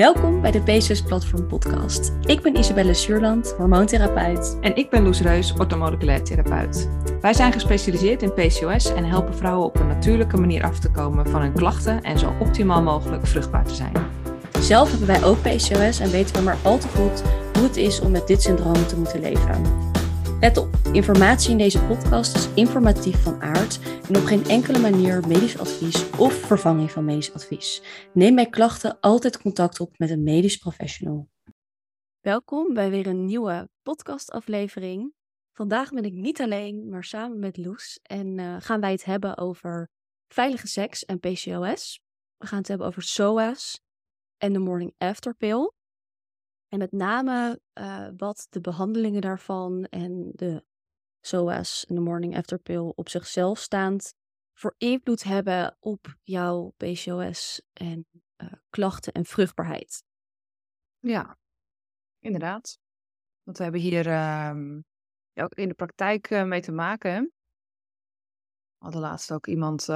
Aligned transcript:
Welkom 0.00 0.40
bij 0.40 0.50
de 0.50 0.60
PCOS 0.60 1.02
Platform 1.02 1.46
Podcast. 1.46 2.12
Ik 2.24 2.42
ben 2.42 2.56
Isabelle 2.56 2.94
Suurland, 2.94 3.54
hormoontherapeut. 3.56 4.58
En 4.60 4.76
ik 4.76 4.90
ben 4.90 5.02
Loes 5.02 5.20
Reus, 5.20 5.52
orthomoleculair 5.52 6.22
therapeut. 6.22 6.88
Wij 7.20 7.34
zijn 7.34 7.52
gespecialiseerd 7.52 8.22
in 8.22 8.32
PCOS 8.34 8.92
en 8.94 9.04
helpen 9.04 9.34
vrouwen 9.34 9.66
op 9.66 9.80
een 9.80 9.86
natuurlijke 9.86 10.36
manier 10.36 10.64
af 10.64 10.78
te 10.78 10.90
komen 10.90 11.26
van 11.26 11.40
hun 11.40 11.52
klachten 11.52 12.02
en 12.02 12.18
zo 12.18 12.32
optimaal 12.38 12.82
mogelijk 12.82 13.26
vruchtbaar 13.26 13.64
te 13.64 13.74
zijn. 13.74 13.92
Zelf 14.60 14.90
hebben 14.90 15.08
wij 15.08 15.24
ook 15.24 15.40
PCOS 15.40 16.00
en 16.00 16.10
weten 16.10 16.34
we 16.34 16.42
maar 16.42 16.58
al 16.62 16.78
te 16.78 16.88
goed 16.88 17.22
hoe 17.54 17.62
het 17.62 17.76
is 17.76 18.00
om 18.00 18.10
met 18.10 18.26
dit 18.26 18.42
syndroom 18.42 18.86
te 18.86 18.96
moeten 18.96 19.20
leven. 19.20 19.62
Let 20.40 20.56
op, 20.56 20.69
informatie 20.92 21.50
in 21.50 21.58
deze 21.58 21.84
podcast 21.84 22.36
is 22.36 22.54
informatief 22.54 23.22
van 23.22 23.42
aard 23.42 23.80
en 24.08 24.16
op 24.16 24.24
geen 24.24 24.44
enkele 24.44 24.78
manier 24.78 25.26
medisch 25.26 25.58
advies 25.58 26.10
of 26.10 26.32
vervanging 26.32 26.90
van 26.90 27.04
medisch 27.04 27.34
advies. 27.34 27.82
Neem 28.12 28.34
bij 28.34 28.48
klachten 28.48 29.00
altijd 29.00 29.40
contact 29.40 29.80
op 29.80 29.98
met 29.98 30.10
een 30.10 30.22
medisch 30.22 30.56
professional. 30.56 31.28
Welkom 32.20 32.74
bij 32.74 32.90
weer 32.90 33.06
een 33.06 33.24
nieuwe 33.24 33.68
podcastaflevering. 33.82 35.14
Vandaag 35.52 35.90
ben 35.90 36.04
ik 36.04 36.12
niet 36.12 36.40
alleen, 36.40 36.88
maar 36.88 37.04
samen 37.04 37.38
met 37.38 37.56
Loes 37.56 37.98
en 38.02 38.38
uh, 38.38 38.56
gaan 38.58 38.80
wij 38.80 38.92
het 38.92 39.04
hebben 39.04 39.38
over 39.38 39.88
veilige 40.28 40.66
seks 40.66 41.04
en 41.04 41.18
PCOS. 41.18 42.00
We 42.36 42.46
gaan 42.46 42.58
het 42.58 42.68
hebben 42.68 42.86
over 42.86 43.02
SOAS 43.02 43.80
en 44.36 44.52
de 44.52 44.58
morning 44.58 44.94
after 44.98 45.34
pill. 45.34 45.72
En 46.68 46.78
met 46.78 46.92
name 46.92 47.60
uh, 47.80 48.08
wat 48.16 48.46
de 48.50 48.60
behandelingen 48.60 49.20
daarvan 49.20 49.84
en 49.84 50.30
de 50.34 50.68
En 51.22 51.94
de 51.94 52.00
morning 52.00 52.36
after 52.36 52.58
pill 52.58 52.92
op 52.94 53.08
zichzelf 53.08 53.58
staand 53.58 54.14
voor 54.52 54.74
invloed 54.78 55.22
hebben 55.22 55.76
op 55.80 56.16
jouw 56.22 56.74
PCOS 56.76 57.62
en 57.72 58.06
uh, 58.42 58.52
klachten 58.70 59.12
en 59.12 59.24
vruchtbaarheid. 59.24 60.04
Ja, 60.98 61.38
inderdaad. 62.18 62.78
Want 63.42 63.56
we 63.56 63.62
hebben 63.62 63.80
hier 63.80 64.06
uh, 64.06 64.78
ook 65.34 65.54
in 65.54 65.68
de 65.68 65.74
praktijk 65.74 66.30
uh, 66.30 66.44
mee 66.44 66.60
te 66.60 66.72
maken. 66.72 67.22
We 68.78 68.84
hadden 68.84 69.00
laatst 69.00 69.32
ook 69.32 69.46
iemand 69.46 69.86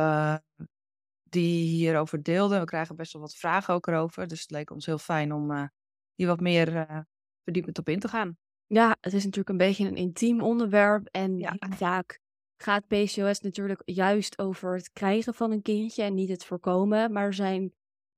die 1.22 1.69
hierover 1.69 2.22
deelde. 2.22 2.58
We 2.58 2.64
krijgen 2.64 2.97
best 2.97 3.12
wel 3.12 3.22
wat 3.22 3.34
vragen 3.34 3.75
ook 3.75 3.86
erover. 3.86 4.27
Dus 4.27 4.41
het 4.41 4.50
leek 4.50 4.70
ons 4.70 4.86
heel 4.86 4.98
fijn 4.98 5.33
om 5.33 5.70
hier 6.14 6.27
wat 6.27 6.41
meer 6.41 7.06
verdiepend 7.42 7.78
op 7.78 7.89
in 7.89 8.00
te 8.00 8.08
gaan. 8.08 8.39
Ja, 8.67 8.97
het 9.01 9.12
is 9.12 9.25
natuurlijk 9.25 9.48
een 9.48 9.57
beetje 9.57 9.87
een 9.87 9.97
intiem 9.97 10.41
onderwerp. 10.43 11.09
En 11.11 11.39
ja. 11.39 11.57
vaak 11.59 12.20
gaat 12.57 12.87
PCOS 12.87 13.41
natuurlijk 13.41 13.83
juist 13.84 14.39
over 14.39 14.75
het 14.75 14.93
krijgen 14.93 15.34
van 15.34 15.51
een 15.51 15.62
kindje 15.62 16.03
en 16.03 16.15
niet 16.15 16.29
het 16.29 16.45
voorkomen. 16.45 17.12
Maar 17.12 17.25
er 17.25 17.35
zijn 17.35 17.73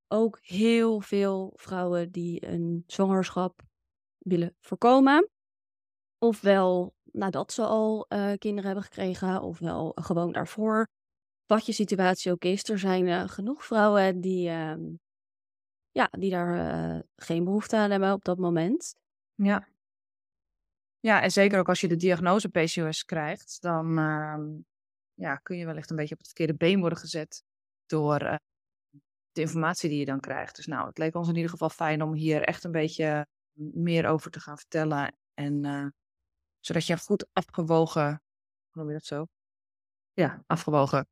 ook 0.09 0.39
heel 0.43 1.01
veel 1.01 1.53
vrouwen 1.57 2.11
die 2.11 2.47
een 2.47 2.85
zwangerschap 2.87 3.63
willen 4.19 4.57
voorkomen. 4.61 5.31
Ofwel 6.19 6.95
nadat 7.13 7.53
ze 7.53 7.63
al 7.63 8.07
uh, 8.09 8.33
kinderen 8.39 8.65
hebben 8.65 8.85
gekregen, 8.85 9.43
ofwel 9.43 9.93
gewoon 9.95 10.33
daarvoor. 10.33 10.89
Wat 11.47 11.67
je 11.67 11.73
situatie 11.73 12.33
ook 12.33 12.45
is, 12.45 12.69
er 12.69 12.79
zijn 12.79 13.07
uh, 13.07 13.29
genoeg 13.29 13.65
vrouwen 13.65 14.21
die 14.21 14.49
uh, 14.49 14.75
ja, 15.91 16.09
die 16.11 16.31
daar 16.31 16.95
uh, 16.95 17.01
geen 17.17 17.45
behoefte 17.45 17.77
aan 17.77 17.91
hebben 17.91 18.13
op 18.13 18.25
dat 18.25 18.39
moment. 18.39 18.95
Ja. 19.35 19.69
Ja, 21.07 21.23
en 21.23 21.31
zeker 21.31 21.59
ook 21.59 21.69
als 21.69 21.81
je 21.81 21.89
de 21.89 21.97
diagnose 21.97 22.49
PCOS 22.49 23.05
krijgt, 23.05 23.61
dan 23.61 23.99
uh, 23.99 24.39
ja, 25.15 25.37
kun 25.37 25.57
je 25.57 25.67
wellicht 25.67 25.91
een 25.91 25.97
beetje 25.97 26.12
op 26.12 26.19
het 26.19 26.27
verkeerde 26.27 26.55
been 26.55 26.81
worden 26.81 26.99
gezet 26.99 27.45
door 27.87 28.23
uh, 28.23 28.35
de 29.33 29.41
informatie 29.41 29.89
die 29.89 29.99
je 29.99 30.05
dan 30.05 30.21
krijgt. 30.21 30.57
Dus 30.57 30.67
nou, 30.67 30.87
het 30.87 30.99
leek 30.99 31.15
ons 31.15 31.29
in 31.29 31.34
ieder 31.34 31.51
geval 31.51 31.69
fijn 31.69 32.03
om 32.03 32.15
hier 32.15 32.43
echt 32.43 32.65
een 32.65 32.73
beetje 32.73 33.27
meer 33.73 34.07
over 34.07 34.31
te 34.31 34.41
gaan 34.41 34.59
vertellen. 34.59 35.17
En 35.34 35.95
zodat 36.61 36.87
je 36.87 36.99
goed 36.99 37.27
afgewogen, 37.33 38.23
hoe 38.71 38.83
noem 38.83 38.88
je 38.88 38.93
dat 38.93 39.05
zo? 39.05 39.27
Ja, 40.12 40.43
afgewogen 40.47 41.09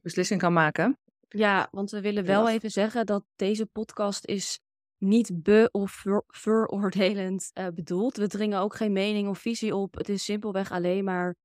beslissing 0.00 0.40
kan 0.40 0.52
maken. 0.52 0.98
Ja, 1.28 1.68
want 1.70 1.90
we 1.90 2.00
willen 2.00 2.24
wel 2.24 2.48
even 2.48 2.70
zeggen 2.70 3.06
dat 3.06 3.24
deze 3.36 3.66
podcast 3.66 4.24
is 4.24 4.60
niet 4.98 5.42
be- 5.42 5.68
of 5.72 5.90
ver- 5.90 6.24
veroordelend 6.26 7.50
uh, 7.54 7.66
bedoeld. 7.74 8.16
We 8.16 8.28
dringen 8.28 8.60
ook 8.60 8.74
geen 8.74 8.92
mening 8.92 9.28
of 9.28 9.38
visie 9.38 9.76
op. 9.76 9.94
Het 9.94 10.08
is 10.08 10.24
simpelweg 10.24 10.70
alleen 10.70 11.04
maar 11.04 11.36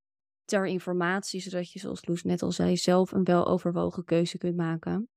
ter 0.46 0.66
informatie, 0.66 1.42
zodat 1.42 1.72
je, 1.72 1.80
zoals 1.80 2.06
Loes 2.06 2.24
net 2.24 2.42
al 2.42 2.52
zei, 2.52 2.78
zelf 2.78 3.12
een 3.12 3.24
weloverwogen 3.24 4.04
keuze 4.04 4.38
kunt 4.38 4.56
maken. 4.56 5.10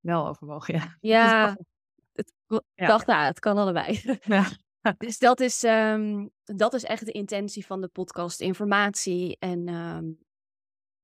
Wel 0.00 0.28
overwogen, 0.28 0.74
ja. 0.74 0.96
Ja, 1.00 1.56
het, 2.12 2.32
ja. 2.74 2.86
dacht, 2.86 3.06
nou, 3.06 3.24
het 3.24 3.38
kan 3.38 3.56
allebei. 3.56 4.00
Ja. 4.22 4.46
dus 4.98 5.18
dat 5.18 5.40
is, 5.40 5.62
um, 5.62 6.30
dat 6.44 6.74
is 6.74 6.84
echt 6.84 7.04
de 7.04 7.12
intentie 7.12 7.66
van 7.66 7.80
de 7.80 7.88
podcast, 7.88 8.40
informatie 8.40 9.36
en 9.38 9.68
um, 9.68 10.18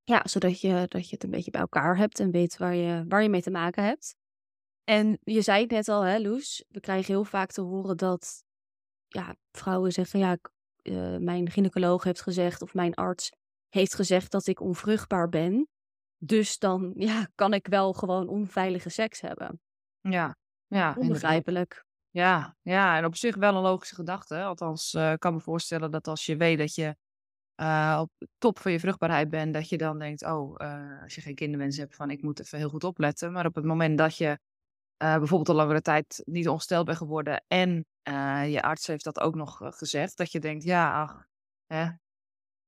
ja, 0.03 0.23
zodat 0.25 0.61
je, 0.61 0.85
dat 0.89 1.09
je 1.09 1.15
het 1.15 1.25
een 1.25 1.31
beetje 1.31 1.51
bij 1.51 1.61
elkaar 1.61 1.97
hebt 1.97 2.21
en 2.21 2.31
weet 2.31 2.57
waar 2.57 2.75
je, 2.75 3.05
waar 3.09 3.23
je 3.23 3.29
mee 3.29 3.43
te 3.43 3.51
maken 3.51 3.85
hebt. 3.85 4.17
En 4.89 5.19
je 5.23 5.43
zei 5.43 5.63
het 5.63 5.71
net 5.71 5.89
al, 5.89 6.03
hè, 6.03 6.19
Loes? 6.19 6.65
We 6.69 6.81
krijgen 6.81 7.15
heel 7.15 7.25
vaak 7.25 7.51
te 7.51 7.61
horen 7.61 7.97
dat 7.97 8.45
ja, 9.07 9.37
vrouwen 9.53 9.93
zeggen: 9.93 10.19
ja, 10.19 10.37
uh, 10.83 11.17
mijn 11.17 11.51
gynaecoloog 11.51 12.05
heeft 12.05 12.23
gezegd 12.23 12.63
of 12.63 12.75
mijn 12.75 12.95
arts 12.95 13.33
heeft 13.69 13.95
gezegd 13.95 14.31
dat 14.31 14.47
ik 14.47 14.61
onvruchtbaar 14.61 15.29
ben. 15.29 15.69
Dus 16.19 16.59
dan 16.59 16.93
ja, 16.97 17.29
kan 17.35 17.55
ik 17.55 17.67
wel 17.67 17.93
gewoon 17.93 18.29
onveilige 18.29 18.89
seks 18.89 19.21
hebben. 19.21 19.61
Ja, 20.01 20.37
ja. 20.67 20.95
Onbegrijpelijk. 20.99 21.85
Ja, 22.11 22.57
ja, 22.63 22.97
en 22.97 23.05
op 23.05 23.17
zich 23.17 23.37
wel 23.37 23.57
een 23.57 23.63
logische 23.63 23.95
gedachte. 23.95 24.43
Althans, 24.43 24.95
uh, 24.95 25.13
ik 25.13 25.21
kan 25.21 25.35
me 25.35 25.41
voorstellen 25.41 25.91
dat 25.91 26.09
als 26.09 26.27
je 26.27 26.37
weet 26.37 26.59
dat 26.59 26.75
je 26.75 26.97
uh, 27.57 27.99
op 28.01 28.11
de 28.19 28.29
top 28.39 28.59
van 28.59 28.73
je 28.73 28.81
vruchtbaarheid 28.81 29.31
bent, 29.31 29.55
dat 29.55 29.69
je 29.69 29.77
dan 29.77 29.99
denkt, 29.99 30.25
oh, 30.25 30.55
uh, 30.63 31.03
als 31.03 31.15
je 31.15 31.21
geen 31.21 31.35
kinderwens 31.35 31.77
hebt, 31.77 31.95
van 31.95 32.11
ik 32.11 32.23
moet 32.23 32.41
even 32.41 32.59
heel 32.59 32.69
goed 32.69 32.85
opletten. 32.85 33.33
Maar 33.33 33.47
op 33.47 33.55
het 33.55 33.65
moment 33.65 33.99
dat 33.99 34.17
je 34.17 34.39
uh, 35.03 35.17
bijvoorbeeld 35.17 35.49
al 35.49 35.55
langere 35.55 35.81
tijd 35.81 36.23
niet 36.25 36.49
ongesteld 36.49 36.85
bent 36.85 36.99
geworden 36.99 37.45
en 37.49 37.87
je 38.51 38.63
arts 38.63 38.87
heeft 38.87 39.05
dat 39.05 39.21
ook 39.21 39.35
nog 39.35 39.61
gezegd, 39.65 40.17
dat 40.17 40.33
je 40.33 40.41
denkt, 40.41 40.65
ja, 40.65 41.03
ach, 41.03 41.27
hè, 41.67 41.91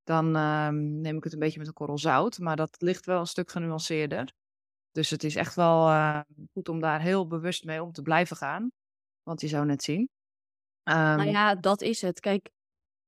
dan 0.09 0.37
ehm, 0.37 1.01
neem 1.01 1.17
ik 1.17 1.25
het 1.25 1.33
een 1.33 1.39
beetje 1.39 1.59
met 1.59 1.67
een 1.67 1.73
korrel 1.75 1.99
zout. 1.99 2.39
Maar 2.39 2.57
dat 2.57 2.77
ligt 2.79 3.07
wel 3.07 3.21
een 3.21 3.27
stuk 3.27 3.51
genuanceerder. 3.51 4.33
Dus 4.93 5.11
het 5.11 5.25
is 5.25 5.37
echt 5.37 5.55
wel 5.55 5.91
goed 6.53 6.69
om 6.69 6.81
daar 6.81 7.01
heel 7.01 7.27
bewust 7.27 7.65
mee 7.65 7.83
om 7.83 7.93
te 7.93 8.03
blijven 8.03 8.37
gaan. 8.37 8.71
Want 9.23 9.41
je 9.41 9.49
zou 9.49 9.67
net 9.67 9.83
zien. 9.83 10.01
Um, 10.01 10.95
nou 10.95 11.21
ehm 11.21 11.29
ja, 11.29 11.55
dat 11.55 11.83
is 11.83 12.03
het. 12.03 12.21
Kijk, 12.21 12.51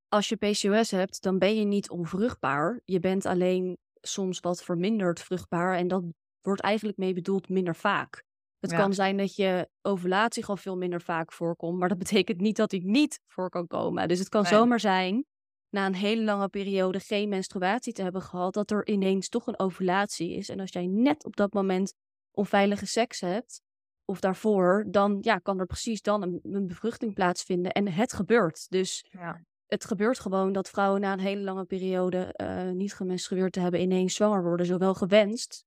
als 0.08 0.28
je 0.28 0.36
PCOS 0.36 0.90
hebt, 0.90 1.22
dan 1.22 1.38
ben 1.38 1.56
je 1.56 1.64
niet 1.64 1.90
onvruchtbaar. 1.90 2.80
Je 2.84 3.00
bent 3.00 3.26
alleen 3.26 3.78
soms 4.00 4.40
wat 4.40 4.62
verminderd 4.62 5.20
vruchtbaar. 5.20 5.76
En 5.76 5.88
dat 5.88 6.04
wordt 6.40 6.62
eigenlijk 6.62 6.98
mee 6.98 7.14
bedoeld 7.14 7.48
minder 7.48 7.76
vaak. 7.76 8.24
Het 8.60 8.70
ja. 8.70 8.76
kan 8.76 8.94
zijn 8.94 9.16
dat 9.16 9.34
je 9.34 9.68
ovulatie 9.82 10.42
gewoon 10.42 10.58
veel 10.58 10.76
minder 10.76 11.02
vaak 11.02 11.32
voorkomt. 11.32 11.78
Maar 11.78 11.88
dat 11.88 11.98
betekent 12.08 12.40
niet 12.40 12.56
dat 12.56 12.70
die 12.70 12.84
niet 12.84 13.20
voor 13.26 13.50
kan 13.50 13.66
komen. 13.66 14.08
Dus 14.08 14.18
het 14.18 14.28
kan 14.28 14.42
nee. 14.42 14.52
zomaar 14.52 14.80
zijn, 14.80 15.24
na 15.68 15.86
een 15.86 15.94
hele 15.94 16.22
lange 16.22 16.48
periode 16.48 17.00
geen 17.00 17.28
menstruatie 17.28 17.92
te 17.92 18.02
hebben 18.02 18.22
gehad, 18.22 18.54
dat 18.54 18.70
er 18.70 18.86
ineens 18.86 19.28
toch 19.28 19.46
een 19.46 19.58
ovulatie 19.58 20.34
is. 20.36 20.48
En 20.48 20.60
als 20.60 20.72
jij 20.72 20.86
net 20.86 21.24
op 21.24 21.36
dat 21.36 21.52
moment 21.52 21.94
onveilige 22.30 22.86
seks 22.86 23.20
hebt, 23.20 23.62
of 24.04 24.20
daarvoor, 24.20 24.84
dan 24.88 25.18
ja, 25.20 25.38
kan 25.38 25.58
er 25.58 25.66
precies 25.66 26.02
dan 26.02 26.22
een, 26.22 26.40
een 26.42 26.66
bevruchting 26.66 27.14
plaatsvinden. 27.14 27.72
En 27.72 27.88
het 27.88 28.12
gebeurt. 28.12 28.70
Dus 28.70 29.06
ja 29.10 29.40
het 29.70 29.84
gebeurt 29.84 30.20
gewoon 30.20 30.52
dat 30.52 30.68
vrouwen 30.68 31.00
na 31.00 31.12
een 31.12 31.18
hele 31.18 31.42
lange 31.42 31.64
periode 31.64 32.34
uh, 32.36 32.70
niet 32.70 32.94
gemenstrueerd 32.94 33.52
te 33.52 33.60
hebben 33.60 33.80
ineens 33.80 34.14
zwanger 34.14 34.42
worden, 34.42 34.66
zowel 34.66 34.94
gewenst 34.94 35.64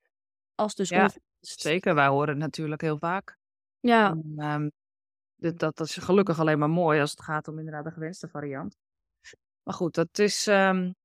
als 0.55 0.75
dus 0.75 0.89
ja, 0.89 1.09
Zeker, 1.47 1.95
wij 1.95 2.07
horen 2.07 2.29
het 2.29 2.37
natuurlijk 2.37 2.81
heel 2.81 2.97
vaak. 2.97 3.37
Ja. 3.79 4.09
En, 4.09 4.45
um, 4.45 4.71
dat, 5.35 5.59
dat, 5.59 5.79
is 5.79 5.95
gelukkig 5.97 6.39
alleen 6.39 6.59
maar 6.59 6.69
mooi 6.69 6.99
als 6.99 7.11
het 7.11 7.21
gaat 7.21 7.47
om 7.47 7.57
inderdaad 7.57 7.83
de 7.83 7.91
gewenste 7.91 8.27
variant. 8.27 8.77
Maar 9.63 9.73
goed, 9.73 9.95
dat 9.95 10.19
is 10.19 10.47
um, 10.47 10.95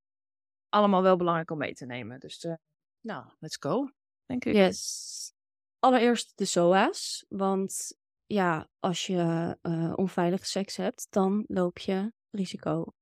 allemaal 0.68 1.02
wel 1.02 1.16
belangrijk 1.16 1.50
om 1.50 1.58
mee 1.58 1.74
te 1.74 1.86
nemen. 1.86 2.20
Dus 2.20 2.44
uh, 2.44 2.54
nou, 3.00 3.26
let's 3.38 3.56
go, 3.60 3.90
denk 4.26 4.44
ik. 4.44 4.54
Yes. 4.54 5.32
Allereerst 5.78 6.32
de 6.34 6.44
SOA's, 6.44 7.24
want 7.28 7.96
ja, 8.26 8.68
als 8.78 9.06
je 9.06 9.56
uh, 9.62 9.92
onveilige 9.96 10.46
seks 10.46 10.76
hebt, 10.76 11.06
dan 11.10 11.44
loop 11.48 11.78
je 11.78 12.12
risico 12.30 12.92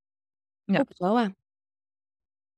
ja. 0.64 0.81
op 0.81 0.93
SOA. 0.93 1.34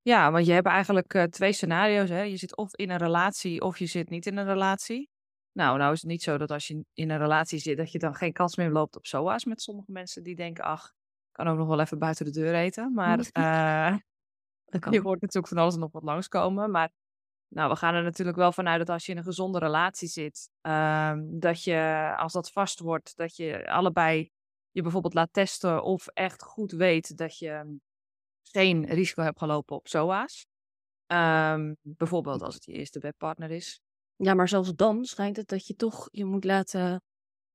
Ja, 0.08 0.30
want 0.32 0.46
je 0.46 0.52
hebt 0.52 0.66
eigenlijk 0.66 1.14
uh, 1.14 1.22
twee 1.22 1.52
scenario's. 1.52 2.08
Hè? 2.08 2.22
Je 2.22 2.36
zit 2.36 2.56
of 2.56 2.74
in 2.74 2.90
een 2.90 2.98
relatie 2.98 3.60
of 3.60 3.78
je 3.78 3.86
zit 3.86 4.10
niet 4.10 4.26
in 4.26 4.36
een 4.36 4.46
relatie. 4.46 5.10
Nou, 5.52 5.78
nou 5.78 5.92
is 5.92 6.00
het 6.00 6.10
niet 6.10 6.22
zo 6.22 6.38
dat 6.38 6.50
als 6.50 6.66
je 6.66 6.84
in 6.94 7.10
een 7.10 7.18
relatie 7.18 7.58
zit, 7.58 7.76
dat 7.76 7.92
je 7.92 7.98
dan 7.98 8.14
geen 8.14 8.32
kans 8.32 8.56
meer 8.56 8.70
loopt 8.70 8.96
op 8.96 9.06
SOA's 9.06 9.44
met 9.44 9.62
sommige 9.62 9.92
mensen 9.92 10.22
die 10.22 10.34
denken, 10.34 10.64
ach, 10.64 10.92
kan 11.32 11.48
ook 11.48 11.58
nog 11.58 11.68
wel 11.68 11.80
even 11.80 11.98
buiten 11.98 12.24
de 12.24 12.30
deur 12.30 12.54
eten. 12.54 12.92
Maar 12.94 13.18
uh, 13.38 13.96
je 14.90 15.00
hoort 15.00 15.20
natuurlijk 15.20 15.48
van 15.48 15.58
alles 15.58 15.76
nog 15.76 15.92
wat 15.92 16.02
langskomen. 16.02 16.70
Maar 16.70 16.90
Nou, 17.48 17.70
we 17.70 17.76
gaan 17.76 17.94
er 17.94 18.02
natuurlijk 18.02 18.36
wel 18.36 18.52
vanuit 18.52 18.78
dat 18.78 18.88
als 18.88 19.06
je 19.06 19.12
in 19.12 19.18
een 19.18 19.24
gezonde 19.24 19.58
relatie 19.58 20.08
zit, 20.08 20.50
ehm, 20.60 21.38
dat 21.38 21.64
je 21.64 22.12
als 22.16 22.32
dat 22.32 22.52
vast 22.52 22.80
wordt, 22.80 23.16
dat 23.16 23.36
je 23.36 23.70
allebei 23.70 24.30
je 24.70 24.82
bijvoorbeeld 24.82 25.14
laat 25.14 25.32
testen 25.32 25.82
of 25.82 26.06
echt 26.06 26.42
goed 26.42 26.72
weet 26.72 27.16
dat 27.16 27.38
je 27.38 27.78
geen 28.50 28.86
risico 28.86 29.22
hebt 29.22 29.38
gelopen 29.38 29.76
op 29.76 29.88
SOA's. 29.88 30.46
Ehm, 31.06 31.74
bijvoorbeeld 31.82 32.42
als 32.42 32.54
het 32.54 32.64
je 32.64 32.72
eerste 32.72 32.98
bedpartner 32.98 33.50
is. 33.50 33.80
Ja, 34.16 34.34
maar 34.34 34.48
zelfs 34.48 34.74
dan 34.74 35.04
schijnt 35.04 35.36
het 35.36 35.48
dat 35.48 35.66
je 35.66 35.74
toch 35.74 36.08
je 36.10 36.24
moet 36.24 36.44
laten 36.44 37.02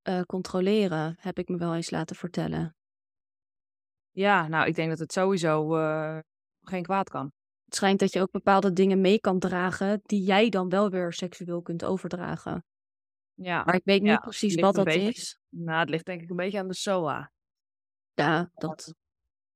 uh, 0.08 0.20
controleren, 0.20 1.16
heb 1.20 1.38
ik 1.38 1.48
me 1.48 1.56
wel 1.56 1.74
eens 1.74 1.90
laten 1.90 2.16
vertellen. 2.16 2.76
Ja, 4.10 4.48
nou, 4.48 4.66
ik 4.66 4.74
denk 4.74 4.88
dat 4.88 4.98
het 4.98 5.12
sowieso 5.12 5.76
uh, 5.76 6.18
geen 6.62 6.82
kwaad 6.82 7.10
kan. 7.10 7.32
Het 7.64 7.74
schijnt 7.74 7.98
dat 7.98 8.12
je 8.12 8.20
ook 8.20 8.30
bepaalde 8.30 8.72
dingen 8.72 9.00
mee 9.00 9.20
kan 9.20 9.38
dragen 9.38 10.00
die 10.02 10.22
jij 10.22 10.48
dan 10.48 10.68
wel 10.68 10.90
weer 10.90 11.12
seksueel 11.12 11.62
kunt 11.62 11.84
overdragen. 11.84 12.64
Ja. 13.34 13.64
Maar 13.64 13.74
ik 13.74 13.84
weet 13.84 14.02
niet 14.02 14.10
ja, 14.10 14.18
precies 14.18 14.54
wat 14.54 14.74
dat 14.74 14.84
beetje, 14.84 15.08
is. 15.08 15.38
Nou, 15.48 15.78
het 15.78 15.88
ligt 15.88 16.06
denk 16.06 16.22
ik 16.22 16.30
een 16.30 16.36
beetje 16.36 16.58
aan 16.58 16.68
de 16.68 16.74
SOA. 16.74 17.32
Ja, 18.14 18.50
dat 18.54 18.94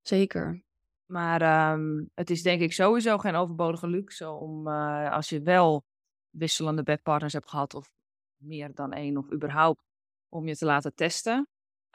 zeker. 0.02 0.62
Maar 1.10 1.72
um, 1.72 2.10
het 2.14 2.30
is 2.30 2.42
denk 2.42 2.60
ik 2.60 2.72
sowieso 2.72 3.18
geen 3.18 3.34
overbodige 3.34 3.86
luxe 3.86 4.30
om 4.30 4.66
uh, 4.66 5.12
als 5.12 5.28
je 5.28 5.42
wel 5.42 5.84
wisselende 6.30 6.82
bedpartners 6.82 7.32
hebt 7.32 7.48
gehad 7.48 7.74
of 7.74 7.90
meer 8.36 8.74
dan 8.74 8.92
één 8.92 9.16
of 9.16 9.32
überhaupt 9.32 9.82
om 10.28 10.48
je 10.48 10.56
te 10.56 10.64
laten 10.64 10.94
testen. 10.94 11.48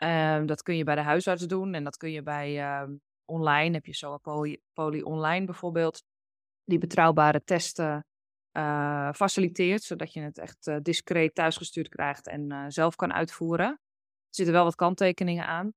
Um, 0.03 0.45
dat 0.45 0.61
kun 0.61 0.77
je 0.77 0.83
bij 0.83 0.95
de 0.95 1.01
huisarts 1.01 1.47
doen 1.47 1.73
en 1.73 1.83
dat 1.83 1.97
kun 1.97 2.11
je 2.11 2.23
bij 2.23 2.81
um, 2.81 3.01
online. 3.25 3.73
Heb 3.73 3.85
je 3.85 3.93
zo 3.93 4.17
poly, 4.73 5.01
online 5.01 5.45
bijvoorbeeld, 5.45 6.03
die 6.63 6.77
betrouwbare 6.77 7.43
testen 7.43 8.05
uh, 8.57 9.13
faciliteert, 9.13 9.83
zodat 9.83 10.13
je 10.13 10.21
het 10.21 10.37
echt 10.37 10.67
uh, 10.67 10.77
discreet 10.81 11.35
thuisgestuurd 11.35 11.89
krijgt 11.89 12.27
en 12.27 12.71
zelf 12.71 12.95
kan 12.95 13.13
uitvoeren. 13.13 13.69
Er 13.69 13.79
zitten 14.29 14.53
wel 14.53 14.63
wat 14.63 14.75
kanttekeningen 14.75 15.45
aan. 15.45 15.73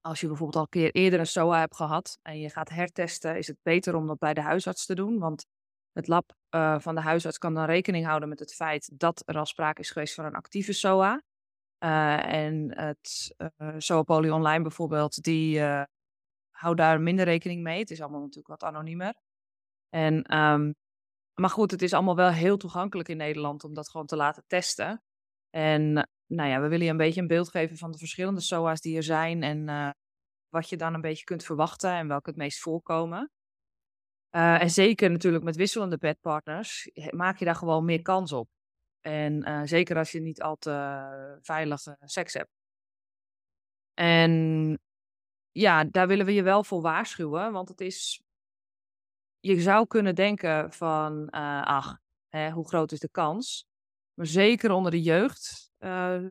Als 0.00 0.20
je 0.20 0.26
bijvoorbeeld 0.26 0.56
al 0.56 0.62
een 0.62 0.90
keer 0.90 1.02
eerder 1.02 1.20
een 1.20 1.26
SOA 1.26 1.58
hebt 1.58 1.76
gehad 1.76 2.18
en 2.22 2.40
je 2.40 2.50
gaat 2.50 2.68
hertesten, 2.68 3.36
is 3.36 3.46
het 3.46 3.56
beter 3.62 3.94
om 3.94 4.06
dat 4.06 4.18
bij 4.18 4.34
de 4.34 4.40
huisarts 4.40 4.86
te 4.86 4.94
doen. 4.94 5.18
Want 5.18 5.46
het 5.92 6.08
lab 6.08 6.34
van 6.78 6.94
de 6.94 7.00
huisarts 7.00 7.38
kan 7.38 7.54
dan 7.54 7.64
rekening 7.64 8.06
houden 8.06 8.28
met 8.28 8.38
het 8.38 8.54
feit 8.54 8.90
dat 8.92 9.22
er 9.24 9.38
al 9.38 9.46
sprake 9.46 9.80
is 9.80 9.90
geweest 9.90 10.14
van 10.14 10.24
een 10.24 10.34
actieve 10.34 10.72
SOA. 10.72 11.22
en 11.78 12.78
het 12.78 13.34
SOA 13.78 14.02
Poly 14.02 14.30
Online 14.30 14.62
bijvoorbeeld, 14.62 15.22
die 15.22 15.60
houdt 16.50 16.78
daar 16.78 17.00
minder 17.00 17.24
rekening 17.24 17.62
mee. 17.62 17.78
Het 17.78 17.90
is 17.90 18.00
allemaal 18.00 18.20
natuurlijk 18.20 18.60
wat 18.60 18.62
anoniemer. 18.62 19.14
En 19.88 20.36
um, 20.36 20.74
maar 21.40 21.50
goed, 21.50 21.70
het 21.70 21.82
is 21.82 21.92
allemaal 21.92 22.16
wel 22.16 22.30
heel 22.30 22.56
toegankelijk 22.56 23.08
in 23.08 23.16
Nederland 23.16 23.64
om 23.64 23.74
dat 23.74 23.88
gewoon 23.88 24.06
te 24.06 24.16
laten 24.16 24.44
testen. 24.46 25.02
En 25.50 26.08
nou 26.26 26.48
ja, 26.48 26.60
we 26.60 26.68
willen 26.68 26.84
je 26.84 26.90
een 26.90 26.96
beetje 26.96 27.20
een 27.20 27.26
beeld 27.26 27.48
geven 27.48 27.76
van 27.76 27.90
de 27.90 27.98
verschillende 27.98 28.40
SOA's 28.40 28.80
die 28.80 28.96
er 28.96 29.02
zijn 29.02 29.42
en 29.42 29.68
uh, 29.68 29.90
wat 30.48 30.68
je 30.68 30.76
dan 30.76 30.94
een 30.94 31.00
beetje 31.00 31.24
kunt 31.24 31.44
verwachten 31.44 31.90
en 31.90 32.08
welke 32.08 32.28
het 32.30 32.38
meest 32.38 32.60
voorkomen. 32.60 33.30
Uh, 34.30 34.62
en 34.62 34.70
zeker 34.70 35.10
natuurlijk 35.10 35.44
met 35.44 35.56
wisselende 35.56 35.98
bedpartners 35.98 36.90
maak 37.10 37.38
je 37.38 37.44
daar 37.44 37.54
gewoon 37.54 37.84
meer 37.84 38.02
kans 38.02 38.32
op. 38.32 38.48
En 39.00 39.48
uh, 39.48 39.60
zeker 39.64 39.96
als 39.96 40.12
je 40.12 40.20
niet 40.20 40.42
al 40.42 40.56
te 40.56 41.38
veilige 41.42 41.96
seks 42.00 42.32
hebt. 42.32 42.50
En 43.94 44.78
ja, 45.50 45.84
daar 45.84 46.06
willen 46.06 46.26
we 46.26 46.32
je 46.32 46.42
wel 46.42 46.64
voor 46.64 46.80
waarschuwen, 46.80 47.52
want 47.52 47.68
het 47.68 47.80
is 47.80 48.20
je 49.40 49.60
zou 49.60 49.86
kunnen 49.86 50.14
denken 50.14 50.72
van, 50.72 51.30
ach, 51.64 51.98
hè, 52.28 52.50
hoe 52.50 52.68
groot 52.68 52.92
is 52.92 53.00
de 53.00 53.10
kans? 53.10 53.66
Maar 54.14 54.26
zeker 54.26 54.70
onder 54.70 54.90
de 54.90 55.02
jeugd 55.02 55.65
uh, 55.78 56.24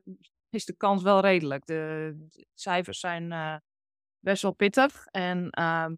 is 0.50 0.66
de 0.66 0.76
kans 0.76 1.04
wel 1.04 1.20
redelijk. 1.20 1.66
De, 1.66 2.16
cijfers 2.54 3.00
zijn 3.00 3.32
uh, 3.32 3.56
best 4.20 4.42
wel 4.42 4.54
pittig. 4.54 5.06
En 5.06 5.50
ehm, 5.50 5.96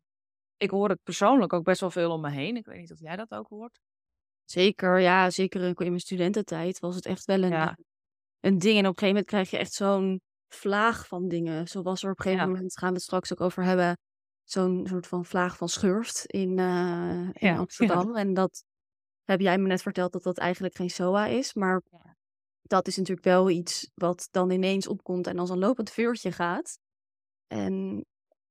ik 0.57 0.69
hoor 0.69 0.89
het 0.89 1.03
persoonlijk 1.03 1.53
ook 1.53 1.63
best 1.63 1.81
wel 1.81 1.91
veel 1.91 2.11
om 2.11 2.21
me 2.21 2.29
heen. 2.29 2.55
Ik 2.55 2.65
weet 2.65 2.79
niet 2.79 2.91
of 2.91 2.99
jij 2.99 3.15
dat 3.15 3.31
ook 3.31 3.47
hoort. 3.47 3.79
Zeker, 4.45 4.99
ja, 4.99 5.29
zeker 5.29 5.61
in 5.63 5.75
mijn 5.77 5.99
studententijd 5.99 6.79
was 6.79 6.95
het 6.95 7.05
echt 7.05 7.25
wel 7.25 7.43
een, 7.43 7.49
ja. 7.49 7.77
een 8.39 8.57
ding. 8.57 8.77
En 8.77 8.87
op 8.87 8.91
een 8.91 8.99
gegeven 8.99 9.07
moment 9.07 9.25
krijg 9.25 9.49
je 9.49 9.57
echt 9.57 9.73
zo'n 9.73 10.21
vlaag 10.47 11.07
van 11.07 11.27
dingen. 11.27 11.67
Zoals 11.67 12.03
er 12.03 12.11
op 12.11 12.17
een 12.17 12.23
gegeven 12.23 12.45
ja. 12.45 12.53
moment, 12.53 12.77
gaan 12.77 12.89
we 12.89 12.95
het 12.95 13.03
straks 13.03 13.31
ook 13.31 13.41
over 13.41 13.63
hebben, 13.63 13.97
zo'n 14.43 14.87
soort 14.87 15.07
van 15.07 15.25
vlaag 15.25 15.57
van 15.57 15.69
schurft 15.69 16.25
in, 16.25 16.57
uh, 16.57 17.29
in 17.33 17.47
ja, 17.47 17.57
Amsterdam. 17.57 18.15
En 18.15 18.33
dat 18.33 18.63
heb 19.23 19.39
jij 19.39 19.57
me 19.57 19.67
net 19.67 19.81
verteld 19.81 20.11
dat 20.11 20.23
dat 20.23 20.37
eigenlijk 20.37 20.75
geen 20.75 20.89
SOA 20.89 21.25
is. 21.25 21.53
Maar 21.53 21.81
ja. 21.91 22.16
Dat 22.67 22.87
is 22.87 22.97
natuurlijk 22.97 23.25
wel 23.25 23.49
iets 23.49 23.91
wat 23.95 24.27
dan 24.31 24.51
ineens 24.51 24.87
opkomt 24.87 25.27
en 25.27 25.39
als 25.39 25.49
een 25.49 25.59
lopend 25.59 25.89
vuurtje 25.89 26.31
gaat. 26.31 26.79
En 27.47 28.05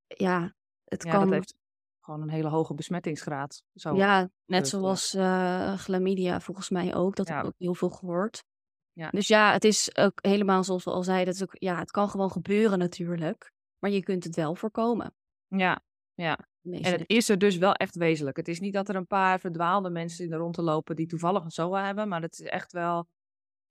ja, 0.07 0.55
het 0.85 1.05
kan... 1.05 1.25
Dat 1.25 1.33
heeft 1.33 1.55
gewoon 2.01 2.23
een 2.23 2.31
hele 2.31 2.49
hoge 2.49 2.75
besmettingsgraad. 2.75 3.63
Zo 3.75 3.95
ja, 3.95 4.29
net 4.45 4.69
zoals 4.69 5.15
uh, 5.15 5.79
chlamydia 5.79 6.41
volgens 6.41 6.71
mij 6.71 6.95
ook. 6.95 7.17
Dat 7.17 7.29
heb 7.29 7.39
ik 7.39 7.45
ook 7.45 7.55
heel 7.59 7.75
veel 7.75 7.91
gehoord. 7.91 8.45
Ja. 8.93 9.11
Dus 9.11 9.29
ja, 9.29 9.53
het 9.53 9.65
is 9.65 9.97
ook 9.97 10.19
helemaal 10.21 10.65
zoals 10.65 10.85
we 10.85 10.91
al 10.91 11.03
zeiden. 11.03 11.27
Het, 11.27 11.37
is 11.37 11.43
ook, 11.43 11.57
ja, 11.59 11.79
het 11.79 11.91
kan 11.91 12.09
gewoon 12.09 12.31
gebeuren 12.31 12.79
natuurlijk. 12.79 13.53
Maar 13.79 13.91
je 13.91 14.03
kunt 14.03 14.25
het 14.25 14.37
wel 14.37 14.55
voorkomen. 14.55 15.15
Ja, 15.47 15.81
ja. 16.15 16.39
En 16.63 16.85
het 16.85 17.05
is 17.07 17.29
er 17.29 17.39
dus 17.39 17.57
wel 17.57 17.73
echt 17.73 17.97
wezenlijk. 17.97 18.37
Het 18.37 18.49
is 18.49 18.61
niet 18.61 18.73
dat 18.73 18.89
er 18.89 18.97
een 18.97 19.07
paar 19.07 19.41
verdwaalde 19.41 19.91
mensen 19.91 20.33
er 20.33 20.39
rond 20.39 20.55
te 20.55 20.63
lopen 20.63 20.97
die 20.97 21.07
toevallig 21.07 21.45
een 21.45 21.51
SOA 21.51 21.85
hebben, 21.85 22.09
maar 22.09 22.23
het 22.23 22.39
is 22.39 22.47
echt 22.47 22.73
wel 22.73 23.09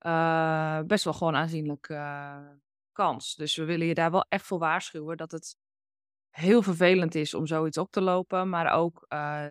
uh, 0.05 0.79
best 0.81 1.03
wel 1.03 1.13
gewoon 1.13 1.35
aanzienlijk 1.35 1.89
uh, 1.89 2.47
kans. 2.91 3.35
Dus 3.35 3.55
we 3.55 3.65
willen 3.65 3.87
je 3.87 3.93
daar 3.93 4.11
wel 4.11 4.25
echt 4.29 4.45
voor 4.45 4.59
waarschuwen 4.59 5.17
dat 5.17 5.31
het 5.31 5.57
heel 6.29 6.61
vervelend 6.61 7.15
is 7.15 7.33
om 7.33 7.47
zoiets 7.47 7.77
op 7.77 7.91
te 7.91 8.01
lopen, 8.01 8.49
maar 8.49 8.73
ook 8.73 9.05
uh, 9.09 9.45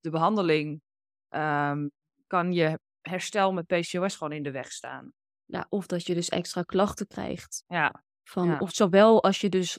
de 0.00 0.10
behandeling 0.10 0.82
um, 1.28 1.90
kan 2.26 2.52
je 2.52 2.80
herstel 3.00 3.52
met 3.52 3.66
PCOS 3.66 4.16
gewoon 4.16 4.32
in 4.32 4.42
de 4.42 4.50
weg 4.50 4.72
staan. 4.72 5.12
Ja, 5.44 5.66
of 5.68 5.86
dat 5.86 6.06
je 6.06 6.14
dus 6.14 6.28
extra 6.28 6.62
klachten 6.62 7.06
krijgt. 7.06 7.64
Ja. 7.66 8.04
Van, 8.22 8.46
ja. 8.46 8.58
Of 8.58 8.74
zowel 8.74 9.22
als 9.22 9.40
je 9.40 9.48
dus 9.48 9.78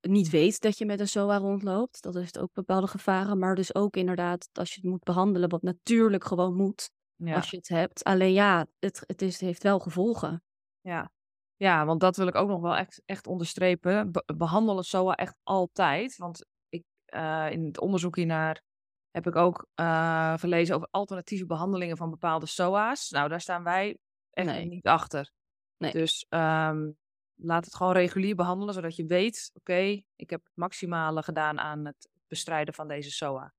niet 0.00 0.30
weet 0.30 0.60
dat 0.60 0.78
je 0.78 0.86
met 0.86 1.00
een 1.00 1.08
SOA 1.08 1.36
rondloopt. 1.36 2.02
Dat 2.02 2.14
heeft 2.14 2.38
ook 2.38 2.52
bepaalde 2.52 2.86
gevaren. 2.86 3.38
Maar 3.38 3.54
dus 3.54 3.74
ook 3.74 3.96
inderdaad 3.96 4.48
als 4.52 4.74
je 4.74 4.80
het 4.80 4.90
moet 4.90 5.02
behandelen, 5.02 5.48
wat 5.48 5.62
natuurlijk 5.62 6.24
gewoon 6.24 6.54
moet. 6.54 6.90
Ja. 7.24 7.34
Als 7.34 7.50
je 7.50 7.56
het 7.56 7.68
hebt. 7.68 8.04
Alleen 8.04 8.32
ja, 8.32 8.66
het, 8.78 9.04
het, 9.06 9.22
is, 9.22 9.32
het 9.32 9.40
heeft 9.40 9.62
wel 9.62 9.78
gevolgen. 9.78 10.42
Ja. 10.80 11.10
ja, 11.56 11.84
want 11.84 12.00
dat 12.00 12.16
wil 12.16 12.26
ik 12.26 12.34
ook 12.34 12.48
nog 12.48 12.60
wel 12.60 12.76
echt, 12.76 13.02
echt 13.04 13.26
onderstrepen. 13.26 14.12
Be 14.12 14.24
behandelen 14.36 14.84
SOA 14.84 15.14
echt 15.14 15.36
altijd. 15.42 16.16
Want 16.16 16.46
ik, 16.68 16.84
uh, 17.14 17.50
in 17.50 17.64
het 17.64 17.80
onderzoek 17.80 18.16
hiernaar 18.16 18.62
heb 19.10 19.26
ik 19.26 19.36
ook 19.36 19.66
uh, 19.80 20.38
gelezen 20.38 20.74
over 20.74 20.88
alternatieve 20.90 21.46
behandelingen 21.46 21.96
van 21.96 22.10
bepaalde 22.10 22.46
SOA's. 22.46 23.10
Nou, 23.10 23.28
daar 23.28 23.40
staan 23.40 23.62
wij 23.62 23.98
echt 24.30 24.46
nee. 24.46 24.66
niet 24.66 24.86
achter. 24.86 25.30
Nee. 25.76 25.92
Dus 25.92 26.26
um, 26.28 26.96
laat 27.34 27.64
het 27.64 27.74
gewoon 27.74 27.92
regulier 27.92 28.34
behandelen, 28.34 28.74
zodat 28.74 28.96
je 28.96 29.06
weet, 29.06 29.50
oké, 29.54 29.72
okay, 29.72 30.04
ik 30.16 30.30
heb 30.30 30.44
het 30.44 30.56
maximale 30.56 31.22
gedaan 31.22 31.58
aan 31.58 31.84
het 31.84 32.08
bestrijden 32.26 32.74
van 32.74 32.88
deze 32.88 33.10
SOA. 33.10 33.54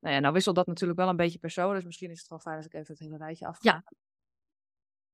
Nou 0.00 0.14
ja, 0.14 0.20
nou 0.20 0.32
wisselt 0.32 0.54
dat 0.54 0.66
natuurlijk 0.66 0.98
wel 0.98 1.08
een 1.08 1.16
beetje 1.16 1.38
per 1.38 1.50
SOA, 1.50 1.74
dus 1.74 1.84
misschien 1.84 2.10
is 2.10 2.18
het 2.18 2.28
wel 2.28 2.38
fijn 2.38 2.56
als 2.56 2.66
ik 2.66 2.74
even 2.74 2.86
het 2.94 2.98
hele 2.98 3.16
rijtje 3.16 3.46
afga. 3.46 3.70
Ja. 3.70 3.84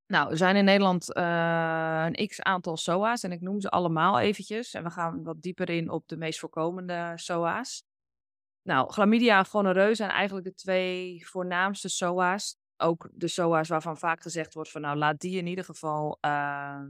Nou, 0.07 0.31
er 0.31 0.37
zijn 0.37 0.57
in 0.57 0.65
Nederland 0.65 1.17
uh, 1.17 2.07
een 2.07 2.27
x-aantal 2.27 2.77
SOA's 2.77 3.23
en 3.23 3.33
ik 3.33 3.41
noem 3.41 3.61
ze 3.61 3.71
allemaal 3.71 4.19
eventjes. 4.19 4.75
En 4.75 4.83
we 4.83 4.91
gaan 4.91 5.23
wat 5.23 5.43
dieper 5.43 5.71
in 5.71 5.91
op 5.91 6.09
de 6.09 6.17
meest 6.17 6.39
voorkomende 6.39 7.13
SOA's. 7.15 7.85
Nou, 8.63 8.93
chlamydia 8.93 9.39
en 9.39 9.47
gonoreu 9.47 9.95
zijn 9.95 10.11
eigenlijk 10.11 10.47
de 10.47 10.55
twee 10.55 11.27
voornaamste 11.27 11.89
SOA's. 11.89 12.57
Ook 12.77 13.09
de 13.13 13.29
SOA's 13.29 13.69
waarvan 13.69 13.99
vaak 13.99 14.23
gezegd 14.23 14.55
wordt 14.55 14.71
van 14.71 14.81
nou, 14.81 14.97
laat 14.97 15.21
die 15.21 15.39
in 15.39 15.47
ieder 15.47 15.65
geval 15.65 16.19
uh, 16.21 16.83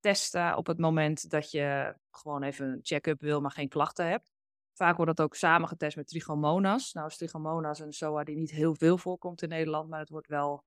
testen 0.00 0.56
op 0.56 0.66
het 0.66 0.78
moment 0.78 1.30
dat 1.30 1.50
je 1.50 1.94
gewoon 2.10 2.42
even 2.42 2.66
een 2.66 2.80
check-up 2.82 3.20
wil, 3.20 3.40
maar 3.40 3.50
geen 3.50 3.68
klachten 3.68 4.08
hebt. 4.08 4.30
Vaak 4.72 4.96
wordt 4.96 5.16
dat 5.16 5.26
ook 5.26 5.34
samen 5.34 5.68
getest 5.68 5.96
met 5.96 6.08
trichomonas. 6.08 6.92
Nou 6.92 7.06
is 7.06 7.16
trichomonas 7.16 7.78
een 7.78 7.92
SOA 7.92 8.24
die 8.24 8.36
niet 8.36 8.50
heel 8.50 8.74
veel 8.74 8.98
voorkomt 8.98 9.42
in 9.42 9.48
Nederland, 9.48 9.88
maar 9.88 10.00
het 10.00 10.08
wordt 10.08 10.26
wel 10.26 10.64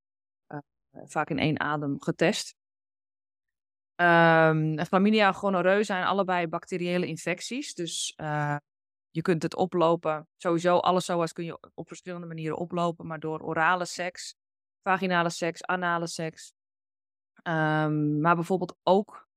uh, 0.47 0.59
vaak 1.05 1.29
in 1.29 1.39
één 1.39 1.59
adem 1.59 2.01
getest. 2.01 2.55
Um, 3.95 4.79
chlamydia 4.79 5.33
en 5.41 5.85
zijn 5.85 6.03
allebei 6.03 6.47
bacteriële 6.47 7.05
infecties, 7.05 7.73
dus 7.73 8.13
uh, 8.17 8.57
je 9.09 9.21
kunt 9.21 9.43
het 9.43 9.55
oplopen. 9.55 10.27
Sowieso, 10.37 10.77
alle 10.77 11.01
SOA's 11.01 11.33
kun 11.33 11.45
je 11.45 11.59
op 11.73 11.87
verschillende 11.87 12.27
manieren 12.27 12.57
oplopen, 12.57 13.07
maar 13.07 13.19
door 13.19 13.39
orale 13.41 13.85
seks, 13.85 14.35
vaginale 14.81 15.29
seks, 15.29 15.63
anale 15.63 16.07
seks. 16.07 16.53
Um, 17.43 18.21
maar 18.21 18.35
bijvoorbeeld 18.35 18.75
ook 18.83 19.27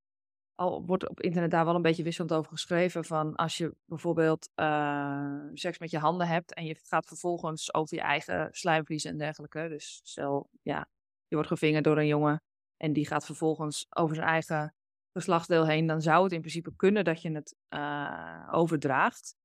al 0.57 0.85
wordt 0.87 1.09
op 1.09 1.21
internet 1.21 1.51
daar 1.51 1.65
wel 1.65 1.75
een 1.75 1.83
beetje 1.83 2.03
wisselend 2.03 2.33
over 2.33 2.51
geschreven. 2.51 3.05
Van 3.05 3.35
als 3.35 3.57
je 3.57 3.75
bijvoorbeeld 3.85 4.49
uh, 4.57 5.41
seks 5.55 5.79
met 5.79 5.91
je 5.91 5.99
handen 5.99 6.27
hebt 6.27 6.55
en 6.55 6.65
je 6.65 6.75
gaat 6.83 7.07
vervolgens 7.07 7.75
over 7.75 7.97
je 7.97 8.03
eigen 8.03 8.49
slijmvlies 8.53 9.05
en 9.05 9.19
dergelijke. 9.19 9.69
Dus 9.69 10.01
stel, 10.03 10.51
ja, 10.63 10.89
je 11.27 11.35
wordt 11.35 11.51
gevingerd 11.51 11.85
door 11.85 11.99
een 11.99 12.07
jongen 12.07 12.43
en 12.77 12.93
die 12.93 13.07
gaat 13.07 13.27
vervolgens 13.27 13.87
over 13.89 14.15
zijn 14.15 14.29
eigen 14.29 14.75
geslachtsdeel 15.13 15.67
heen. 15.67 15.87
Dan 15.87 16.03
zou 16.03 16.23
het 16.23 16.33
in 16.33 16.41
principe 16.41 16.77
kunnen 16.77 17.05
dat 17.05 17.23
je 17.23 17.31
het 17.31 17.55
uh, 17.69 18.49
overdraagt. 18.51 19.37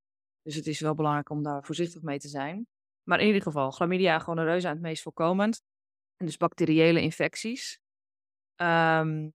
Dus 0.42 0.56
het 0.56 0.68
is 0.68 0.80
wel 0.80 0.96
belangrijk 0.96 1.30
om 1.30 1.44
daar 1.44 1.64
voorzichtig 1.64 2.02
mee 2.02 2.20
te 2.20 2.28
zijn. 2.28 2.68
Maar 3.04 3.20
in 3.20 3.28
ieder 3.28 3.42
geval, 3.42 3.72
chlamydia 3.72 4.26
aan 4.26 4.38
het 4.38 4.82
meest 4.82 5.04
voorkomend. 5.04 5.62
En 6.18 6.26
dus 6.26 6.38
bacteriële 6.38 7.02
infecties. 7.02 7.80
Um, 8.56 9.34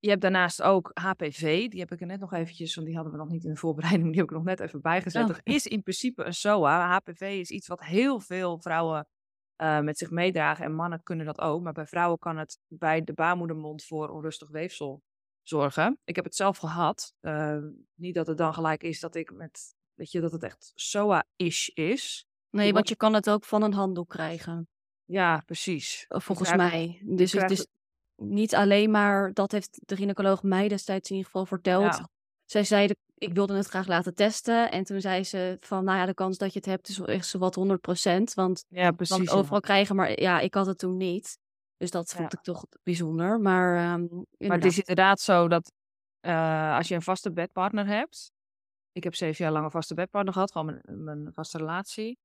je 0.00 0.08
hebt 0.08 0.22
daarnaast 0.22 0.62
ook 0.62 0.90
HPV. 0.94 1.68
Die 1.68 1.80
heb 1.80 1.92
ik 1.92 2.00
er 2.00 2.06
net 2.06 2.20
nog 2.20 2.32
eventjes, 2.32 2.74
want 2.74 2.86
die 2.86 2.96
hadden 2.96 3.14
we 3.14 3.18
nog 3.18 3.28
niet 3.28 3.44
in 3.44 3.50
de 3.50 3.56
voorbereiding. 3.56 4.08
Die 4.08 4.20
heb 4.20 4.30
ik 4.30 4.36
nog 4.36 4.44
net 4.44 4.60
even 4.60 4.80
bijgezet. 4.80 5.30
Oh. 5.30 5.36
Er 5.36 5.40
is 5.42 5.66
in 5.66 5.82
principe 5.82 6.24
een 6.24 6.34
SOA. 6.34 6.96
HPV 6.96 7.20
is 7.20 7.50
iets 7.50 7.66
wat 7.66 7.84
heel 7.84 8.20
veel 8.20 8.60
vrouwen 8.60 9.08
uh, 9.62 9.80
met 9.80 9.98
zich 9.98 10.10
meedragen. 10.10 10.64
En 10.64 10.74
mannen 10.74 11.02
kunnen 11.02 11.26
dat 11.26 11.40
ook. 11.40 11.62
Maar 11.62 11.72
bij 11.72 11.86
vrouwen 11.86 12.18
kan 12.18 12.36
het 12.36 12.58
bij 12.68 13.04
de 13.04 13.12
baarmoedermond 13.12 13.84
voor 13.84 14.08
onrustig 14.08 14.48
weefsel 14.48 15.02
zorgen. 15.42 15.98
Ik 16.04 16.16
heb 16.16 16.24
het 16.24 16.34
zelf 16.34 16.58
gehad. 16.58 17.14
Uh, 17.20 17.58
niet 17.94 18.14
dat 18.14 18.26
het 18.26 18.38
dan 18.38 18.54
gelijk 18.54 18.82
is 18.82 19.00
dat 19.00 19.14
ik 19.14 19.32
met, 19.32 19.74
weet 19.94 20.10
je, 20.10 20.20
dat 20.20 20.32
het 20.32 20.42
echt 20.42 20.72
SOA-ish 20.74 21.68
is. 21.68 22.26
Nee, 22.50 22.72
want 22.72 22.88
je 22.88 22.96
kan 22.96 23.14
het 23.14 23.30
ook 23.30 23.44
van 23.44 23.62
een 23.62 23.72
handdoek 23.72 24.08
krijgen. 24.08 24.68
Ja, 25.04 25.42
precies. 25.46 26.04
Volgens 26.08 26.54
mij. 26.54 27.02
Dus 27.04 27.32
het 27.32 27.50
is 27.50 27.66
niet 28.22 28.54
alleen 28.54 28.90
maar, 28.90 29.32
dat 29.32 29.52
heeft 29.52 29.80
de 29.86 29.96
gynaecoloog 29.96 30.42
mij 30.42 30.68
destijds 30.68 31.10
in 31.10 31.16
ieder 31.16 31.30
geval 31.30 31.46
verteld. 31.46 31.94
Ja. 31.94 32.08
Zij 32.44 32.64
zeiden, 32.64 32.96
ik 33.14 33.34
wilde 33.34 33.56
het 33.56 33.66
graag 33.66 33.86
laten 33.86 34.14
testen. 34.14 34.70
En 34.70 34.84
toen 34.84 35.00
zei 35.00 35.24
ze 35.24 35.56
van, 35.60 35.84
nou 35.84 35.98
ja, 35.98 36.06
de 36.06 36.14
kans 36.14 36.38
dat 36.38 36.52
je 36.52 36.58
het 36.58 36.68
hebt 36.68 36.88
is 36.88 37.00
echt 37.00 37.26
zo 37.26 37.38
wat 37.38 37.58
100%. 37.58 38.34
Want 38.34 38.64
ja, 38.68 38.90
precies, 38.90 39.16
kan 39.16 39.24
het 39.24 39.34
overal 39.34 39.60
krijgen, 39.60 39.96
maar 39.96 40.20
ja, 40.20 40.40
ik 40.40 40.54
had 40.54 40.66
het 40.66 40.78
toen 40.78 40.96
niet. 40.96 41.38
Dus 41.76 41.90
dat 41.90 42.12
vond 42.12 42.32
ik 42.32 42.40
toch 42.40 42.64
bijzonder. 42.82 43.40
Maar, 43.40 43.92
um, 43.92 44.26
maar 44.38 44.56
het 44.56 44.64
is 44.64 44.78
inderdaad 44.78 45.20
zo 45.20 45.48
dat 45.48 45.72
uh, 46.26 46.76
als 46.76 46.88
je 46.88 46.94
een 46.94 47.02
vaste 47.02 47.32
bedpartner 47.32 47.86
hebt. 47.86 48.32
Ik 48.92 49.04
heb 49.04 49.14
zeven 49.14 49.44
jaar 49.44 49.52
lang 49.52 49.64
een 49.64 49.70
vaste 49.70 49.94
bedpartner 49.94 50.32
gehad, 50.32 50.52
gewoon 50.52 50.66
mijn, 50.66 51.04
mijn 51.04 51.32
vaste 51.32 51.58
relatie. 51.58 52.18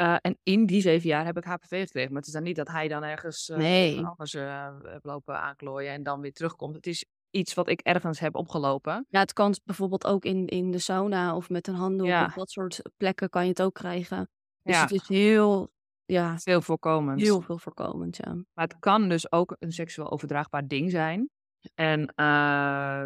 Uh, 0.00 0.16
en 0.20 0.38
in 0.42 0.66
die 0.66 0.80
zeven 0.80 1.08
jaar 1.08 1.24
heb 1.24 1.36
ik 1.36 1.44
HPV 1.44 1.84
gekregen. 1.84 2.08
Maar 2.08 2.18
het 2.18 2.26
is 2.26 2.32
dan 2.32 2.42
niet 2.42 2.56
dat 2.56 2.68
hij 2.68 2.88
dan 2.88 3.02
ergens 3.02 3.48
uh, 3.48 3.56
nee. 3.56 4.06
anders 4.06 4.34
uh, 4.34 4.68
lopen 5.02 5.40
aanklooien 5.40 5.92
en 5.92 6.02
dan 6.02 6.20
weer 6.20 6.32
terugkomt. 6.32 6.74
Het 6.74 6.86
is 6.86 7.04
iets 7.30 7.54
wat 7.54 7.68
ik 7.68 7.80
ergens 7.80 8.20
heb 8.20 8.34
opgelopen. 8.34 9.06
Ja, 9.08 9.20
het 9.20 9.32
kan 9.32 9.54
bijvoorbeeld 9.64 10.06
ook 10.06 10.24
in, 10.24 10.46
in 10.46 10.70
de 10.70 10.78
sauna 10.78 11.36
of 11.36 11.48
met 11.48 11.68
een 11.68 11.74
handdoek. 11.74 12.06
Ja. 12.06 12.24
Op 12.24 12.34
dat 12.34 12.50
soort 12.50 12.82
plekken 12.96 13.30
kan 13.30 13.42
je 13.42 13.48
het 13.48 13.62
ook 13.62 13.74
krijgen. 13.74 14.28
Dus 14.62 14.74
ja. 14.74 14.80
het 14.80 14.90
is 14.90 15.08
heel 15.08 15.70
ja, 16.04 16.38
veel 16.38 16.62
voorkomend. 16.62 17.20
Heel 17.20 17.40
veel 17.40 17.58
voorkomend, 17.58 18.16
ja. 18.16 18.34
Maar 18.34 18.64
het 18.64 18.78
kan 18.78 19.08
dus 19.08 19.32
ook 19.32 19.56
een 19.58 19.72
seksueel 19.72 20.10
overdraagbaar 20.10 20.66
ding 20.66 20.90
zijn. 20.90 21.30
En 21.74 22.12
uh, 22.16 23.04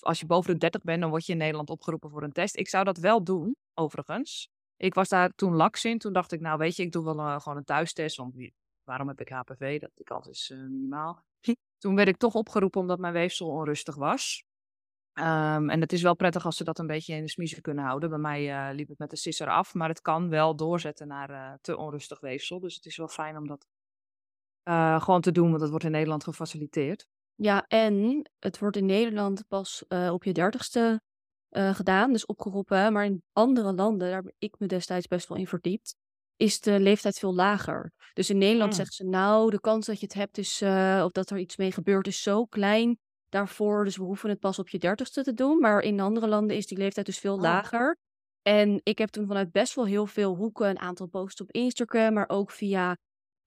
als 0.00 0.20
je 0.20 0.26
boven 0.26 0.52
de 0.52 0.58
30 0.58 0.82
bent, 0.82 1.00
dan 1.00 1.10
word 1.10 1.26
je 1.26 1.32
in 1.32 1.38
Nederland 1.38 1.70
opgeroepen 1.70 2.10
voor 2.10 2.22
een 2.22 2.32
test. 2.32 2.56
Ik 2.56 2.68
zou 2.68 2.84
dat 2.84 2.98
wel 2.98 3.24
doen, 3.24 3.56
overigens. 3.74 4.48
Ik 4.84 4.94
was 4.94 5.08
daar 5.08 5.30
toen 5.34 5.54
laks 5.54 5.84
in. 5.84 5.98
Toen 5.98 6.12
dacht 6.12 6.32
ik, 6.32 6.40
nou 6.40 6.58
weet 6.58 6.76
je, 6.76 6.82
ik 6.82 6.92
doe 6.92 7.04
wel 7.04 7.18
uh, 7.18 7.40
gewoon 7.40 7.58
een 7.58 7.64
thuistest. 7.64 8.16
Want 8.16 8.34
waarom 8.82 9.08
heb 9.08 9.20
ik 9.20 9.28
HPV? 9.28 9.80
Dat, 9.80 9.90
die 9.94 10.04
kans 10.04 10.26
is 10.26 10.50
uh, 10.50 10.58
minimaal. 10.58 11.22
toen 11.82 11.94
werd 11.94 12.08
ik 12.08 12.16
toch 12.16 12.34
opgeroepen 12.34 12.80
omdat 12.80 12.98
mijn 12.98 13.12
weefsel 13.12 13.48
onrustig 13.48 13.94
was. 13.94 14.44
Um, 15.18 15.70
en 15.70 15.80
het 15.80 15.92
is 15.92 16.02
wel 16.02 16.14
prettig 16.14 16.44
als 16.44 16.56
ze 16.56 16.64
dat 16.64 16.78
een 16.78 16.86
beetje 16.86 17.14
in 17.14 17.22
de 17.22 17.30
smiezen 17.30 17.62
kunnen 17.62 17.84
houden. 17.84 18.08
Bij 18.08 18.18
mij 18.18 18.68
uh, 18.68 18.74
liep 18.74 18.88
het 18.88 18.98
met 18.98 19.10
de 19.10 19.16
sisser 19.16 19.48
af, 19.48 19.74
maar 19.74 19.88
het 19.88 20.00
kan 20.00 20.28
wel 20.28 20.56
doorzetten 20.56 21.08
naar 21.08 21.58
te 21.60 21.76
onrustig 21.76 22.20
weefsel. 22.20 22.60
Dus 22.60 22.74
het 22.74 22.86
is 22.86 22.96
wel 22.96 23.08
fijn 23.08 23.36
om 23.36 23.46
dat 23.46 23.66
gewoon 25.02 25.20
te 25.20 25.32
doen, 25.32 25.48
want 25.48 25.60
dat 25.60 25.70
wordt 25.70 25.84
in 25.84 25.90
Nederland 25.90 26.24
gefaciliteerd. 26.24 27.06
Ja, 27.34 27.64
en 27.66 28.22
het 28.38 28.58
wordt 28.58 28.76
in 28.76 28.86
Nederland 28.86 29.46
pas 29.48 29.84
op 29.88 30.24
je 30.24 30.32
dertigste 30.32 31.00
gedaan, 31.54 32.12
dus 32.12 32.26
opgeroepen. 32.26 32.92
Maar 32.92 33.04
in 33.04 33.22
andere 33.32 33.72
landen, 33.72 34.08
daar 34.08 34.22
heb 34.22 34.32
ik 34.38 34.54
me 34.58 34.66
destijds 34.66 35.06
best 35.06 35.28
wel 35.28 35.38
in 35.38 35.46
verdiept, 35.46 35.94
is 36.36 36.60
de 36.60 36.80
leeftijd 36.80 37.18
veel 37.18 37.34
lager. 37.34 37.92
Dus 38.12 38.30
in 38.30 38.38
Nederland 38.38 38.70
mm. 38.70 38.76
zeggen 38.76 38.94
ze, 38.94 39.04
nou, 39.04 39.50
de 39.50 39.60
kans 39.60 39.86
dat 39.86 40.00
je 40.00 40.06
het 40.06 40.14
hebt 40.14 40.38
is, 40.38 40.62
of 41.04 41.12
dat 41.12 41.30
er 41.30 41.38
iets 41.38 41.56
mee 41.56 41.72
gebeurt, 41.72 42.06
is 42.06 42.22
zo 42.22 42.44
klein 42.44 42.98
daarvoor. 43.28 43.84
Dus 43.84 43.96
we 43.96 44.02
hoeven 44.02 44.30
het 44.30 44.38
pas 44.38 44.58
op 44.58 44.68
je 44.68 44.78
dertigste 44.78 45.22
te 45.22 45.34
doen. 45.34 45.58
Maar 45.58 45.80
in 45.80 46.00
andere 46.00 46.28
landen 46.28 46.56
is 46.56 46.66
die 46.66 46.78
leeftijd 46.78 47.06
dus 47.06 47.18
veel 47.18 47.34
oh. 47.34 47.40
lager. 47.40 47.96
En 48.42 48.80
ik 48.82 48.98
heb 48.98 49.08
toen 49.08 49.26
vanuit 49.26 49.52
best 49.52 49.74
wel 49.74 49.86
heel 49.86 50.06
veel 50.06 50.34
hoeken 50.34 50.68
een 50.68 50.78
aantal 50.78 51.06
posts 51.06 51.40
op 51.40 51.50
Instagram, 51.50 52.12
maar 52.12 52.28
ook 52.28 52.50
via, 52.50 52.96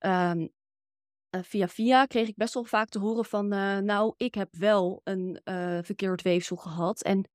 um, 0.05 0.49
uh, 1.35 1.41
via 1.41 1.67
via 1.67 2.05
kreeg 2.05 2.27
ik 2.27 2.35
best 2.35 2.53
wel 2.53 2.63
vaak 2.63 2.89
te 2.89 2.99
horen 2.99 3.25
van, 3.25 3.53
uh, 3.53 3.77
nou, 3.77 4.13
ik 4.17 4.35
heb 4.35 4.55
wel 4.55 5.01
een 5.03 5.41
uh, 5.43 5.79
verkeerd 5.81 6.21
weefsel 6.21 6.55
gehad. 6.55 7.03
En 7.03 7.29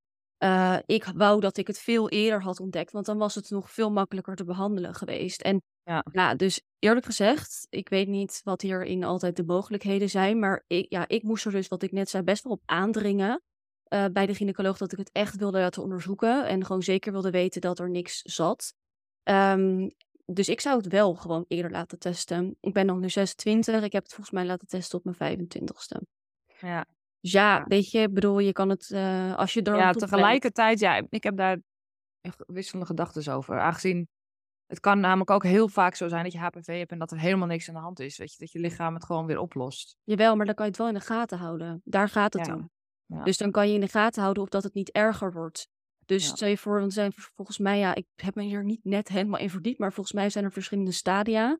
ik 0.86 1.04
wou 1.04 1.40
dat 1.40 1.56
ik 1.56 1.66
het 1.66 1.78
veel 1.78 2.08
eerder 2.08 2.42
had 2.42 2.60
ontdekt, 2.60 2.92
want 2.92 3.06
dan 3.06 3.18
was 3.18 3.34
het 3.34 3.50
nog 3.50 3.70
veel 3.70 3.90
makkelijker 3.90 4.36
te 4.36 4.44
behandelen 4.44 4.94
geweest. 4.94 5.42
En 5.42 5.62
ja. 5.84 6.04
ja, 6.12 6.34
dus 6.34 6.62
eerlijk 6.78 7.06
gezegd, 7.06 7.66
ik 7.70 7.88
weet 7.88 8.08
niet 8.08 8.40
wat 8.44 8.60
hierin 8.60 9.04
altijd 9.04 9.36
de 9.36 9.44
mogelijkheden 9.44 10.10
zijn. 10.10 10.38
Maar 10.38 10.64
ik, 10.66 10.86
ja, 10.88 11.08
ik 11.08 11.22
moest 11.22 11.44
er 11.44 11.52
dus, 11.52 11.68
wat 11.68 11.82
ik 11.82 11.92
net 11.92 12.08
zei, 12.08 12.22
best 12.22 12.44
wel 12.44 12.52
op 12.52 12.62
aandringen. 12.64 13.42
Uh, 13.88 14.04
bij 14.12 14.26
de 14.26 14.34
gynaecoloog 14.34 14.78
dat 14.78 14.92
ik 14.92 14.98
het 14.98 15.10
echt 15.12 15.36
wilde 15.36 15.58
laten 15.58 15.82
onderzoeken. 15.82 16.46
En 16.46 16.64
gewoon 16.64 16.82
zeker 16.82 17.12
wilde 17.12 17.30
weten 17.30 17.60
dat 17.60 17.78
er 17.78 17.90
niks 17.90 18.20
zat. 18.22 18.74
Um, 19.24 19.90
dus 20.24 20.48
ik 20.48 20.60
zou 20.60 20.76
het 20.76 20.86
wel 20.86 21.14
gewoon 21.14 21.44
eerder 21.48 21.70
laten 21.70 21.98
testen. 21.98 22.56
Ik 22.60 22.72
ben 22.72 22.86
nog 22.86 22.98
nu 22.98 23.10
26. 23.10 23.82
Ik 23.84 23.92
heb 23.92 24.02
het 24.02 24.12
volgens 24.12 24.36
mij 24.36 24.44
laten 24.46 24.68
testen 24.68 24.98
op 24.98 25.04
mijn 25.04 25.38
25ste. 25.38 26.00
Ja. 26.60 26.86
Dus 27.22 27.32
ja, 27.32 27.64
weet 27.66 27.90
je, 27.90 28.10
bedoel, 28.10 28.38
je 28.38 28.52
kan 28.52 28.68
het 28.68 28.90
uh, 28.90 29.36
als 29.36 29.52
je 29.54 29.62
er. 29.62 29.76
Ja, 29.76 29.92
tegelijkertijd, 29.92 30.78
ja, 30.78 31.02
ik 31.08 31.22
heb 31.22 31.36
daar 31.36 31.58
wisselende 32.46 32.86
gedachten 32.86 33.34
over. 33.34 33.60
Aangezien 33.60 34.08
het 34.72 34.80
kan 34.80 35.00
namelijk 35.00 35.30
ook 35.30 35.42
heel 35.42 35.68
vaak 35.68 35.94
zo 35.94 36.08
zijn 36.08 36.22
dat 36.22 36.32
je 36.32 36.38
HPV 36.38 36.78
hebt 36.78 36.90
en 36.90 36.98
dat 36.98 37.10
er 37.10 37.18
helemaal 37.18 37.46
niks 37.46 37.68
aan 37.68 37.74
de 37.74 37.80
hand 37.80 38.00
is. 38.00 38.18
Weet 38.18 38.32
je, 38.32 38.38
dat 38.38 38.52
je 38.52 38.58
lichaam 38.58 38.94
het 38.94 39.04
gewoon 39.04 39.26
weer 39.26 39.38
oplost. 39.38 39.96
Jawel, 40.02 40.36
maar 40.36 40.46
dan 40.46 40.54
kan 40.54 40.64
je 40.64 40.70
het 40.70 40.80
wel 40.80 40.88
in 40.88 40.94
de 40.94 41.00
gaten 41.00 41.38
houden. 41.38 41.80
Daar 41.84 42.08
gaat 42.08 42.32
het 42.32 42.46
ja. 42.46 42.54
om. 42.54 42.70
Ja. 43.06 43.24
Dus 43.24 43.36
dan 43.36 43.50
kan 43.50 43.68
je 43.68 43.74
in 43.74 43.80
de 43.80 43.88
gaten 43.88 44.22
houden 44.22 44.42
of 44.42 44.48
dat 44.48 44.62
het 44.62 44.74
niet 44.74 44.90
erger 44.90 45.32
wordt. 45.32 45.68
Dus 46.06 46.26
ja. 46.26 46.34
stel 46.34 46.48
je 46.48 46.58
voor, 46.58 46.80
want 46.80 46.92
zijn 46.92 47.12
volgens 47.12 47.58
mij, 47.58 47.78
ja, 47.78 47.94
ik 47.94 48.06
heb 48.14 48.34
me 48.34 48.42
hier 48.42 48.64
niet 48.64 48.84
net 48.84 49.08
helemaal 49.08 49.40
in 49.40 49.50
verdiept, 49.50 49.78
maar 49.78 49.92
volgens 49.92 50.14
mij 50.14 50.30
zijn 50.30 50.44
er 50.44 50.52
verschillende 50.52 50.92
stadia. 50.92 51.58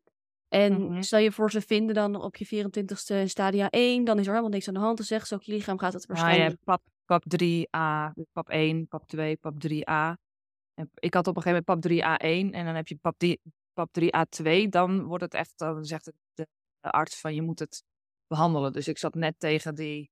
En 0.53 0.73
mm 0.73 0.87
-hmm. 0.87 1.01
stel 1.01 1.19
je 1.19 1.31
voor, 1.31 1.51
ze 1.51 1.61
vinden 1.61 1.95
dan 1.95 2.21
op 2.21 2.35
je 2.35 2.65
24ste 2.65 3.25
stadia 3.25 3.69
1, 3.69 4.03
dan 4.03 4.19
is 4.19 4.25
er 4.25 4.31
helemaal 4.31 4.51
niks 4.51 4.67
aan 4.67 4.73
de 4.73 4.79
hand. 4.79 4.97
Dan 4.97 5.05
zeggen 5.05 5.27
ze 5.27 5.35
ook, 5.35 5.41
je 5.41 5.53
lichaam 5.53 5.77
gaat 5.77 5.93
het 5.93 6.05
waarschijnlijk... 6.05 6.49
Ja, 6.49 6.57
pap, 6.63 6.81
pap 7.05 7.23
3a, 7.43 8.23
pap 8.31 8.49
1, 8.49 8.87
pap 8.87 9.07
2, 9.07 9.37
pap 9.37 9.53
3a. 9.67 10.21
En 10.73 10.89
ik 10.93 11.13
had 11.13 11.27
op 11.27 11.35
een 11.35 11.41
gegeven 11.41 11.63
moment 11.65 11.65
pap 11.65 11.91
3A1 11.91 12.55
en 12.55 12.65
dan 12.65 12.75
heb 12.75 12.87
je 12.87 12.95
pap, 13.01 13.17
3, 13.17 13.39
pap 13.73 13.89
3A2. 13.99 14.69
Dan 14.69 15.03
wordt 15.03 15.23
het 15.23 15.33
echt, 15.33 15.53
dan 15.55 15.85
zegt 15.85 16.05
de, 16.05 16.47
de 16.79 16.91
arts 16.91 17.19
van 17.19 17.35
je 17.35 17.41
moet 17.41 17.59
het 17.59 17.83
behandelen. 18.27 18.73
Dus 18.73 18.87
ik 18.87 18.97
zat 18.97 19.15
net 19.15 19.35
tegen 19.37 19.75
die 19.75 20.11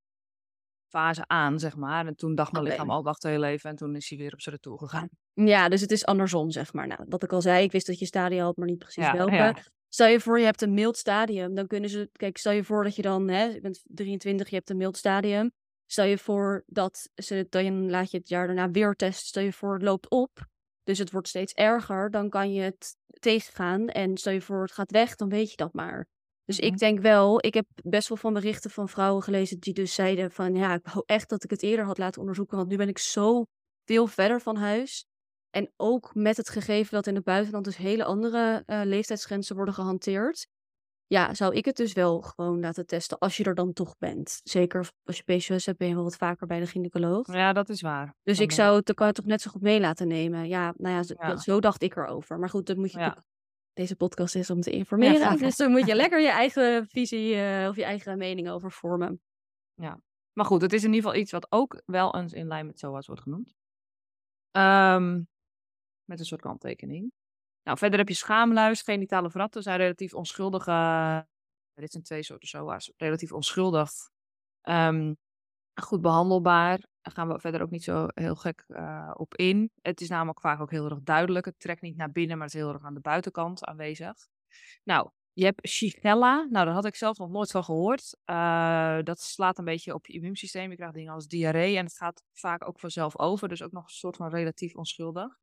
fase 0.88 1.28
aan, 1.28 1.60
zeg 1.60 1.76
maar. 1.76 2.08
En 2.08 2.16
toen 2.16 2.36
dacht 2.36 2.52
mijn 2.52 2.64
lichaam 2.64 2.90
al, 2.90 3.04
wacht 3.04 3.24
heel 3.24 3.44
even. 3.44 3.70
En 3.70 3.76
toen 3.76 3.96
is 3.96 4.10
hij 4.10 4.18
weer 4.18 4.34
op 4.34 4.42
zijn 4.42 4.56
retour 4.56 4.78
gegaan. 4.78 5.10
Ja, 5.34 5.70
dus 5.70 5.82
het 5.82 5.92
is 5.92 6.06
andersom, 6.06 6.52
zeg 6.52 6.74
maar. 6.74 6.88
Nou, 6.88 7.06
wat 7.10 7.24
ik 7.24 7.32
al 7.32 7.42
zei, 7.42 7.64
ik 7.64 7.72
wist 7.72 7.88
dat 7.88 8.00
je 8.00 8.06
stadia 8.06 8.44
had, 8.44 8.58
maar 8.58 8.68
niet 8.68 8.80
precies 8.80 9.06
ja, 9.06 9.14
welke. 9.14 9.34
Ja. 9.34 9.56
Stel 9.94 10.08
je 10.08 10.20
voor, 10.20 10.40
je 10.40 10.46
hebt 10.46 10.62
een 10.62 10.74
mild 10.74 10.98
stadium. 10.98 11.56
Dan 11.56 11.68
kunnen 11.68 11.90
ze, 11.90 12.10
kijk, 12.12 12.38
stel 12.38 12.52
je 12.52 12.64
voor 12.64 12.84
dat 12.84 12.96
je 12.96 13.02
dan, 13.02 13.28
hè, 13.28 13.44
je 13.44 13.62
bent 13.62 13.82
23, 13.84 14.50
je 14.50 14.56
hebt 14.56 14.70
een 14.70 14.78
mild 14.78 14.98
stadium. 14.98 15.52
Stel 15.86 16.06
je 16.06 16.18
voor 16.18 16.64
dat 16.68 17.10
ze, 17.16 17.48
dan 17.50 17.90
laat 17.90 18.12
je 18.12 18.18
het 18.18 18.30
jaar 18.30 18.48
daarna 18.48 18.72
weer 18.72 18.94
testen. 18.94 19.28
Stel 19.28 19.44
je 19.44 19.54
voor, 19.54 19.74
het 19.74 19.84
loopt 19.84 20.10
op 20.10 20.50
dus 20.84 20.98
het 20.98 21.12
wordt 21.12 21.28
steeds 21.28 21.54
erger, 21.54 22.12
dan 22.12 22.30
kan 22.30 22.54
je 22.54 22.62
het 22.62 22.98
tegengaan. 23.20 23.88
En 23.88 24.18
stel 24.18 24.34
je 24.34 24.42
voor, 24.42 24.62
het 24.62 24.72
gaat 24.72 24.92
weg, 24.92 25.16
dan 25.16 25.30
weet 25.30 25.50
je 25.50 25.56
dat 25.56 25.74
maar. 25.74 26.08
Dus 26.46 26.60
ik 26.60 26.70
mhm. 26.70 26.80
denk 26.80 27.00
wel, 27.00 27.46
ik 27.46 27.54
heb 27.54 27.66
best 27.84 28.08
wel 28.08 28.18
van 28.18 28.34
berichten 28.34 28.70
van 28.70 28.90
vrouwen 28.90 29.24
gelezen 29.24 29.60
die 29.60 29.74
dus 29.74 29.94
zeiden 29.94 30.32
van 30.32 30.56
ja, 30.56 30.74
ik 30.74 30.88
wou 30.88 31.04
echt 31.06 31.30
dat 31.30 31.44
ik 31.44 31.50
het 31.50 31.64
eerder 31.64 31.86
had 31.86 31.98
laten 31.98 32.20
onderzoeken, 32.20 32.58
want 32.58 32.70
nu 32.70 32.78
ben 32.78 32.88
ik 32.88 32.98
zo 32.98 33.46
veel 33.86 34.08
verder 34.08 34.42
van 34.42 34.56
huis. 34.56 35.06
En 35.52 35.72
ook 35.78 36.16
met 36.16 36.38
het 36.38 36.50
gegeven 36.50 36.94
dat 36.94 37.08
in 37.08 37.16
het 37.16 37.24
buitenland 37.24 37.66
dus 37.66 37.78
hele 37.78 38.04
andere 38.04 38.64
uh, 38.68 38.82
leeftijdsgrenzen 38.84 39.56
worden 39.56 39.74
gehanteerd 39.74 40.48
ja, 41.12 41.34
zou 41.34 41.56
ik 41.56 41.66
het 41.66 41.76
dus 41.76 41.94
wel 41.94 42.22
gewoon 42.22 42.60
laten 42.60 42.86
testen 42.86 43.18
als 43.18 43.38
je 43.38 43.44
er 43.44 43.56
dan 43.56 43.74
toch 43.74 43.98
bent. 43.98 44.42
Zeker 44.44 44.92
als 45.04 45.18
je 45.18 45.24
PCOS 45.24 45.66
hebt, 45.66 45.78
ben 45.78 45.88
je 45.88 45.94
wel 45.94 46.04
wat 46.04 46.16
vaker 46.16 46.48
bij 46.48 46.60
de 46.60 46.68
gynaecoloog. 46.68 47.34
Ja, 47.34 47.54
dat 47.54 47.70
is 47.70 47.82
waar. 47.82 48.16
Dus 48.24 48.40
ik 48.40 48.52
zou 48.52 48.76
het, 48.76 48.94
kan 48.94 49.12
toch 49.12 49.26
net 49.26 49.42
zo 49.42 49.52
goed 49.52 49.62
mee 49.62 49.80
laten 49.80 50.08
nemen. 50.08 50.48
Ja, 50.48 50.74
nou 50.78 50.96
ja, 50.96 51.04
zo, 51.04 51.14
ja. 51.18 51.38
zo 51.38 51.60
dacht 51.60 51.84
ik 51.84 51.96
erover. 51.96 52.40
Maar 52.40 52.50
goed, 52.50 52.66
dan 52.66 52.80
moet 52.80 52.92
je 52.92 53.00
ja. 53.00 53.24
Deze 53.74 53.96
podcast 53.96 54.36
is 54.36 54.50
om 54.50 54.62
te 54.62 54.72
informeren. 54.72 55.20
Ja, 55.20 55.36
dus 55.36 55.58
dan 55.58 55.72
moet 55.72 55.86
je 55.86 55.96
lekker 55.96 56.22
je 56.28 56.30
eigen 56.30 56.88
visie 56.88 57.36
uh, 57.36 57.68
of 57.70 57.76
je 57.76 57.84
eigen 57.84 58.18
mening 58.18 58.50
over 58.50 58.72
vormen. 58.72 59.22
Ja. 59.74 60.00
Maar 60.34 60.46
goed, 60.46 60.62
het 60.62 60.74
is 60.74 60.84
in 60.84 60.94
ieder 60.94 61.04
geval 61.04 61.22
iets 61.22 61.32
wat 61.32 61.48
ook 61.50 61.82
wel 61.86 62.16
eens 62.16 62.34
in 62.34 62.48
lijn 62.48 62.66
met 62.66 62.80
SOA's 62.80 63.08
wordt 63.08 63.22
genoemd. 63.22 63.54
Ehm, 64.52 65.22
met 66.12 66.20
een 66.20 66.26
soort 66.26 66.42
kanttekening. 66.42 67.12
Nou, 67.64 67.78
verder 67.78 68.00
heb 68.00 68.08
je 68.08 68.14
schaamluis, 68.14 68.82
genitale 68.82 69.30
vratten 69.30 69.64
zijn 69.64 69.78
relatief 69.78 70.14
onschuldige. 70.14 71.28
dit 71.74 71.92
zijn 71.92 72.04
twee 72.04 72.24
soorten 72.24 72.48
SOA's. 72.48 72.92
Relatief 72.98 73.32
onschuldig. 73.32 73.92
Ehm, 74.62 75.14
goed 75.82 76.02
behandelbaar. 76.02 76.80
Daar 77.02 77.14
gaan 77.14 77.28
we 77.28 77.40
verder 77.40 77.62
ook 77.62 77.70
niet 77.70 77.84
zo 77.84 78.08
heel 78.08 78.36
gek 78.36 78.64
uh, 78.68 79.12
op 79.14 79.36
in. 79.36 79.72
Het 79.82 80.02
is 80.02 80.10
namelijk 80.10 80.40
vaak 80.40 80.60
ook 80.60 80.72
heel 80.72 80.90
erg 80.90 81.02
duidelijk. 81.02 81.46
Het 81.46 81.60
trekt 81.60 81.82
niet 81.82 81.98
naar 81.98 82.12
binnen, 82.12 82.38
maar 82.38 82.46
het 82.46 82.56
is 82.56 82.62
heel 82.62 82.74
erg 82.74 82.84
aan 82.84 82.94
de 82.94 83.00
buitenkant 83.00 83.66
aanwezig. 83.66 84.28
Nou, 84.84 85.10
je 85.34 85.46
hebt 85.46 85.68
Shigella. 85.68 86.48
Nou, 86.50 86.66
daar 86.66 86.74
had 86.74 86.86
ik 86.86 86.96
zelf 86.96 87.18
nog 87.18 87.30
nooit 87.30 87.52
van 87.52 87.64
gehoord. 87.64 88.18
Uh, 88.26 89.00
dat 89.04 89.20
slaat 89.20 89.58
een 89.58 89.66
beetje 89.66 89.94
op 89.94 90.06
je 90.06 90.14
immuunsysteem. 90.14 90.70
Je 90.70 90.76
krijgt 90.76 90.94
dingen 90.94 91.14
als 91.14 91.28
diarree 91.28 91.78
en 91.78 91.86
het 91.86 91.98
gaat 91.98 92.24
vaak 92.32 92.68
ook 92.68 92.80
vanzelf 92.80 93.18
over. 93.18 93.48
Dus 93.48 93.64
ook 93.64 93.72
nog 93.72 93.84
een 93.84 93.90
soort 93.90 94.16
van 94.16 94.30
relatief 94.30 94.76
onschuldig. 94.76 95.40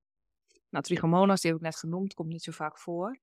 Nou, 0.71 0.85
trichomonas, 0.85 1.41
die 1.41 1.51
heb 1.51 1.61
ik 1.61 1.67
net 1.67 1.77
genoemd, 1.77 2.15
komt 2.15 2.29
niet 2.29 2.43
zo 2.43 2.53
vaak 2.53 2.79
voor. 2.79 3.19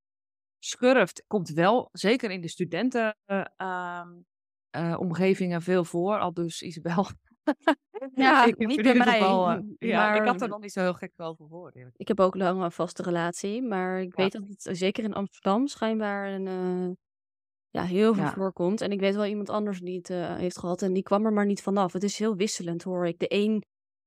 Schurft 0.60 1.24
komt 1.28 1.50
wel, 1.50 1.90
zeker 1.92 2.32
in 2.32 2.42
de 2.42 2.48
studentenomgevingen, 2.48 4.26
uh, 5.52 5.58
uh, 5.58 5.60
veel 5.60 5.84
voor. 5.84 6.20
Al 6.20 6.34
dus 6.34 6.62
Isabel 6.62 7.08
Ja, 8.16 8.46
ik 8.46 8.58
niet 8.58 8.82
bij 8.82 8.96
mij. 8.96 9.20
Geval, 9.20 9.52
uh, 9.52 9.60
ja, 9.94 10.16
ik 10.16 10.28
had 10.28 10.42
er 10.42 10.48
nog 10.48 10.60
niet 10.60 10.72
zo 10.72 10.82
heel 10.82 10.94
gek 10.94 11.12
over 11.16 11.48
gehoord. 11.48 11.76
Ik 11.96 12.08
heb 12.08 12.20
ook 12.20 12.36
lang 12.36 12.62
een 12.62 12.72
vaste 12.72 13.04
relatie, 13.04 13.62
maar 13.62 14.02
ik 14.02 14.18
ja. 14.18 14.24
weet 14.24 14.32
dat 14.32 14.48
het 14.48 14.78
zeker 14.78 15.04
in 15.04 15.14
Amsterdam 15.14 15.68
schijnbaar 15.68 16.34
een, 16.34 16.98
ja, 17.70 17.84
heel 17.84 18.14
veel 18.14 18.24
ja. 18.24 18.34
voorkomt. 18.34 18.82
En 18.82 18.92
ik 18.92 19.00
weet 19.00 19.16
wel 19.16 19.26
iemand 19.26 19.50
anders 19.50 19.80
die 19.80 19.98
het 19.98 20.08
heeft 20.38 20.60
gehad 20.60 20.82
en 20.82 20.94
die 20.94 21.04
kwam 21.04 21.26
er 21.26 21.34
maar 21.34 21.46
niet 21.46 21.62
vanaf. 21.62 21.94
Het 21.94 22.04
is 22.04 22.20
heel 22.20 22.36
wisselend 22.36 22.84
hoor 22.84 23.08
ik. 23.08 23.20
De 23.20 23.34
een 23.34 23.64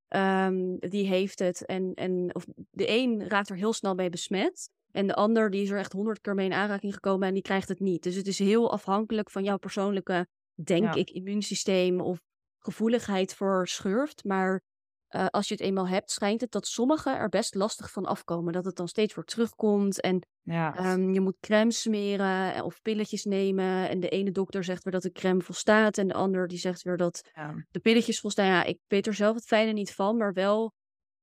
um, 0.09 0.79
die 0.79 1.07
heeft 1.07 1.39
het 1.39 1.67
en, 1.67 1.95
en 1.95 2.35
of 2.35 2.47
de 2.71 2.89
een 2.89 3.29
raakt 3.29 3.51
er 3.51 3.57
heel 3.57 3.73
snel 3.73 3.95
bij 3.95 4.11
besmet. 4.11 4.71
En 4.91 5.07
de 5.07 5.15
ander 5.15 5.51
die 5.51 5.63
is 5.63 5.71
er 5.71 5.79
echt 5.79 5.93
honderd 5.93 6.21
keer 6.21 6.35
mee 6.35 6.47
in 6.47 6.53
aanraking 6.53 6.95
gekomen 6.95 7.29
en 7.29 7.35
die 7.35 7.43
krijgt 7.43 7.69
het 7.69 7.81
niet. 7.81 8.03
Dus 8.03 8.15
het 8.15 8.27
is 8.27 8.39
heel 8.39 8.73
afhankelijk 8.73 9.31
van 9.31 9.45
jouw 9.45 9.57
persoonlijke, 9.57 10.27
denk 10.55 10.85
ja. 10.85 10.95
ik, 10.95 11.11
immuunsysteem 11.11 12.01
of 12.01 12.21
gevoeligheid 12.59 13.35
voor 13.35 13.69
schurft. 13.69 14.25
Maar 14.25 14.63
uh, 15.11 15.27
als 15.27 15.49
je 15.49 15.55
het 15.55 15.63
eenmaal 15.63 15.89
hebt, 15.89 16.11
schijnt 16.11 16.41
het 16.41 16.51
dat 16.51 16.67
sommigen 16.67 17.17
er 17.17 17.29
best 17.29 17.55
lastig 17.55 17.91
van 17.91 18.07
afkomen. 18.07 18.53
Dat 18.53 18.65
het 18.65 18.77
dan 18.77 18.89
steeds 18.89 19.15
weer 19.15 19.25
terugkomt. 19.25 20.01
En 20.01 20.27
ja. 20.43 20.93
um, 20.93 21.13
je 21.13 21.21
moet 21.21 21.37
crème 21.41 21.73
smeren 21.73 22.65
of 22.65 22.83
pilletjes 22.83 23.25
nemen. 23.25 23.89
En 23.89 24.01
de 24.01 24.09
ene 24.09 24.31
dokter 24.31 24.65
zegt 24.65 24.85
weer 24.85 24.93
dat 24.93 25.03
de 25.03 25.13
crème 25.13 25.43
volstaat. 25.43 25.99
En 25.99 26.09
de 26.09 26.15
ander 26.15 26.49
die 26.49 26.59
zegt 26.59 26.83
weer 26.83 26.97
dat 26.97 27.31
ja. 27.35 27.65
de 27.71 27.81
pilletjes 27.81 28.21
volstaan. 28.21 28.47
Ja, 28.47 28.65
ik 28.65 28.79
weet 28.87 29.07
er 29.07 29.15
zelf 29.15 29.35
het 29.35 29.47
fijne 29.47 29.73
niet 29.73 29.95
van, 29.95 30.17
maar 30.17 30.33
wel... 30.33 30.73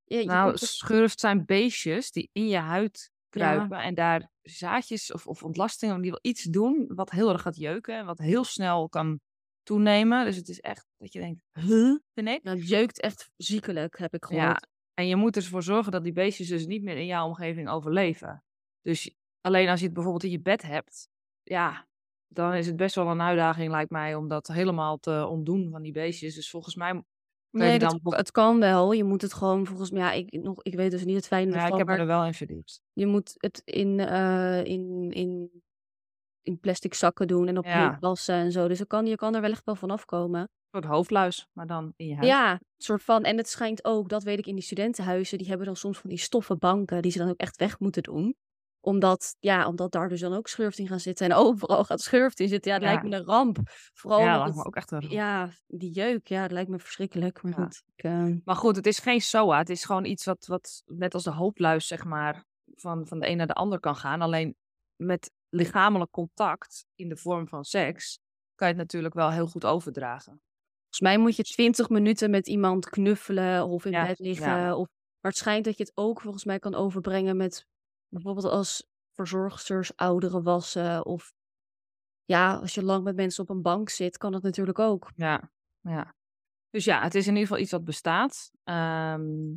Ja, 0.08 0.24
nou, 0.24 0.58
schurft 0.58 1.20
zijn 1.20 1.46
beestjes 1.46 2.12
die 2.12 2.30
in 2.32 2.48
je 2.48 2.58
huid 2.58 3.12
kruipen. 3.30 3.78
En 3.78 3.94
daar 3.94 4.30
zaadjes 4.42 5.12
of, 5.12 5.28
of 5.28 5.44
ontlastingen, 5.44 6.02
die 6.02 6.12
wil 6.12 6.20
iets 6.22 6.44
doen 6.44 6.86
wat 6.88 7.12
heel 7.12 7.30
erg 7.30 7.42
gaat 7.42 7.56
jeuken. 7.56 7.98
En 7.98 8.06
wat 8.06 8.20
heel 8.20 8.44
snel 8.44 8.90
kan 8.90 9.20
toenemen. 9.66 10.26
Dus 10.26 10.36
het 10.36 10.50
is 10.50 10.60
echt 10.60 10.88
dat 10.98 11.14
je 11.14 11.20
denkt, 11.20 11.42
huh? 11.52 11.98
Nee? 12.14 12.40
Nou, 12.44 12.58
het 12.58 12.68
jeukt 12.68 13.02
echt 13.02 13.30
ziekelijk, 13.36 13.98
heb 13.98 14.14
ik 14.14 14.26
gehoord. 14.26 14.46
Ja, 14.46 14.62
en 14.94 15.08
je 15.08 15.16
moet 15.16 15.36
ervoor 15.36 15.64
zorgen 15.64 15.92
dat 15.92 16.04
die 16.04 16.14
beestjes 16.14 16.48
dus 16.48 16.66
niet 16.66 16.84
meer 16.84 16.98
in 16.98 17.06
jouw 17.06 17.28
omgeving 17.28 17.70
overleven. 17.70 18.44
Dus 18.82 19.16
alleen 19.42 19.70
als 19.70 19.80
je 19.80 19.86
het 19.86 19.94
bijvoorbeeld 19.94 20.24
in 20.24 20.32
je 20.32 20.42
bed 20.42 20.62
hebt, 20.62 21.10
ja, 21.44 21.88
dan 22.28 22.54
is 22.54 22.68
het 22.68 22.76
best 22.76 22.96
wel 22.96 23.08
een 23.08 23.22
uitdaging, 23.22 23.72
lijkt 23.72 23.92
mij, 23.92 24.16
om 24.16 24.28
dat 24.28 24.48
helemaal 24.48 24.98
te 24.98 25.28
ontdoen 25.30 25.70
van 25.70 25.82
die 25.82 25.92
beestjes. 25.92 26.36
Dus 26.36 26.50
volgens 26.50 26.76
mij. 26.76 27.04
Nee, 27.50 27.80
dan... 27.80 28.00
dat, 28.04 28.16
het 28.16 28.32
kan 28.32 28.60
wel. 28.60 28.92
Je 28.92 29.04
moet 29.04 29.22
het 29.22 29.34
gewoon 29.34 29.66
volgens 29.66 29.92
mij. 29.92 30.02
Ja, 30.02 30.12
ik, 30.12 30.44
nog, 30.44 30.64
ik 30.64 30.76
weet 30.76 30.92
dus 30.92 31.06
niet 31.06 31.16
het 31.16 31.28
fijne. 31.28 31.52
Ja, 31.52 31.68
ik 31.68 31.78
heb 31.78 31.90
er 31.90 32.06
wel 32.06 32.26
in 32.26 32.34
verdiept. 32.34 32.82
Je 32.94 33.06
moet 33.06 33.34
het 33.38 33.62
in, 33.66 34.00
uh, 34.00 34.64
in, 34.64 35.12
in 35.12 35.64
in 36.46 36.60
plastic 36.60 36.94
zakken 36.94 37.28
doen 37.28 37.48
en 37.48 37.58
op 37.58 37.66
Ja. 37.66 37.98
wassen 38.00 38.36
en 38.36 38.52
zo. 38.52 38.68
Dus 38.68 38.78
je 38.78 38.86
kan, 38.88 39.06
je 39.06 39.16
kan 39.16 39.36
er 39.36 39.42
wellicht 39.42 39.66
wel 39.66 39.76
van 39.76 39.92
afkomen. 39.92 40.40
Een 40.42 40.82
soort 40.82 40.86
hoofdluis, 40.94 41.48
maar 41.54 41.68
dan 41.68 41.94
in 41.96 42.08
je 42.08 42.16
huis. 42.16 42.28
Ja, 42.28 42.60
soort 42.78 43.04
van. 43.04 43.24
En 43.24 43.38
het 43.38 43.50
schijnt 43.50 43.86
ook, 43.86 44.10
dat 44.10 44.24
weet 44.24 44.38
ik 44.40 44.48
in 44.48 44.56
die 44.56 44.64
studentenhuizen, 44.64 45.38
die 45.38 45.48
hebben 45.48 45.66
dan 45.66 45.76
soms 45.76 45.98
van 45.98 46.10
die 46.10 46.20
stoffen 46.20 46.58
banken 46.60 47.02
die 47.02 47.12
ze 47.12 47.18
dan 47.18 47.30
ook 47.30 47.40
echt 47.40 47.56
weg 47.58 47.80
moeten 47.80 48.04
doen. 48.04 48.36
Omdat, 48.80 49.36
ja, 49.40 49.68
omdat 49.68 49.92
daar 49.92 50.10
dus 50.10 50.20
dan 50.20 50.34
ook 50.34 50.48
schurft 50.48 50.78
in 50.78 50.88
gaan 50.88 51.00
zitten. 51.00 51.30
En 51.30 51.36
overal 51.46 51.84
gaat 51.84 52.02
schurft 52.02 52.40
in 52.40 52.48
zitten. 52.48 52.72
Ja, 52.72 52.78
dat 52.80 52.88
Ja. 52.88 52.94
lijkt 52.94 53.10
me 53.10 53.16
een 53.20 53.26
ramp. 53.26 53.58
Vooral 53.94 54.20
Ja, 54.20 54.26
omdat 54.26 54.40
lijkt 54.42 54.54
me 54.56 54.58
het- 54.60 54.68
ook 54.68 54.76
echt 54.76 54.92
een 54.92 55.00
ramp. 55.00 55.12
ja, 55.14 55.50
die 55.68 55.92
jeuk, 55.92 56.28
ja, 56.28 56.42
dat 56.42 56.52
lijkt 56.52 56.70
me 56.70 56.80
verschrikkelijk. 56.80 57.44
Maar 57.44 57.52
Ja. 57.58 57.64
goed, 57.64 57.84
ik, 57.96 58.04
eh, 58.04 58.28
Maar 58.46 58.56
goed, 58.56 58.76
het 58.76 58.86
is 58.88 59.00
geen 59.00 59.22
SOA. 59.22 59.58
Het 59.58 59.70
is 59.70 59.86
gewoon 59.86 60.06
iets 60.06 60.26
wat, 60.26 60.46
wat 60.46 60.84
net 60.86 61.14
als 61.14 61.24
de 61.24 61.32
hoofdluis, 61.32 61.88
zeg 61.88 62.04
maar, 62.04 62.46
van, 62.76 63.08
van 63.08 63.20
de 63.20 63.30
een 63.30 63.38
naar 63.38 63.48
de 63.48 63.54
ander 63.54 63.80
kan 63.80 63.96
gaan. 63.96 64.22
Alleen 64.22 64.56
met 64.96 65.32
lichamelijk 65.56 66.12
contact 66.12 66.86
in 66.96 67.10
de 67.10 67.18
vorm 67.18 67.48
van 67.48 67.64
seks 67.64 68.20
kan 68.56 68.68
je 68.68 68.74
het 68.74 68.82
natuurlijk 68.84 69.14
wel 69.14 69.32
heel 69.32 69.48
goed 69.48 69.66
overdragen. 69.66 70.42
volgens 70.82 71.00
mij 71.00 71.18
moet 71.18 71.36
je 71.36 71.44
20 71.44 71.90
minuten 71.90 72.30
met 72.30 72.48
iemand 72.48 72.90
knuffelen 72.90 73.68
of 73.68 73.86
in 73.86 73.92
Ja, 73.92 74.06
bed 74.06 74.20
liggen. 74.20 74.48
ja. 74.58 74.76
Of, 74.76 74.88
maar 75.20 75.32
het 75.32 75.38
schijnt 75.40 75.66
dat 75.66 75.78
je 75.78 75.84
het 75.84 75.92
ook 75.98 76.22
volgens 76.22 76.46
mij 76.46 76.60
kan 76.60 76.76
overbrengen 76.76 77.38
met 77.38 77.68
bijvoorbeeld 78.10 78.46
als 78.46 78.88
verzorgsters 79.14 79.96
ouderen 79.96 80.44
wassen. 80.44 81.06
Of 81.06 81.34
ja, 82.24 82.56
als 82.56 82.74
je 82.74 82.84
lang 82.84 83.04
met 83.04 83.16
mensen 83.16 83.44
op 83.44 83.50
een 83.50 83.62
bank 83.62 83.90
zit, 83.90 84.18
kan 84.18 84.34
het 84.34 84.44
natuurlijk 84.44 84.80
ook. 84.80 85.12
Ja, 85.16 85.52
ja. 85.80 86.16
Dus 86.70 86.86
ja, 86.86 87.02
het 87.02 87.16
is 87.16 87.24
in 87.28 87.32
ieder 87.34 87.48
geval 87.48 87.62
iets 87.64 87.72
wat 87.72 87.84
bestaat. 87.84 88.52
Ehm, 88.64 89.56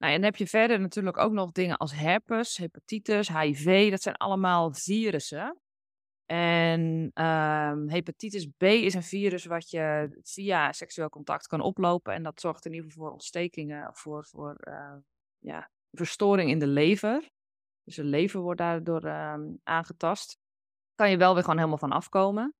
nou, 0.00 0.12
en 0.12 0.20
dan 0.20 0.30
heb 0.30 0.36
je 0.36 0.46
verder 0.46 0.80
natuurlijk 0.80 1.16
ook 1.16 1.32
nog 1.32 1.52
dingen 1.52 1.76
als 1.76 1.92
herpes, 1.92 2.56
hepatitis, 2.56 3.28
HIV. 3.28 3.90
Dat 3.90 4.02
zijn 4.02 4.16
allemaal 4.16 4.72
virussen. 4.72 5.60
En 6.26 7.10
ehm, 7.14 7.88
hepatitis 7.88 8.46
B 8.46 8.62
is 8.62 8.94
een 8.94 9.02
virus 9.02 9.44
wat 9.44 9.70
je 9.70 10.18
via 10.22 10.72
seksueel 10.72 11.08
contact 11.08 11.46
kan 11.46 11.60
oplopen. 11.60 12.14
En 12.14 12.22
dat 12.22 12.40
zorgt 12.40 12.64
in 12.64 12.72
ieder 12.72 12.90
geval 12.90 13.04
voor 13.04 13.12
ontstekingen, 13.12 13.90
voor, 13.94 14.24
voor 14.24 14.54
eh, 14.54 14.96
ja, 15.38 15.70
verstoring 15.92 16.50
in 16.50 16.58
de 16.58 16.66
lever. 16.66 17.30
Dus 17.84 17.96
de 17.96 18.04
lever 18.04 18.40
wordt 18.40 18.60
daardoor 18.60 19.04
ehm, 19.04 19.54
aangetast. 19.62 20.38
Kan 20.94 21.10
je 21.10 21.16
wel 21.16 21.32
weer 21.32 21.42
gewoon 21.42 21.58
helemaal 21.58 21.78
van 21.78 21.92
afkomen. 21.92 22.54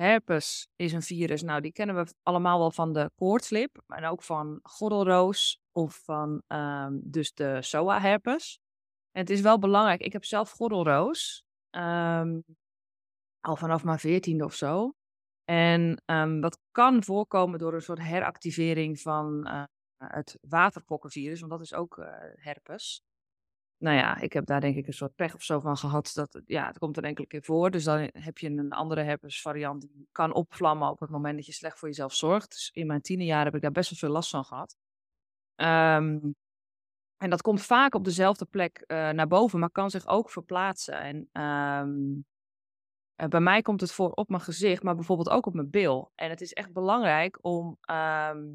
Herpes 0.00 0.68
is 0.76 0.92
een 0.92 1.02
virus, 1.02 1.42
nou 1.42 1.60
die 1.60 1.72
kennen 1.72 1.96
we 1.96 2.14
allemaal 2.22 2.58
wel 2.58 2.70
van 2.70 2.92
de 2.92 3.10
koortslip, 3.14 3.82
maar 3.86 4.10
ook 4.10 4.22
van 4.22 4.60
gordelroos 4.62 5.60
of 5.72 6.00
van 6.04 6.42
ehm, 6.46 6.98
dus 7.02 7.32
de 7.34 7.62
SOA-herpes. 7.62 8.58
En 9.10 9.20
het 9.20 9.30
is 9.30 9.40
wel 9.40 9.58
belangrijk, 9.58 10.00
ik 10.00 10.12
heb 10.12 10.24
zelf 10.24 10.50
gordelroos, 10.50 11.44
ehm, 11.70 12.40
al 13.40 13.56
vanaf 13.56 13.84
mijn 13.84 13.98
veertiende 13.98 14.44
of 14.44 14.54
zo. 14.54 14.92
En 15.44 16.02
ehm, 16.04 16.40
dat 16.40 16.58
kan 16.70 17.04
voorkomen 17.04 17.58
door 17.58 17.74
een 17.74 17.82
soort 17.82 18.02
heractivering 18.02 19.00
van 19.00 19.46
eh, 19.46 19.64
het 19.96 20.38
waterpokkenvirus, 20.40 21.40
want 21.40 21.52
dat 21.52 21.60
is 21.60 21.74
ook 21.74 21.98
eh, 21.98 22.06
herpes. 22.34 23.02
Nou 23.80 23.96
ja, 23.96 24.16
ik 24.16 24.32
heb 24.32 24.46
daar 24.46 24.60
denk 24.60 24.76
ik 24.76 24.86
een 24.86 24.92
soort 24.92 25.14
pech 25.14 25.34
of 25.34 25.42
zo 25.42 25.60
van 25.60 25.76
gehad. 25.76 26.10
Dat, 26.14 26.42
ja, 26.46 26.66
het 26.66 26.78
komt 26.78 26.96
er 26.96 27.04
enkele 27.04 27.26
keer 27.26 27.42
voor. 27.42 27.70
Dus 27.70 27.84
dan 27.84 28.10
heb 28.12 28.38
je 28.38 28.48
een 28.48 28.72
andere 28.72 29.02
herpesvariant 29.02 29.80
die 29.80 30.08
kan 30.12 30.34
opvlammen 30.34 30.88
op 30.90 31.00
het 31.00 31.10
moment 31.10 31.36
dat 31.36 31.46
je 31.46 31.52
slecht 31.52 31.78
voor 31.78 31.88
jezelf 31.88 32.14
zorgt. 32.14 32.50
Dus 32.50 32.70
in 32.72 32.86
mijn 32.86 33.00
tienerjaren 33.00 33.44
heb 33.44 33.54
ik 33.54 33.62
daar 33.62 33.70
best 33.70 33.90
wel 33.90 33.98
veel 33.98 34.10
last 34.10 34.30
van 34.30 34.44
gehad. 34.44 34.76
Ehm, 35.54 36.18
en 37.16 37.30
dat 37.30 37.42
komt 37.42 37.62
vaak 37.62 37.94
op 37.94 38.04
dezelfde 38.04 38.44
plek 38.44 38.84
eh, 38.86 39.10
naar 39.10 39.26
boven, 39.26 39.58
maar 39.58 39.70
kan 39.70 39.90
zich 39.90 40.06
ook 40.06 40.30
verplaatsen. 40.30 41.00
En 41.00 41.28
ehm, 41.32 42.20
eh, 43.14 43.28
bij 43.28 43.40
mij 43.40 43.62
komt 43.62 43.80
het 43.80 43.92
voor 43.92 44.10
op 44.10 44.28
mijn 44.28 44.42
gezicht, 44.42 44.82
maar 44.82 44.94
bijvoorbeeld 44.94 45.30
ook 45.30 45.46
op 45.46 45.54
mijn 45.54 45.70
bil. 45.70 46.12
En 46.14 46.30
het 46.30 46.40
is 46.40 46.52
echt 46.52 46.72
belangrijk 46.72 47.38
om 47.40 47.76
ehm, 47.80 48.46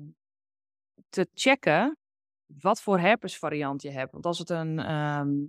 te 1.09 1.27
checken 1.33 1.97
wat 2.45 2.81
voor 2.81 2.99
herpesvariant 2.99 3.81
je 3.81 3.91
hebt. 3.91 4.11
Want 4.11 4.25
als 4.25 4.39
het 4.39 4.49
een 4.49 4.79
ehm 4.79 5.45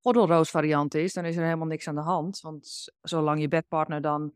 gordelroosvariant 0.00 0.94
is, 0.94 1.12
dan 1.12 1.24
is 1.24 1.36
er 1.36 1.44
helemaal 1.44 1.66
niks 1.66 1.88
aan 1.88 1.94
de 1.94 2.00
hand. 2.00 2.40
Want 2.40 2.92
zolang 3.00 3.40
je 3.40 3.48
bedpartner 3.48 4.00
dan 4.00 4.32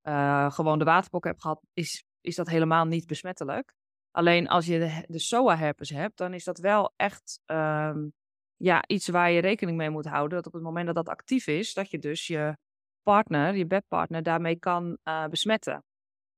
eh, 0.00 0.50
gewoon 0.50 0.78
de 0.78 0.84
waterpok 0.84 1.24
hebt 1.24 1.40
gehad, 1.40 1.60
is, 1.72 2.04
is 2.20 2.34
dat 2.34 2.48
helemaal 2.48 2.84
niet 2.84 3.06
besmettelijk. 3.06 3.74
Alleen 4.10 4.48
als 4.48 4.66
je 4.66 4.78
de, 4.78 5.04
de 5.08 5.18
SOA-herpes 5.18 5.90
hebt, 5.90 6.16
dan 6.16 6.34
is 6.34 6.44
dat 6.44 6.58
wel 6.58 6.92
echt 6.96 7.40
ehm, 7.44 8.08
ja, 8.56 8.84
iets 8.86 9.08
waar 9.08 9.30
je 9.30 9.40
rekening 9.40 9.76
mee 9.76 9.90
moet 9.90 10.06
houden. 10.06 10.36
Dat 10.36 10.46
op 10.46 10.52
het 10.52 10.62
moment 10.62 10.86
dat 10.86 10.94
dat 10.94 11.08
actief 11.08 11.46
is, 11.46 11.74
dat 11.74 11.90
je 11.90 11.98
dus 11.98 12.26
je 12.26 12.56
partner, 13.02 13.56
je 13.56 13.66
bedpartner, 13.66 14.22
daarmee 14.22 14.58
kan 14.58 14.98
eh, 15.02 15.26
besmetten. 15.26 15.84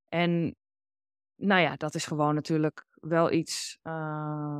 En 0.07 0.55
nou 1.39 1.61
ja, 1.61 1.75
dat 1.75 1.95
is 1.95 2.05
gewoon 2.05 2.35
natuurlijk 2.35 2.85
wel 2.93 3.31
iets 3.31 3.79
eh, 3.81 3.93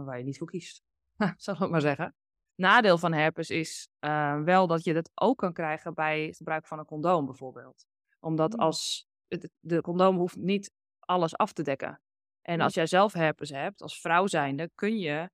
waar 0.06 0.18
je 0.18 0.24
niet 0.24 0.38
voor 0.38 0.48
kiest. 0.48 0.82
Zal 1.38 1.64
ik 1.64 1.70
maar 1.70 1.82
zeggen. 1.82 2.16
Nadeel 2.56 2.98
van 2.98 3.14
herpes 3.14 3.50
is 3.50 3.90
eh, 4.00 4.42
wel 4.42 4.68
dat 4.68 4.84
je 4.84 4.94
dat 4.94 5.12
ook 5.14 5.38
kan 5.38 5.54
krijgen 5.54 5.94
bij 5.94 6.26
het 6.26 6.38
gebruik 6.38 6.68
van 6.68 6.80
een 6.80 6.86
condoom 6.86 7.26
bijvoorbeeld. 7.26 7.86
Omdat 8.20 8.54
Mm. 8.54 8.60
als 8.60 9.08
het, 9.28 9.50
de 9.60 9.82
condoom 9.82 10.18
hoeft 10.18 10.36
niet 10.36 10.72
alles 11.00 11.38
af 11.38 11.54
te 11.54 11.64
dekken. 11.64 12.02
En 12.42 12.62
als 12.62 12.74
jij 12.74 12.86
zelf 12.86 13.14
herpes 13.14 13.50
hebt, 13.50 13.82
als 13.82 14.02
vrouw 14.02 14.28
zijnde, 14.28 14.72
kun 14.76 14.98
je, 14.98 15.30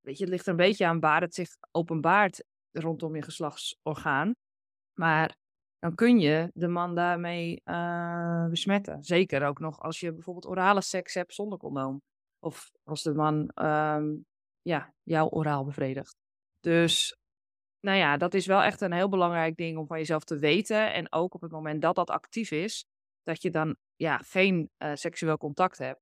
weet 0.00 0.18
je, 0.18 0.24
het 0.24 0.32
ligt 0.32 0.44
er 0.44 0.50
een 0.50 0.56
beetje 0.56 0.86
aan 0.86 1.00
waar 1.00 1.20
het 1.20 1.34
zich 1.34 1.56
openbaart 1.70 2.44
rondom 2.70 3.16
je 3.16 3.22
geslachtsorgaan. 3.22 4.34
Maar 4.94 5.36
dan 5.78 5.94
kun 5.94 6.18
je 6.18 6.50
de 6.54 6.68
man 6.68 6.94
daarmee 6.94 7.60
uh, 7.64 8.46
besmetten. 8.48 9.02
Zeker 9.02 9.46
ook 9.46 9.58
nog 9.58 9.80
als 9.80 10.00
je 10.00 10.12
bijvoorbeeld 10.12 10.46
orale 10.46 10.82
seks 10.82 11.14
hebt 11.14 11.34
zonder 11.34 11.58
condoom. 11.58 12.02
Of 12.38 12.70
als 12.82 13.02
de 13.02 13.14
man 13.14 13.50
um, 13.54 14.24
ja, 14.62 14.94
jou 15.02 15.30
oraal 15.30 15.64
bevredigt. 15.64 16.16
Dus 16.60 17.16
nou 17.80 17.98
ja, 17.98 18.16
dat 18.16 18.34
is 18.34 18.46
wel 18.46 18.62
echt 18.62 18.80
een 18.80 18.92
heel 18.92 19.08
belangrijk 19.08 19.56
ding 19.56 19.78
om 19.78 19.86
van 19.86 19.98
jezelf 19.98 20.24
te 20.24 20.38
weten. 20.38 20.92
En 20.92 21.12
ook 21.12 21.34
op 21.34 21.40
het 21.40 21.50
moment 21.50 21.82
dat 21.82 21.94
dat 21.94 22.10
actief 22.10 22.50
is, 22.50 22.84
dat 23.22 23.42
je 23.42 23.50
dan 23.50 23.76
ja, 23.96 24.16
geen 24.18 24.70
uh, 24.78 24.90
seksueel 24.94 25.36
contact 25.36 25.78
hebt. 25.78 26.00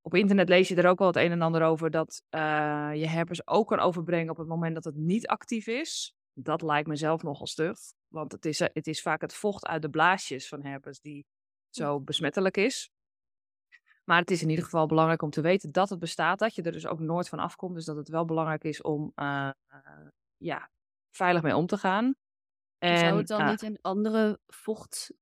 Op 0.00 0.14
internet 0.14 0.48
lees 0.48 0.68
je 0.68 0.76
er 0.76 0.88
ook 0.88 0.98
wel 0.98 1.08
het 1.08 1.16
een 1.16 1.30
en 1.30 1.42
ander 1.42 1.62
over 1.62 1.90
dat 1.90 2.22
uh, 2.30 2.90
je 2.94 3.06
herpes 3.06 3.46
ook 3.46 3.68
kan 3.68 3.78
overbrengen 3.78 4.30
op 4.30 4.36
het 4.36 4.48
moment 4.48 4.74
dat 4.74 4.84
het 4.84 4.96
niet 4.96 5.26
actief 5.26 5.66
is. 5.66 6.14
Dat 6.34 6.62
lijkt 6.62 6.88
me 6.88 6.96
zelf 6.96 7.22
nogal 7.22 7.46
stug. 7.46 7.78
Want 8.08 8.32
het 8.32 8.44
is, 8.44 8.58
het 8.58 8.86
is 8.86 9.02
vaak 9.02 9.20
het 9.20 9.34
vocht 9.34 9.66
uit 9.66 9.82
de 9.82 9.90
blaasjes 9.90 10.48
van 10.48 10.64
herpes 10.64 11.00
die 11.00 11.26
zo 11.70 12.00
besmettelijk 12.00 12.56
is. 12.56 12.90
Maar 14.04 14.20
het 14.20 14.30
is 14.30 14.42
in 14.42 14.48
ieder 14.48 14.64
geval 14.64 14.86
belangrijk 14.86 15.22
om 15.22 15.30
te 15.30 15.40
weten 15.40 15.72
dat 15.72 15.90
het 15.90 15.98
bestaat, 15.98 16.38
dat 16.38 16.54
je 16.54 16.62
er 16.62 16.72
dus 16.72 16.86
ook 16.86 16.98
nooit 16.98 17.28
van 17.28 17.38
afkomt. 17.38 17.74
Dus 17.74 17.84
dat 17.84 17.96
het 17.96 18.08
wel 18.08 18.24
belangrijk 18.24 18.64
is 18.64 18.82
om 18.82 19.12
uh, 19.16 19.50
uh, 19.72 20.08
ja, 20.36 20.70
veilig 21.10 21.42
mee 21.42 21.56
om 21.56 21.66
te 21.66 21.78
gaan. 21.78 22.14
En, 22.78 22.98
Zou 22.98 23.18
het 23.18 23.26
dan 23.26 23.40
uh, 23.40 23.50
niet 23.50 23.62
in 23.62 23.78
andere 23.80 24.40
vocht 24.46 25.12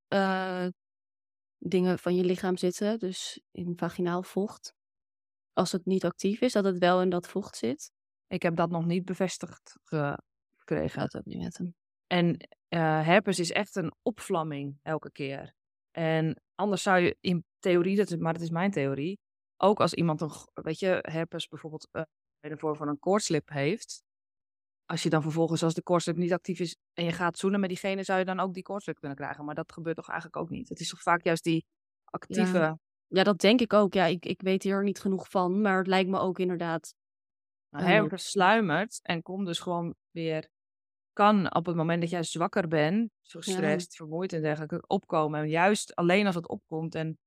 dingen 1.59 1.99
van 1.99 2.15
je 2.15 2.25
lichaam 2.25 2.57
zitten? 2.57 2.99
Dus 2.99 3.41
in 3.51 3.73
vaginaal 3.77 4.23
vocht? 4.23 4.75
Als 5.53 5.73
het 5.73 5.85
niet 5.85 6.05
actief 6.05 6.41
is, 6.41 6.53
dat 6.53 6.65
het 6.65 6.79
wel 6.79 7.03
in 7.03 7.11
dat 7.11 7.29
vocht 7.29 7.57
zit? 7.57 7.93
Ik 8.27 8.43
heb 8.43 8.57
dat 8.57 8.71
nog 8.71 8.85
niet 8.85 9.05
bevestigd 9.05 9.79
ook 10.77 11.25
niet 11.25 11.43
met 11.43 11.59
hem. 11.59 11.75
En 12.07 12.49
herpes 13.05 13.39
is 13.39 13.53
echt 13.53 13.77
een 13.77 13.93
opvlamming 14.03 14.79
elke 14.83 15.11
keer. 15.11 15.55
En 15.91 16.43
anders 16.55 16.83
zou 16.83 16.99
je 16.99 17.17
in 17.21 17.45
theorie, 17.59 17.97
dat 17.97 18.11
is, 18.11 18.17
maar 18.17 18.33
dat 18.33 18.43
is 18.43 18.51
mijn 18.51 18.71
theorie, 18.71 19.19
ook 19.57 19.81
als 19.81 19.95
iemand 19.95 20.21
een, 20.21 20.31
weet 20.53 20.79
je, 20.79 20.99
herpes 21.01 21.49
bijvoorbeeld 21.49 21.89
uh, 21.93 22.03
in 22.41 22.51
de 22.51 22.57
vorm 22.57 22.77
van 22.77 22.89
een 22.89 22.99
koortslip 22.99 23.49
heeft, 23.49 24.03
als 24.85 25.03
je 25.03 25.11
dan 25.11 25.23
vervolgens, 25.23 25.63
als 25.63 25.75
de 25.75 25.83
koortslip 25.83 26.17
niet 26.17 26.33
actief 26.33 26.61
is 26.61 26.77
en 26.93 27.05
je 27.05 27.13
gaat 27.13 27.39
zoenen 27.39 27.61
met 27.61 27.69
diegene, 27.69 28.03
zou 28.03 28.19
je 28.19 28.25
dan 28.25 28.41
ook 28.41 28.55
die 28.55 28.63
koortslip 28.63 28.99
kunnen 28.99 29.17
krijgen. 29.17 29.45
Maar 29.45 29.55
dat 29.55 29.73
gebeurt 29.73 29.97
toch 29.97 30.09
eigenlijk 30.09 30.43
ook 30.43 30.51
niet. 30.51 30.69
Het 30.69 30.81
is 30.81 30.89
toch 30.89 31.03
vaak 31.03 31.25
juist 31.25 31.45
die 31.45 31.65
actieve... 32.05 32.59
Ja, 32.59 32.79
ja 33.07 33.23
dat 33.23 33.39
denk 33.39 33.61
ik 33.61 33.73
ook. 33.73 33.95
Ja, 33.95 34.05
ik, 34.05 34.27
ik 34.27 34.41
weet 34.41 34.63
hier 34.63 34.83
niet 34.83 35.01
genoeg 35.01 35.29
van, 35.29 35.61
maar 35.61 35.79
het 35.79 35.87
lijkt 35.87 36.11
me 36.11 36.19
ook 36.19 36.39
inderdaad... 36.39 36.95
Nou, 37.71 37.85
herpes 37.85 38.31
sluimert 38.31 39.01
en 39.03 39.23
komt 39.23 39.47
dus 39.47 39.59
gewoon 39.59 39.95
weer 40.11 40.49
kan 41.13 41.55
op 41.55 41.67
het 41.67 41.77
moment 41.77 42.01
dat 42.01 42.11
jij 42.11 42.23
zwakker 42.23 42.69
bent, 42.69 43.11
gestrest, 43.23 43.91
ja. 43.93 43.97
vermoeid 43.97 44.33
en 44.33 44.43
dergelijke, 44.43 44.85
opkomen. 44.87 45.41
En 45.41 45.49
juist 45.49 45.95
alleen 45.95 46.27
als 46.27 46.35
het 46.35 46.49
opkomt 46.49 46.95
en... 46.95 47.19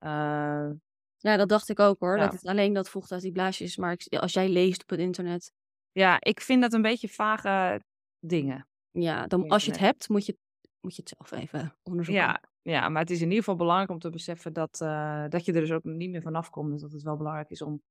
Uh, 0.00 0.70
ja, 1.16 1.36
dat 1.36 1.48
dacht 1.48 1.68
ik 1.68 1.80
ook 1.80 2.00
hoor. 2.00 2.16
Ja. 2.16 2.24
Dat 2.24 2.32
het 2.32 2.46
alleen 2.46 2.72
dat 2.72 2.88
vocht 2.88 3.12
uit 3.12 3.22
die 3.22 3.32
blaasjes. 3.32 3.76
Maar 3.76 3.96
als 4.10 4.32
jij 4.32 4.48
leest 4.48 4.82
op 4.82 4.88
het 4.88 5.00
internet. 5.00 5.52
Ja, 5.92 6.16
ik 6.20 6.40
vind 6.40 6.62
dat 6.62 6.72
een 6.72 6.82
beetje 6.82 7.08
vage 7.08 7.82
dingen. 8.18 8.68
Ja, 8.90 9.26
dan, 9.26 9.48
als 9.48 9.64
je 9.64 9.70
het 9.70 9.80
hebt, 9.80 10.08
moet 10.08 10.26
je, 10.26 10.36
moet 10.80 10.96
je 10.96 11.02
het 11.04 11.14
zelf 11.16 11.42
even 11.42 11.76
onderzoeken. 11.82 12.24
Ja, 12.24 12.40
ja, 12.62 12.88
maar 12.88 13.00
het 13.00 13.10
is 13.10 13.20
in 13.20 13.28
ieder 13.28 13.38
geval 13.38 13.56
belangrijk 13.56 13.90
om 13.90 13.98
te 13.98 14.10
beseffen 14.10 14.52
dat, 14.52 14.80
uh, 14.82 15.24
dat 15.28 15.44
je 15.44 15.52
er 15.52 15.60
dus 15.60 15.72
ook 15.72 15.84
niet 15.84 16.10
meer 16.10 16.22
vanaf 16.22 16.50
komt. 16.50 16.72
Dus 16.72 16.80
dat 16.80 16.92
het 16.92 17.02
wel 17.02 17.16
belangrijk 17.16 17.50
is 17.50 17.62
om 17.62 17.82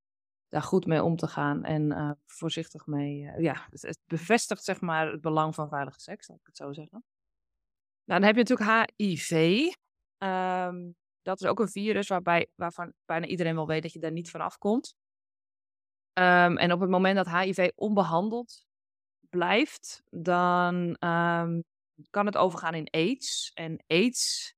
daar 0.53 0.61
goed 0.61 0.85
mee 0.85 1.03
om 1.03 1.15
te 1.15 1.27
gaan 1.27 1.63
en 1.63 1.91
uh, 1.91 2.11
voorzichtig 2.25 2.85
mee. 2.85 3.21
Uh, 3.21 3.39
ja, 3.39 3.67
het, 3.69 3.99
bevestigt 4.05 4.63
zeg 4.63 4.81
maar 4.81 5.11
het 5.11 5.21
belang 5.21 5.55
van 5.55 5.69
veilige 5.69 5.99
seks, 5.99 6.27
laat 6.27 6.39
ik 6.39 6.45
het 6.45 6.57
zo 6.57 6.73
zeggen. 6.73 7.03
Nou, 8.03 8.19
dan 8.19 8.23
heb 8.23 8.35
je 8.35 8.43
natuurlijk 8.43 8.91
HIV. 8.95 9.31
Um, 10.17 10.95
dat 11.21 11.41
is 11.41 11.47
ook 11.47 11.59
een 11.59 11.69
virus 11.69 12.07
waarbij, 12.07 12.47
waarvan 12.55 12.93
bijna 13.05 13.25
iedereen 13.25 13.55
wel 13.55 13.67
weet 13.67 13.81
dat 13.81 13.93
je 13.93 13.99
daar 13.99 14.11
niet 14.11 14.29
van 14.29 14.41
afkomt. 14.41 14.95
Um, 16.13 16.57
en 16.57 16.71
op 16.71 16.79
het 16.79 16.89
moment 16.89 17.15
dat 17.15 17.29
HIV 17.29 17.71
onbehandeld 17.75 18.65
blijft, 19.29 20.03
dan 20.09 20.75
um, 20.99 21.63
kan 22.09 22.25
het 22.25 22.37
overgaan 22.37 22.73
in 22.73 22.89
AIDS. 22.89 23.51
En 23.53 23.83
AIDS, 23.87 24.55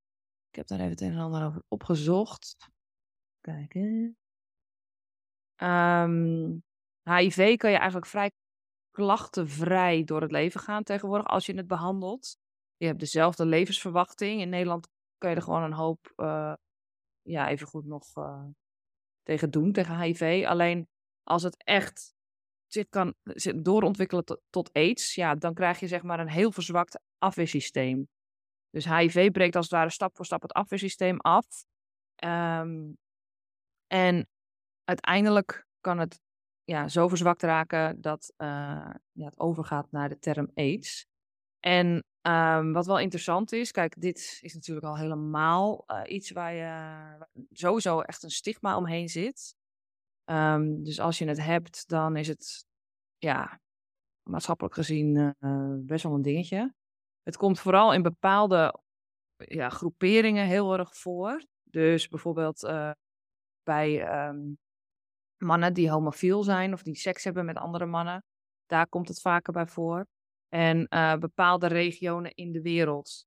ik 0.48 0.56
heb 0.56 0.66
daar 0.66 0.78
even 0.78 0.90
het 0.90 1.00
een 1.00 1.12
en 1.12 1.18
ander 1.18 1.44
over 1.44 1.62
opgezocht. 1.68 2.56
Kijken. 3.40 4.16
HIV 7.02 7.56
kan 7.56 7.70
je 7.70 7.76
eigenlijk 7.76 8.06
vrij 8.06 8.30
klachtenvrij 8.90 10.04
door 10.04 10.20
het 10.20 10.30
leven 10.30 10.60
gaan 10.60 10.82
tegenwoordig 10.82 11.26
als 11.26 11.46
je 11.46 11.56
het 11.56 11.66
behandelt. 11.66 12.38
Je 12.76 12.86
hebt 12.86 13.00
dezelfde 13.00 13.46
levensverwachting. 13.46 14.40
In 14.40 14.48
Nederland 14.48 14.88
kan 15.18 15.30
je 15.30 15.36
er 15.36 15.42
gewoon 15.42 15.62
een 15.62 15.72
hoop, 15.72 16.12
uh, 16.16 16.54
ja, 17.22 17.48
even 17.48 17.66
goed 17.66 17.84
nog 17.84 18.16
uh, 18.16 18.44
tegen 19.22 19.50
doen, 19.50 19.72
tegen 19.72 20.00
HIV. 20.00 20.44
Alleen 20.46 20.88
als 21.22 21.42
het 21.42 21.64
echt 21.64 22.14
zich 22.66 22.88
kan 22.88 23.14
doorontwikkelen 23.56 24.24
tot, 24.50 24.72
AIDS, 24.72 25.14
ja, 25.14 25.34
dan 25.34 25.54
krijg 25.54 25.80
je 25.80 25.86
zeg 25.86 26.02
maar 26.02 26.20
een 26.20 26.28
heel 26.28 26.52
verzwakt 26.52 27.00
afweersysteem. 27.18 28.08
Dus 28.70 28.84
HIV 28.84 29.30
breekt 29.30 29.56
als 29.56 29.64
het 29.64 29.74
ware 29.74 29.90
stap 29.90 30.16
voor 30.16 30.24
stap 30.24 30.42
het 30.42 30.52
afweersysteem 30.52 31.20
af. 31.20 31.46
Um, 32.24 32.98
en 33.86 34.28
uiteindelijk 34.86 35.66
kan 35.80 35.98
het 35.98 36.20
ja, 36.64 36.88
zo 36.88 37.08
verzwakt 37.08 37.42
raken 37.42 38.00
dat 38.00 38.32
uh, 38.38 38.48
ja, 39.12 39.24
het 39.24 39.38
overgaat 39.38 39.90
naar 39.90 40.08
de 40.08 40.18
term 40.18 40.50
AIDS. 40.54 41.06
En 41.60 42.04
um, 42.28 42.72
wat 42.72 42.86
wel 42.86 42.98
interessant 42.98 43.52
is, 43.52 43.70
kijk, 43.70 44.00
dit 44.00 44.38
is 44.40 44.54
natuurlijk 44.54 44.86
al 44.86 44.96
helemaal 44.96 45.84
uh, 45.86 46.02
iets 46.06 46.30
waar 46.30 46.54
je 46.54 47.26
sowieso 47.50 48.00
echt 48.00 48.22
een 48.22 48.30
stigma 48.30 48.76
omheen 48.76 49.08
zit. 49.08 49.54
Um, 50.30 50.84
dus 50.84 51.00
als 51.00 51.18
je 51.18 51.28
het 51.28 51.42
hebt, 51.42 51.88
dan 51.88 52.16
is 52.16 52.28
het 52.28 52.66
ja, 53.18 53.60
maatschappelijk 54.22 54.74
gezien 54.74 55.34
uh, 55.40 55.74
best 55.78 56.02
wel 56.02 56.14
een 56.14 56.22
dingetje. 56.22 56.74
Het 57.22 57.36
komt 57.36 57.60
vooral 57.60 57.92
in 57.92 58.02
bepaalde 58.02 58.80
ja, 59.36 59.68
groeperingen 59.68 60.46
heel 60.46 60.78
erg 60.78 60.96
voor. 60.96 61.44
Dus 61.62 62.08
bijvoorbeeld 62.08 62.60
bij 63.62 64.26
um, 64.28 64.58
mannen 65.38 65.74
die 65.74 65.90
homofiel 65.90 66.42
zijn 66.42 66.72
of 66.72 66.82
die 66.82 66.96
seks 66.96 67.24
hebben 67.24 67.44
met 67.44 67.56
andere 67.56 67.86
mannen. 67.86 68.24
Daar 68.66 68.88
komt 68.88 69.08
het 69.08 69.20
vaker 69.20 69.52
bij 69.52 69.66
voor. 69.66 70.06
En 70.48 70.86
uh, 70.90 71.16
bepaalde 71.16 71.66
regionen 71.66 72.34
in 72.34 72.52
de 72.52 72.62
wereld 72.62 73.26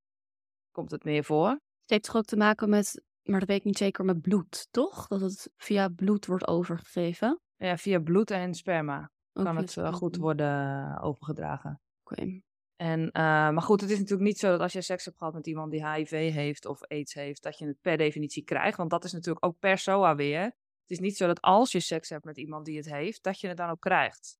komt 0.71 0.91
het 0.91 1.03
meer 1.03 1.23
voor. 1.23 1.49
Het 1.49 1.89
heeft 1.89 2.03
toch 2.03 2.15
ook 2.15 2.25
te 2.25 2.37
maken 2.37 2.69
met, 2.69 3.03
maar 3.23 3.39
dat 3.39 3.47
weet 3.47 3.57
ik 3.57 3.63
niet 3.63 3.77
zeker, 3.77 4.05
met 4.05 4.21
bloed, 4.21 4.67
toch? 4.71 5.07
Dat 5.07 5.21
het 5.21 5.51
via 5.57 5.87
bloed 5.87 6.25
wordt 6.25 6.47
overgegeven? 6.47 7.39
Ja, 7.55 7.77
via 7.77 7.99
bloed 7.99 8.31
en 8.31 8.53
sperma 8.53 9.11
ook 9.33 9.45
kan 9.45 9.57
het 9.57 9.75
uh, 9.75 9.93
goed 9.93 10.15
worden 10.15 10.99
overgedragen. 11.01 11.81
Oké. 12.03 12.21
Okay. 12.21 12.43
En, 12.75 12.99
uh, 12.99 13.11
maar 13.13 13.61
goed, 13.61 13.81
het 13.81 13.89
is 13.89 13.97
natuurlijk 13.97 14.27
niet 14.27 14.39
zo 14.39 14.51
dat 14.51 14.59
als 14.59 14.73
je 14.73 14.81
seks 14.81 15.05
hebt 15.05 15.17
gehad 15.17 15.33
met 15.33 15.47
iemand 15.47 15.71
die 15.71 15.89
HIV 15.89 16.33
heeft 16.33 16.65
of 16.65 16.83
AIDS 16.83 17.13
heeft, 17.13 17.43
dat 17.43 17.57
je 17.57 17.65
het 17.65 17.81
per 17.81 17.97
definitie 17.97 18.43
krijgt. 18.43 18.77
Want 18.77 18.89
dat 18.89 19.03
is 19.03 19.11
natuurlijk 19.11 19.45
ook 19.45 19.59
per 19.59 19.77
SOA 19.77 20.15
weer. 20.15 20.53
Het 20.89 20.97
is 20.97 21.03
niet 21.03 21.17
zo 21.17 21.27
dat 21.27 21.41
als 21.41 21.71
je 21.71 21.79
seks 21.79 22.09
hebt 22.09 22.25
met 22.25 22.37
iemand 22.37 22.65
die 22.65 22.77
het 22.77 22.89
heeft, 22.89 23.23
dat 23.23 23.39
je 23.39 23.47
het 23.47 23.57
dan 23.57 23.69
ook 23.69 23.79
krijgt. 23.79 24.37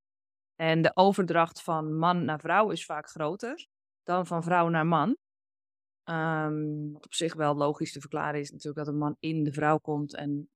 En 0.55 0.81
de 0.81 0.91
overdracht 0.93 1.63
van 1.63 1.97
man 1.97 2.25
naar 2.25 2.39
vrouw 2.39 2.69
is 2.69 2.85
vaak 2.85 3.09
groter 3.09 3.67
dan 4.03 4.27
van 4.27 4.43
vrouw 4.43 4.67
naar 4.67 4.85
man. 4.85 5.17
Um, 6.03 6.91
wat 6.93 7.05
op 7.05 7.13
zich 7.13 7.33
wel 7.33 7.55
logisch 7.55 7.91
te 7.91 7.99
verklaren 7.99 8.39
is 8.39 8.51
natuurlijk 8.51 8.85
dat 8.85 8.93
een 8.93 8.99
man 8.99 9.15
in 9.19 9.43
de 9.43 9.51
vrouw 9.51 9.77
komt 9.77 10.15
en 10.15 10.49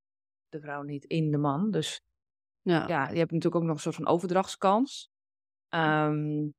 de 0.50 0.60
vrouw 0.60 0.82
niet 0.82 1.06
in 1.06 1.32
de 1.32 1.38
man. 1.38 1.72
Dus 1.72 2.02
ja, 2.62 2.88
ja 2.88 3.10
je 3.10 3.18
hebt 3.18 3.32
natuurlijk 3.32 3.56
ook 3.56 3.68
nog 3.68 3.76
een 3.76 3.82
soort 3.82 3.96
van 3.96 4.08
overdrachtskans. 4.08 5.10
Um, 5.70 6.54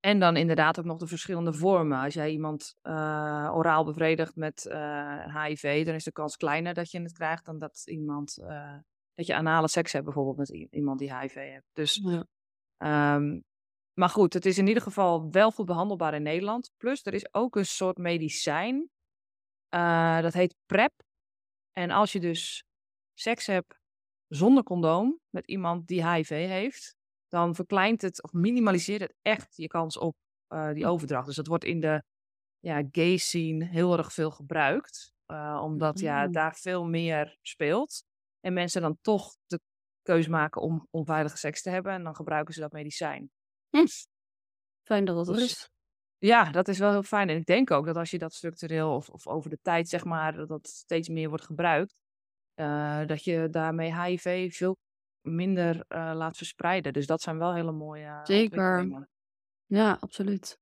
en 0.00 0.18
dan 0.18 0.36
inderdaad 0.36 0.78
ook 0.78 0.84
nog 0.84 0.98
de 0.98 1.06
verschillende 1.06 1.52
vormen. 1.52 1.98
Als 1.98 2.14
jij 2.14 2.30
iemand 2.30 2.76
uh, 2.82 3.50
oraal 3.54 3.84
bevredigt 3.84 4.36
met 4.36 4.66
uh, 4.68 5.24
eh, 5.24 5.44
HIV, 5.44 5.84
dan 5.84 5.94
is 5.94 6.04
de 6.04 6.12
kans 6.12 6.36
kleiner 6.36 6.74
dat 6.74 6.90
je 6.90 7.00
het 7.00 7.12
krijgt 7.12 7.44
dan 7.44 7.58
dat 7.58 7.82
iemand 7.84 8.38
uh, 8.42 8.76
dat 9.14 9.26
je 9.26 9.34
anale 9.34 9.68
seks 9.68 9.92
hebt, 9.92 10.04
bijvoorbeeld 10.04 10.36
met 10.36 10.48
iemand 10.70 10.98
die 10.98 11.16
HIV 11.16 11.34
heeft. 11.34 11.66
Dus, 11.72 12.00
ja. 12.02 13.14
um, 13.14 13.44
maar 13.92 14.08
goed, 14.08 14.32
het 14.32 14.46
is 14.46 14.58
in 14.58 14.66
ieder 14.66 14.82
geval 14.82 15.30
wel 15.30 15.50
goed 15.50 15.66
behandelbaar 15.66 16.14
in 16.14 16.22
Nederland. 16.22 16.70
Plus, 16.76 17.04
er 17.04 17.14
is 17.14 17.34
ook 17.34 17.56
een 17.56 17.66
soort 17.66 17.98
medicijn. 17.98 18.90
dat 20.20 20.32
heet 20.32 20.56
PrEP. 20.66 20.92
En 21.72 21.90
als 21.90 22.12
je 22.12 22.20
dus 22.20 22.64
seks 23.14 23.46
hebt 23.46 23.80
zonder 24.28 24.62
condoom 24.62 25.20
met 25.30 25.46
iemand 25.46 25.86
die 25.86 26.08
HIV 26.08 26.28
heeft, 26.28 26.96
dan 27.30 27.54
verkleint 27.54 28.02
het 28.02 28.22
of 28.22 28.32
minimaliseert 28.32 29.00
het 29.00 29.14
echt 29.22 29.56
je 29.56 29.66
kans 29.66 29.98
op 29.98 30.16
uh, 30.48 30.72
die 30.72 30.86
overdracht. 30.86 31.26
Dus 31.26 31.36
dat 31.36 31.46
wordt 31.46 31.64
in 31.64 31.80
de 31.80 32.02
ja, 32.58 32.82
gay 32.90 33.16
scene 33.16 33.64
heel 33.64 33.98
erg 33.98 34.12
veel 34.12 34.30
gebruikt. 34.30 35.12
Uh, 35.26 35.60
omdat 35.64 36.00
ja, 36.00 36.26
Mm. 36.26 36.32
daar 36.32 36.54
veel 36.54 36.84
meer 36.84 37.38
speelt. 37.42 38.02
En 38.40 38.52
mensen 38.52 38.82
dan 38.82 38.98
toch 39.00 39.36
de 39.46 39.60
keus 40.02 40.28
maken 40.28 40.62
om 40.62 40.86
onveilige 40.90 41.36
seks 41.36 41.62
te 41.62 41.70
hebben. 41.70 41.92
En 41.92 42.04
dan 42.04 42.14
gebruiken 42.14 42.54
ze 42.54 42.60
dat 42.60 42.72
medicijn. 42.72 43.30
Hm. 43.70 43.86
Fijn 44.82 45.04
dat 45.04 45.16
dat 45.16 45.28
er 45.28 45.34
Dus 45.34 45.44
is. 45.50 45.68
ja, 46.18 46.50
dat 46.50 46.68
is 46.68 46.78
wel 46.78 46.90
heel 46.90 47.02
fijn. 47.02 47.28
En 47.28 47.36
ik 47.36 47.46
denk 47.46 47.70
ook 47.70 47.86
dat 47.86 47.96
als 47.96 48.10
je 48.10 48.18
dat 48.18 48.34
structureel 48.34 48.94
of, 48.94 49.08
of 49.08 49.26
over 49.26 49.50
de 49.50 49.58
tijd, 49.62 49.88
zeg 49.88 50.04
maar, 50.04 50.36
dat 50.36 50.48
dat 50.48 50.68
steeds 50.68 51.08
meer 51.08 51.28
wordt 51.28 51.44
gebruikt, 51.44 51.94
uh, 52.60 53.06
dat 53.06 53.24
je 53.24 53.48
daarmee 53.50 54.00
HIV 54.02 54.52
veel 54.54 54.76
minder 55.22 55.76
uh, 55.76 56.12
laat 56.14 56.36
verspreiden. 56.36 56.92
Dus 56.92 57.06
dat 57.06 57.22
zijn 57.22 57.38
wel 57.38 57.54
hele 57.54 57.72
mooie 57.72 58.20
Zeker. 58.22 58.58
ontwikkelingen. 58.58 59.08
Ja, 59.66 59.96
absoluut. 60.00 60.58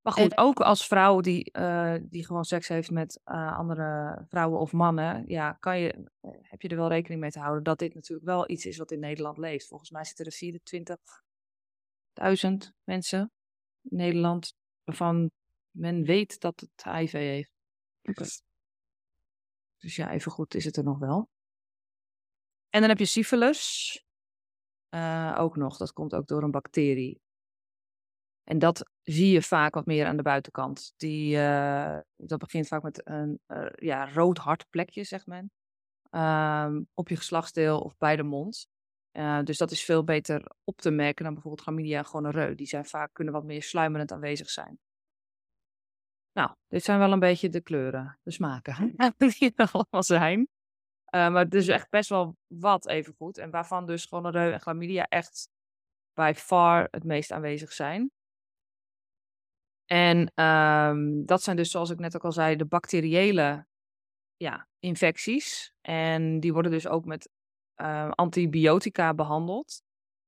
Maar 0.00 0.16
En 0.16 0.22
goed, 0.22 0.38
ook 0.38 0.60
als 0.60 0.86
vrouw 0.86 1.20
die, 1.20 1.50
uh, 1.58 1.94
die 2.02 2.26
gewoon 2.26 2.44
seks 2.44 2.68
heeft 2.68 2.90
met 2.90 3.20
uh, 3.24 3.58
andere 3.58 4.24
vrouwen 4.28 4.60
of 4.60 4.72
mannen, 4.72 5.24
ja, 5.26 5.52
kan 5.52 5.78
je, 5.78 6.10
heb 6.42 6.62
je 6.62 6.68
er 6.68 6.76
wel 6.76 6.88
rekening 6.88 7.20
mee 7.20 7.30
te 7.30 7.40
houden 7.40 7.62
dat 7.62 7.78
dit 7.78 7.94
natuurlijk 7.94 8.28
wel 8.28 8.50
iets 8.50 8.64
is 8.64 8.76
wat 8.76 8.90
in 8.90 9.00
Nederland 9.00 9.38
leeft. 9.38 9.66
Volgens 9.66 9.90
mij 9.90 10.04
zitten 10.04 10.26
er 10.26 10.98
24.000 12.72 12.72
mensen 12.84 13.32
in 13.82 13.96
Nederland 13.96 14.54
waarvan 14.84 15.30
men 15.70 16.04
weet 16.04 16.40
dat 16.40 16.60
het 16.60 16.84
HIV 16.84 17.12
heeft. 17.12 17.52
Dus 19.78 19.96
ja, 19.96 20.10
even 20.10 20.32
goed 20.32 20.54
is 20.54 20.64
het 20.64 20.76
er 20.76 20.84
nog 20.84 20.98
wel. 20.98 21.28
En 22.70 22.80
dan 22.80 22.88
heb 22.88 22.98
je 22.98 23.04
syphilis. 23.04 24.02
Uh, 24.94 25.36
ook 25.38 25.56
nog, 25.56 25.76
dat 25.76 25.92
komt 25.92 26.14
ook 26.14 26.26
door 26.26 26.42
een 26.42 26.50
bacterie. 26.50 27.20
En 28.44 28.58
dat 28.58 28.90
zie 29.02 29.30
je 29.30 29.42
vaak 29.42 29.74
wat 29.74 29.86
meer 29.86 30.06
aan 30.06 30.16
de 30.16 30.22
buitenkant. 30.22 30.92
Die, 30.96 31.36
uh, 31.36 31.98
dat 32.16 32.38
begint 32.38 32.68
vaak 32.68 32.82
met 32.82 33.06
een 33.06 33.40
uh, 33.46 33.66
ja, 33.74 34.12
rood 34.12 34.38
hard 34.38 34.68
plekje, 34.70 35.04
zegt 35.04 35.26
men. 35.26 35.50
Um, 36.10 36.88
op 36.94 37.08
je 37.08 37.16
geslachtsdeel 37.16 37.80
of 37.80 37.96
bij 37.96 38.16
de 38.16 38.22
mond. 38.22 38.68
Dus 39.44 39.58
dat 39.58 39.70
is 39.70 39.84
veel 39.84 40.04
beter 40.04 40.52
op 40.64 40.80
te 40.80 40.90
merken 40.90 41.24
dan 41.24 41.32
bijvoorbeeld 41.32 41.62
chlamydia 41.62 41.98
en 41.98 42.04
gonoreu. 42.04 42.54
Die 42.54 42.66
zijn 42.66 42.84
vaak, 42.84 43.12
kunnen 43.12 43.34
wat 43.34 43.44
meer 43.44 43.62
sluimerend 43.62 44.12
aanwezig 44.12 44.50
zijn. 44.50 44.78
Nou, 46.32 46.54
dit 46.68 46.84
zijn 46.84 46.98
wel 46.98 47.12
een 47.12 47.18
beetje 47.18 47.48
de 47.48 47.60
kleuren, 47.60 48.18
de 48.22 48.30
smaken 48.30 48.94
die 49.16 49.52
er 49.54 49.70
allemaal 49.72 50.02
zijn. 50.02 50.48
Uh, 51.10 51.30
maar 51.30 51.54
is 51.54 51.68
echt 51.68 51.90
best 51.90 52.08
wel 52.08 52.36
wat 52.46 52.88
even 52.88 53.14
goed. 53.14 53.38
En 53.38 53.50
waarvan 53.50 53.86
dus 53.86 54.04
gonoreu 54.04 54.52
en 54.52 54.60
chlamydia 54.60 55.06
echt 55.06 55.48
by 56.12 56.32
far 56.36 56.88
het 56.90 57.04
meest 57.04 57.32
aanwezig 57.32 57.72
zijn. 57.72 58.10
En 59.84 60.32
um, 60.44 61.26
dat 61.26 61.42
zijn 61.42 61.56
dus, 61.56 61.70
zoals 61.70 61.90
ik 61.90 61.98
net 61.98 62.16
ook 62.16 62.24
al 62.24 62.32
zei, 62.32 62.56
de 62.56 62.66
bacteriële 62.66 63.66
ja, 64.36 64.68
infecties. 64.78 65.72
En 65.80 66.40
die 66.40 66.52
worden 66.52 66.70
dus 66.70 66.86
ook 66.86 67.04
met 67.04 67.28
uh, 67.76 68.10
antibiotica 68.10 69.14
behandeld. 69.14 69.82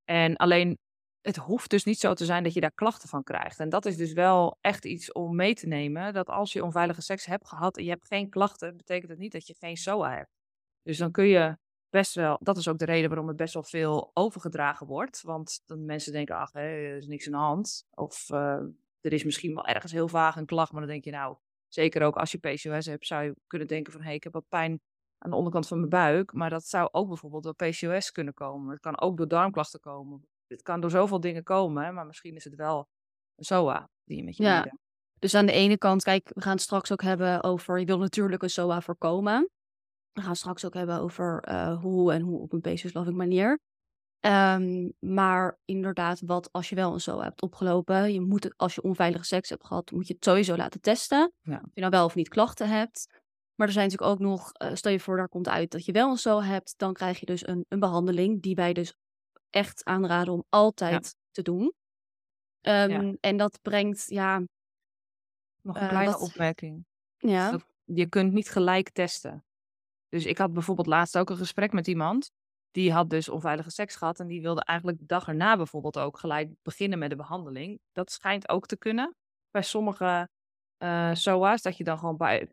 En 0.05 0.37
alleen, 0.37 0.79
het 1.21 1.37
hoeft 1.37 1.71
dus 1.71 1.85
niet 1.85 1.99
zo 1.99 2.15
te 2.15 2.25
zijn 2.25 2.43
dat 2.43 2.55
je 2.55 2.61
daar 2.61 2.73
klachten 2.75 3.09
van 3.09 3.23
krijgt. 3.23 3.59
En 3.59 3.69
dat 3.69 3.87
is 3.87 3.97
dus 3.97 4.13
wel 4.13 4.57
echt 4.61 4.85
iets 4.85 5.13
om 5.13 5.37
mee 5.37 5.55
te 5.55 5.67
nemen. 5.67 6.13
Dat 6.13 6.29
als 6.29 6.53
je 6.53 6.65
onveilige 6.65 7.03
seks 7.03 7.27
hebt 7.27 7.49
gehad 7.49 7.77
en 7.77 7.85
je 7.85 7.91
hebt 7.91 8.07
geen 8.07 8.31
klachten, 8.31 8.77
betekent 8.77 9.11
het 9.11 9.19
niet 9.19 9.33
dat 9.33 9.47
je 9.47 9.55
geen 9.59 9.77
SOA 9.77 10.17
hebt. 10.17 10.40
Dus 10.83 10.99
dan 10.99 11.11
kun 11.11 11.27
je 11.27 11.57
best 11.89 12.15
wel, 12.15 12.39
dat 12.43 12.57
is 12.57 12.69
ook 12.69 12.79
de 12.79 12.85
reden 12.85 13.09
waarom 13.09 13.29
het 13.29 13.37
best 13.37 13.55
wel 13.55 13.63
veel 13.63 14.11
overgedragen 14.15 14.87
wordt. 14.87 15.23
Want 15.23 15.63
dan 15.67 15.85
mensen 15.85 16.13
denken, 16.13 16.37
ach, 16.37 16.53
hé, 16.53 16.61
er 16.61 16.97
is 16.97 17.07
niks 17.07 17.27
aan 17.27 17.33
de 17.33 17.39
hand. 17.39 17.87
Of 17.91 18.31
uh, 18.31 18.61
er 19.01 19.13
is 19.13 19.25
misschien 19.25 19.55
wel 19.55 19.67
ergens 19.67 19.93
heel 19.93 20.09
vaag 20.09 20.37
een 20.37 20.47
klacht, 20.47 20.73
maar 20.73 20.81
dan 20.81 20.91
denk 20.91 21.05
je, 21.05 21.11
nou, 21.11 21.37
zeker 21.69 22.03
ook 22.03 22.17
als 22.17 22.33
je 22.33 22.39
PCOS 22.39 22.87
hebt, 22.87 23.07
zou 23.07 23.25
je 23.25 23.37
kunnen 23.47 23.69
denken 23.69 23.93
van, 23.93 24.01
hé, 24.01 24.07
hey, 24.07 24.17
ik 24.17 24.25
heb 24.25 24.33
wat 24.33 24.49
pijn 24.49 24.81
aan 25.19 25.31
de 25.31 25.37
onderkant 25.37 25.69
van 25.69 25.79
mijn 25.79 25.91
buik. 25.91 26.33
Maar 26.33 26.51
dat 26.51 26.65
zou 26.65 26.89
ook 26.93 27.09
bijvoorbeeld 27.09 27.43
door 27.43 27.55
PCOS 27.55 28.13
kunnen 28.13 28.35
komen. 28.35 28.71
Het 28.71 28.81
kan 28.81 29.01
ook 29.01 29.17
door 29.17 29.29
darmklachten 29.29 29.81
komen. 29.81 30.25
Het 30.47 30.63
kan 30.63 30.81
door 30.81 30.91
zoveel 30.91 31.21
dingen 31.21 31.43
komen, 31.43 31.95
maar 31.95 32.07
misschien 32.07 32.35
is 32.35 32.45
het 32.45 32.55
wel 32.55 32.89
een 33.37 33.45
SOA 33.45 33.89
die 34.05 34.17
je 34.17 34.25
met 34.25 34.37
je 34.37 34.43
Ja. 34.43 34.79
Dus 35.19 35.35
aan 35.35 35.47
de 35.47 35.53
ene 35.53 35.79
kant, 35.79 36.03
kijk, 36.03 36.31
we 36.35 36.41
gaan 36.41 36.53
het 36.53 36.61
straks 36.61 36.93
ook 36.93 37.03
hebben 37.03 37.43
over, 37.43 37.79
je 37.79 37.85
wil 37.85 37.99
natuurlijk 37.99 38.43
een 38.43 38.51
SOA 38.51 38.81
voorkomen. 38.81 39.51
We 40.13 40.21
gaan 40.21 40.31
het 40.31 40.39
straks 40.39 40.65
ook 40.65 40.75
hebben 40.75 40.99
over 40.99 41.49
uh, 41.49 41.81
hoe 41.81 42.13
en 42.13 42.21
hoe 42.21 42.41
op 42.41 42.53
een 42.53 42.61
PCOS-loving 42.61 43.17
manier. 43.17 43.61
Um, 44.21 44.93
maar 44.99 45.59
inderdaad, 45.65 46.21
wat 46.21 46.53
als 46.53 46.69
je 46.69 46.75
wel 46.75 46.93
een 46.93 47.01
SOA 47.01 47.23
hebt 47.23 47.43
opgelopen, 47.43 48.13
je 48.13 48.21
moet 48.21 48.45
het, 48.45 48.55
als 48.57 48.75
je 48.75 48.83
onveilige 48.83 49.25
seks 49.25 49.49
hebt 49.49 49.67
gehad, 49.67 49.91
moet 49.91 50.07
je 50.07 50.15
het 50.15 50.25
sowieso 50.25 50.57
laten 50.57 50.81
testen. 50.81 51.33
Ja. 51.41 51.61
Of 51.65 51.71
je 51.75 51.81
nou 51.81 51.93
wel 51.93 52.05
of 52.05 52.15
niet 52.15 52.29
klachten 52.29 52.69
hebt. 52.69 53.07
Maar 53.55 53.67
er 53.67 53.73
zijn 53.73 53.89
natuurlijk 53.89 54.13
ook 54.13 54.27
nog, 54.27 54.51
uh, 54.63 54.75
stel 54.75 54.93
je 54.93 55.01
voor, 55.01 55.17
daar 55.17 55.29
komt 55.29 55.49
uit 55.49 55.71
dat 55.71 55.85
je 55.85 55.93
wel 55.93 56.11
een 56.11 56.17
SOA 56.17 56.43
hebt, 56.43 56.75
dan 56.77 56.93
krijg 56.93 57.21
je 57.21 57.27
dus 57.27 57.47
een, 57.47 57.65
een 57.69 57.81
behandeling 57.81 58.43
die 58.43 58.55
wij 58.55 58.73
dus 58.73 58.95
echt 59.51 59.85
aanraden 59.85 60.35
om 60.35 60.45
altijd 60.49 61.05
ja. 61.05 61.21
te 61.31 61.43
doen. 61.43 61.75
Um, 62.61 62.91
ja. 62.91 63.15
En 63.21 63.37
dat 63.37 63.59
brengt, 63.63 64.05
ja. 64.09 64.39
Nog 65.63 65.77
een 65.77 65.83
uh, 65.83 65.89
kleine 65.89 66.19
opmerking. 66.19 66.85
Ja. 67.17 67.51
Dat, 67.51 67.67
je 67.85 68.07
kunt 68.07 68.33
niet 68.33 68.51
gelijk 68.51 68.91
testen. 68.91 69.45
Dus 70.11 70.25
ik 70.27 70.39
had 70.39 70.53
bijvoorbeeld 70.53 70.87
laatst 70.87 71.19
ook 71.19 71.31
een 71.31 71.37
gesprek 71.37 71.73
met 71.73 71.87
iemand. 71.87 72.31
Die 72.71 72.93
had 72.93 73.11
dus 73.11 73.29
onveilige 73.29 73.71
seks 73.71 73.97
gehad. 73.97 74.21
En 74.21 74.27
die 74.27 74.41
wilde 74.43 74.65
eigenlijk 74.65 74.99
de 74.99 75.07
dag 75.07 75.29
erna 75.29 75.57
bijvoorbeeld 75.57 75.99
ook 75.99 76.19
gelijk 76.19 76.51
beginnen 76.63 76.99
met 76.99 77.11
de 77.11 77.17
behandeling. 77.17 77.81
Dat 77.93 78.11
schijnt 78.13 78.49
ook 78.49 78.67
te 78.67 78.77
kunnen. 78.77 79.17
Bij 79.51 79.63
sommige 79.63 80.29
uh, 80.79 81.15
SOA's. 81.15 81.63
Dat 81.63 81.77
je 81.77 81.85
dan 81.85 81.99
gewoon, 81.99 82.17
bij, 82.17 82.49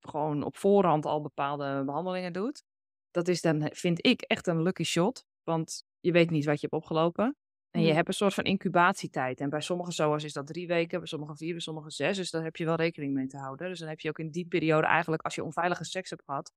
gewoon 0.00 0.42
op 0.42 0.56
voorhand 0.56 1.06
al 1.06 1.20
bepaalde 1.20 1.82
behandelingen 1.84 2.32
doet. 2.32 2.62
Dat 3.10 3.28
is 3.28 3.40
dan, 3.40 3.70
vind 3.72 4.06
ik, 4.06 4.20
echt 4.20 4.46
een 4.46 4.62
lucky 4.62 4.84
shot. 4.84 5.24
Want 5.42 5.82
je 6.00 6.12
weet 6.12 6.30
niet 6.30 6.44
wat 6.44 6.60
je 6.60 6.66
hebt 6.70 6.82
opgelopen. 6.82 7.36
En 7.70 7.82
je 7.82 7.88
Mm. 7.90 7.94
hebt 7.96 8.08
een 8.08 8.14
soort 8.14 8.34
van 8.34 8.44
incubatietijd. 8.44 9.40
En 9.40 9.50
bij 9.50 9.60
sommige 9.60 9.92
SOA's 9.92 10.24
is 10.24 10.32
dat 10.32 10.46
drie 10.46 10.66
weken, 10.66 10.98
bij 10.98 11.08
sommige 11.08 11.36
vier, 11.36 11.52
bij 11.52 11.60
sommige 11.60 11.90
zes. 11.90 12.16
Dus 12.16 12.30
daar 12.30 12.42
heb 12.42 12.56
je 12.56 12.64
wel 12.64 12.74
rekening 12.74 13.14
mee 13.14 13.26
te 13.26 13.38
houden. 13.38 13.68
Dus 13.68 13.78
dan 13.78 13.88
heb 13.88 14.00
je 14.00 14.08
ook 14.08 14.18
in 14.18 14.30
die 14.30 14.46
periode 14.46 14.86
eigenlijk, 14.86 15.22
als 15.22 15.34
je 15.34 15.44
onveilige 15.44 15.84
seks 15.84 16.10
hebt 16.10 16.24
gehad, 16.24 16.52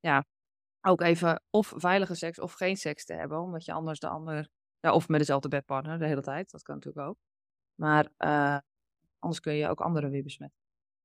ja, 0.00 0.24
ook 0.80 1.00
even 1.00 1.42
of 1.50 1.72
veilige 1.76 2.14
seks 2.14 2.38
of 2.38 2.52
geen 2.52 2.76
seks 2.76 3.04
te 3.04 3.14
hebben. 3.14 3.40
Omdat 3.40 3.64
je 3.64 3.72
anders 3.72 3.98
de 3.98 4.08
ander, 4.08 4.48
ja, 4.80 4.92
of 4.92 5.08
met 5.08 5.18
dezelfde 5.18 5.48
bedpartner 5.48 5.98
de 5.98 6.06
hele 6.06 6.22
tijd. 6.22 6.50
Dat 6.50 6.62
kan 6.62 6.74
natuurlijk 6.74 7.06
ook. 7.06 7.16
Maar 7.74 8.08
uh, 8.18 8.58
anders 9.18 9.40
kun 9.40 9.54
je 9.54 9.68
ook 9.68 9.80
anderen 9.80 10.10
weer 10.10 10.22
besmetten. 10.22 10.58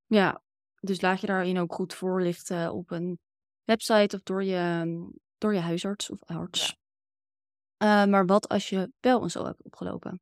Ja, 0.06 0.44
dus 0.80 1.02
laat 1.02 1.22
je 1.22 1.28
daarin 1.28 1.60
ook 1.60 1.74
goed 1.74 1.94
voorlichten 1.94 2.74
op 2.74 2.92
een 2.92 3.20
website 3.64 4.16
of 4.16 4.24
door 4.24 4.44
je, 4.44 5.10
door 5.38 5.54
je 5.54 5.60
huisarts 5.60 6.10
of 6.10 6.24
arts. 6.24 6.78
Ja. 7.78 8.04
Uh, 8.04 8.12
maar 8.12 8.26
wat 8.26 8.50
als 8.50 8.70
je 8.70 8.92
wel 9.00 9.24
een 9.24 9.30
SOA 9.30 9.46
hebt 9.46 9.64
opgelopen? 9.64 10.22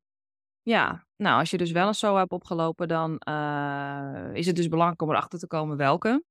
Ja, 0.62 1.06
nou, 1.16 1.38
als 1.38 1.50
je 1.50 1.56
dus 1.56 1.70
wel 1.70 1.88
een 1.88 1.94
SOA 1.94 2.18
hebt 2.18 2.32
opgelopen, 2.32 2.88
dan 2.88 3.20
uh, 3.28 4.30
is 4.32 4.46
het 4.46 4.56
dus 4.56 4.68
belangrijk 4.68 5.02
om 5.02 5.10
erachter 5.10 5.38
te 5.38 5.46
komen 5.46 5.76
welke. 5.76 6.24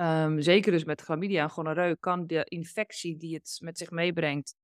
Um, 0.00 0.40
zeker 0.40 0.72
dus 0.72 0.84
met 0.84 1.00
chlamydia 1.00 1.42
en 1.42 1.50
gonoreu 1.50 1.94
kan 2.00 2.26
de 2.26 2.44
infectie 2.44 3.16
die 3.16 3.34
het 3.34 3.58
met 3.62 3.78
zich 3.78 3.90
meebrengt 3.90 4.54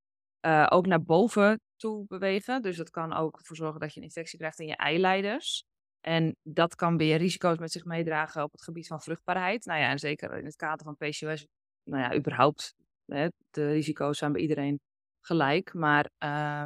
uh, 0.47 0.67
ook 0.71 0.87
naar 0.87 1.03
boven 1.03 1.61
toe 1.77 2.05
bewegen. 2.07 2.63
Dus 2.63 2.77
dat 2.77 2.91
kan 2.91 3.13
ook 3.13 3.39
ervoor 3.39 3.57
zorgen 3.57 3.81
dat 3.81 3.93
je 3.93 4.01
een 4.01 4.07
infectie 4.07 4.39
krijgt 4.39 4.61
in 4.61 4.67
je 4.67 4.77
eileiders. 4.77 5.65
En 6.01 6.37
dat 6.43 6.75
kan 6.75 6.97
weer 6.97 7.17
risico's 7.17 7.59
met 7.59 7.73
zich 7.73 7.85
meedragen 7.85 8.43
op 8.43 8.53
het 8.53 8.63
gebied 8.63 8.87
van 8.87 9.01
vruchtbaarheid. 9.01 9.65
Nou 9.65 9.81
ja, 9.81 9.91
en 9.91 9.99
zeker 9.99 10.39
in 10.39 10.45
het 10.45 10.57
kader 10.57 10.85
van 10.85 10.97
PCOS, 10.97 11.47
nou 11.83 12.03
ja, 12.03 12.15
überhaupt, 12.15 12.75
hè, 13.05 13.29
de 13.51 13.71
risico's 13.73 14.19
zijn 14.19 14.33
bij 14.33 14.41
iedereen 14.41 14.81
gelijk. 15.21 15.75
Maar 15.75 16.11
uh, 16.25 16.65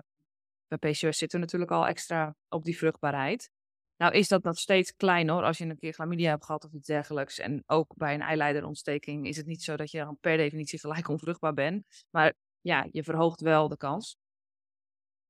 bij 0.66 0.78
PCOS 0.78 1.18
zitten 1.18 1.38
we 1.38 1.44
natuurlijk 1.44 1.70
al 1.70 1.86
extra 1.86 2.34
op 2.48 2.64
die 2.64 2.76
vruchtbaarheid. 2.76 3.50
Nou 3.96 4.12
is 4.12 4.28
dat 4.28 4.42
nog 4.42 4.58
steeds 4.58 4.96
klein 4.96 5.28
hoor, 5.28 5.42
als 5.42 5.58
je 5.58 5.64
een 5.64 5.78
keer 5.78 5.92
chlamydia 5.92 6.30
hebt 6.30 6.44
gehad 6.44 6.64
of 6.64 6.72
iets 6.72 6.86
dergelijks. 6.86 7.38
En 7.38 7.62
ook 7.66 7.96
bij 7.96 8.14
een 8.14 8.20
eileiderontsteking 8.20 9.26
is 9.26 9.36
het 9.36 9.46
niet 9.46 9.62
zo 9.62 9.76
dat 9.76 9.90
je 9.90 9.98
dan 9.98 10.18
per 10.20 10.36
definitie 10.36 10.78
gelijk 10.78 11.08
onvruchtbaar 11.14 11.54
bent. 11.54 11.86
Maar 12.10 12.34
ja, 12.60 12.86
je 12.90 13.02
verhoogt 13.02 13.40
wel 13.40 13.68
de 13.68 13.76
kans. 13.76 14.16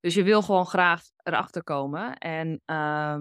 Dus 0.01 0.15
je 0.15 0.23
wil 0.23 0.43
gewoon 0.43 0.67
graag 0.67 1.03
erachter 1.23 1.63
komen. 1.63 2.17
En 2.19 2.63
uh, 2.67 3.21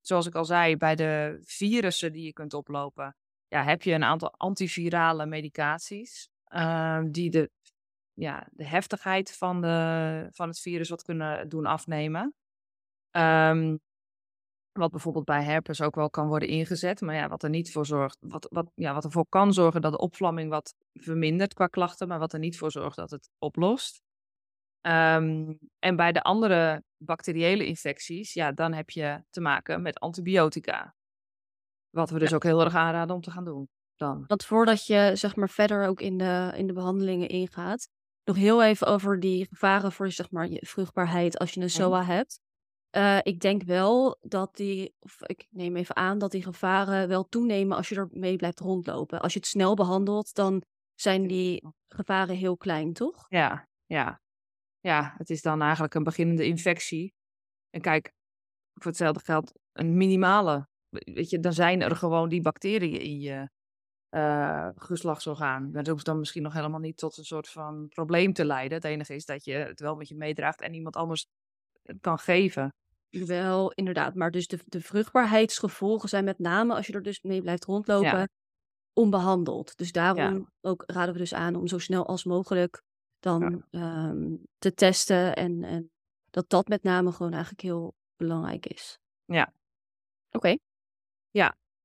zoals 0.00 0.26
ik 0.26 0.34
al 0.34 0.44
zei, 0.44 0.76
bij 0.76 0.94
de 0.94 1.38
virussen 1.44 2.12
die 2.12 2.24
je 2.24 2.32
kunt 2.32 2.54
oplopen, 2.54 3.16
ja, 3.48 3.64
heb 3.64 3.82
je 3.82 3.92
een 3.92 4.04
aantal 4.04 4.34
antivirale 4.36 5.26
medicaties. 5.26 6.28
Uh, 6.48 7.02
die 7.10 7.30
de, 7.30 7.50
ja, 8.12 8.48
de 8.50 8.66
heftigheid 8.66 9.36
van, 9.36 9.60
de, 9.60 10.26
van 10.30 10.48
het 10.48 10.60
virus 10.60 10.88
wat 10.88 11.02
kunnen 11.02 11.48
doen 11.48 11.66
afnemen. 11.66 12.34
Um, 13.10 13.80
wat 14.72 14.90
bijvoorbeeld 14.90 15.24
bij 15.24 15.42
herpes 15.42 15.82
ook 15.82 15.94
wel 15.94 16.10
kan 16.10 16.28
worden 16.28 16.48
ingezet. 16.48 17.00
Maar 17.00 17.14
ja, 17.14 17.28
wat 17.28 17.42
er 17.42 17.50
niet 17.50 17.72
voor 17.72 17.86
zorgt. 17.86 18.18
Wat, 18.20 18.46
wat, 18.50 18.70
ja, 18.74 18.94
wat 18.94 19.04
ervoor 19.04 19.26
kan 19.28 19.52
zorgen 19.52 19.80
dat 19.80 19.92
de 19.92 19.98
opvlamming 19.98 20.50
wat 20.50 20.74
vermindert 20.92 21.54
qua 21.54 21.66
klachten. 21.66 22.08
Maar 22.08 22.18
wat 22.18 22.32
er 22.32 22.38
niet 22.38 22.58
voor 22.58 22.70
zorgt 22.70 22.96
dat 22.96 23.10
het 23.10 23.30
oplost. 23.38 24.02
Um, 24.86 25.58
en 25.78 25.96
bij 25.96 26.12
de 26.12 26.22
andere 26.22 26.82
bacteriële 26.96 27.66
infecties, 27.66 28.32
ja, 28.32 28.52
dan 28.52 28.72
heb 28.72 28.90
je 28.90 29.22
te 29.30 29.40
maken 29.40 29.82
met 29.82 30.00
antibiotica. 30.00 30.94
Wat 31.90 32.10
we 32.10 32.18
dus 32.18 32.32
ook 32.34 32.42
heel 32.42 32.64
erg 32.64 32.74
aanraden 32.74 33.14
om 33.14 33.20
te 33.22 33.30
gaan 33.30 33.44
doen 33.44 33.68
dan. 33.96 34.24
Want 34.26 34.44
voordat 34.44 34.86
je 34.86 35.10
zeg 35.14 35.36
maar 35.36 35.48
verder 35.48 35.86
ook 35.86 36.00
in 36.00 36.18
de, 36.18 36.52
in 36.56 36.66
de 36.66 36.72
behandelingen 36.72 37.28
ingaat, 37.28 37.88
nog 38.24 38.36
heel 38.36 38.62
even 38.62 38.86
over 38.86 39.20
die 39.20 39.46
gevaren 39.46 39.92
voor 39.92 40.10
zeg 40.10 40.30
maar, 40.30 40.48
je 40.48 40.66
vruchtbaarheid 40.66 41.38
als 41.38 41.50
je 41.50 41.60
een 41.60 41.66
Mhm. 41.66 41.74
SOA 41.74 42.04
hebt. 42.04 42.40
Eh, 42.92 43.18
ik 43.22 43.40
denk 43.40 43.62
wel 43.62 44.18
dat 44.20 44.56
die, 44.56 44.94
of 44.98 45.22
ik 45.22 45.46
neem 45.50 45.76
even 45.76 45.96
aan 45.96 46.18
dat 46.18 46.30
die 46.30 46.42
gevaren 46.42 47.08
wel 47.08 47.28
toenemen 47.28 47.76
als 47.76 47.88
je 47.88 47.94
ermee 47.94 48.36
blijft 48.36 48.60
rondlopen. 48.60 49.20
Als 49.20 49.32
je 49.32 49.38
het 49.38 49.48
snel 49.48 49.74
behandelt, 49.74 50.34
dan 50.34 50.62
zijn 50.94 51.26
die 51.26 51.64
gevaren 51.88 52.36
heel 52.36 52.56
klein, 52.56 52.92
toch? 52.92 53.26
Ja, 53.28 53.68
ja. 53.86 54.20
Ja, 54.80 55.14
het 55.16 55.30
is 55.30 55.42
dan 55.42 55.62
eigenlijk 55.62 55.94
een 55.94 56.02
beginnende 56.02 56.46
infectie. 56.46 57.12
En 57.70 57.80
kijk, 57.80 58.12
voor 58.74 58.90
hetzelfde 58.90 59.20
geldt 59.24 59.52
een 59.72 59.96
minimale. 59.96 60.68
Weet 60.88 61.30
je, 61.30 61.40
dan 61.40 61.52
zijn 61.52 61.82
er 61.82 61.96
gewoon 61.96 62.28
die 62.28 62.42
bacteriën 62.42 63.00
in 63.00 63.20
je 63.20 63.50
eh 64.08 64.68
geslachtsorgaan. 64.76 65.72
Dat 65.72 65.86
hoeft 65.86 66.04
dan 66.04 66.18
misschien 66.18 66.42
nog 66.42 66.52
helemaal 66.52 66.80
niet 66.80 66.96
tot 66.96 67.16
een 67.16 67.24
soort 67.24 67.48
van 67.48 67.88
probleem 67.88 68.32
te 68.32 68.44
leiden. 68.44 68.76
Het 68.76 68.86
enige 68.86 69.14
is 69.14 69.24
dat 69.24 69.44
je 69.44 69.52
het 69.52 69.80
wel 69.80 69.96
met 69.96 70.08
je 70.08 70.16
meedraagt 70.16 70.60
en 70.60 70.74
iemand 70.74 70.96
anders 70.96 71.26
het 71.82 72.00
kan 72.00 72.18
geven. 72.18 72.74
Wel, 73.12 73.72
inderdaad. 73.72 74.14
Maar 74.14 74.30
dus 74.30 74.46
de, 74.46 74.58
de 74.66 74.80
vruchtbaarheidsgevolgen 74.80 76.08
zijn 76.08 76.24
met 76.24 76.38
name 76.38 76.74
als 76.74 76.86
je 76.86 76.92
er 76.92 77.02
dus 77.02 77.22
mee 77.22 77.42
blijft 77.42 77.64
rondlopen, 77.64 78.30
onbehandeld. 78.92 79.76
Dus 79.76 79.92
daarom 79.92 80.48
ook 80.60 80.82
raden 80.86 81.12
we 81.12 81.18
dus 81.18 81.34
aan 81.34 81.54
om 81.54 81.66
zo 81.66 81.78
snel 81.78 82.06
als 82.06 82.24
mogelijk 82.24 82.82
dan 83.18 83.64
ehm, 83.70 84.36
te 84.58 84.74
testen. 84.74 85.36
En, 85.36 85.62
en 85.64 85.90
dat 86.30 86.48
dat 86.48 86.68
met 86.68 86.82
name 86.82 87.12
gewoon 87.12 87.32
eigenlijk 87.32 87.62
heel 87.62 87.94
belangrijk 88.16 88.66
is. 88.66 88.98
Ja. 89.24 89.52
Oké. 90.30 90.56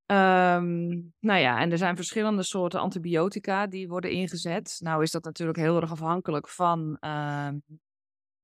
Ehm, 0.05 0.87
nou 1.19 1.39
ja, 1.39 1.59
en 1.59 1.71
er 1.71 1.77
zijn 1.77 1.95
verschillende 1.95 2.43
soorten 2.43 2.79
antibiotica 2.79 3.67
die 3.67 3.87
worden 3.87 4.11
ingezet. 4.11 4.77
Nou 4.83 5.03
is 5.03 5.11
dat 5.11 5.23
natuurlijk 5.23 5.57
heel 5.57 5.81
erg 5.81 5.91
afhankelijk 5.91 6.47
van 6.47 6.97
ehm, 6.99 7.57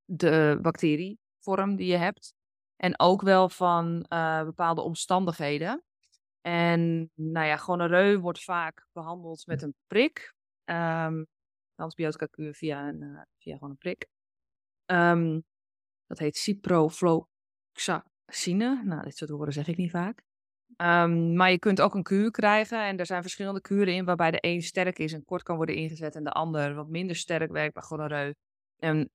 de 0.04 0.58
bacterievorm 0.62 1.76
die 1.76 1.86
je 1.86 1.96
hebt. 1.96 2.34
En 2.76 2.98
ook 2.98 3.22
wel 3.22 3.48
van 3.48 4.04
eh, 4.08 4.42
bepaalde 4.42 4.80
omstandigheden. 4.80 5.82
En 6.40 7.10
nou 7.14 7.46
ja, 7.46 7.56
gonoreu 7.56 8.18
wordt 8.18 8.44
vaak 8.44 8.86
behandeld 8.92 9.46
met 9.46 9.62
een 9.62 9.74
prik. 9.86 10.34
Ehm 10.64 11.22
antibiotica 11.76 12.26
kuur 12.26 12.54
via, 12.54 12.88
een, 12.88 13.02
eh, 13.02 13.20
via 13.38 13.54
gewoon 13.54 13.70
een 13.70 13.76
prik. 13.76 14.06
Ehm, 14.84 15.40
dat 16.06 16.18
heet 16.18 16.36
ciprofloxacine. 16.36 18.82
Nou, 18.84 19.02
dit 19.02 19.16
soort 19.16 19.30
woorden 19.30 19.54
zeg 19.54 19.68
ik 19.68 19.76
niet 19.76 19.90
vaak. 19.90 20.22
Ehm, 20.76 21.36
maar 21.36 21.50
je 21.50 21.58
kunt 21.58 21.80
ook 21.80 21.94
een 21.94 22.02
kuur 22.02 22.30
krijgen. 22.30 22.86
En 22.86 22.98
er 22.98 23.06
zijn 23.06 23.22
verschillende 23.22 23.60
kuren 23.60 23.94
in 23.94 24.04
waarbij 24.04 24.30
de 24.30 24.38
een 24.40 24.62
sterk 24.62 24.98
is 24.98 25.12
en 25.12 25.24
kort 25.24 25.42
kan 25.42 25.56
worden 25.56 25.74
ingezet. 25.74 26.14
En 26.14 26.24
de 26.24 26.30
ander 26.30 26.74
wat 26.74 26.88
minder 26.88 27.16
sterk 27.16 27.52
werkt 27.52 27.74
bij 27.74 27.82
gonoreu. 27.82 28.34
En, 28.76 29.10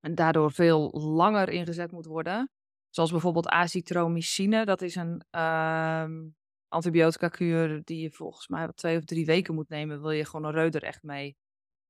en 0.00 0.14
daardoor 0.14 0.52
veel 0.52 0.90
langer 0.90 1.48
ingezet 1.48 1.92
moet 1.92 2.06
worden. 2.06 2.50
Zoals 2.90 3.10
bijvoorbeeld 3.10 3.48
azithromycine. 3.48 4.64
Dat 4.64 4.82
is 4.82 4.94
een 4.94 5.24
ehm 5.30 6.28
antibiotica 6.68 7.28
kuur 7.28 7.80
die 7.84 8.00
je 8.00 8.10
volgens 8.10 8.48
mij 8.48 8.68
twee 8.74 8.96
of 8.96 9.04
drie 9.04 9.26
weken 9.26 9.54
moet 9.54 9.68
nemen. 9.68 10.00
Wil 10.00 10.10
je 10.10 10.24
gonoreu 10.24 10.68
er 10.68 10.82
echt 10.82 11.02
mee 11.02 11.36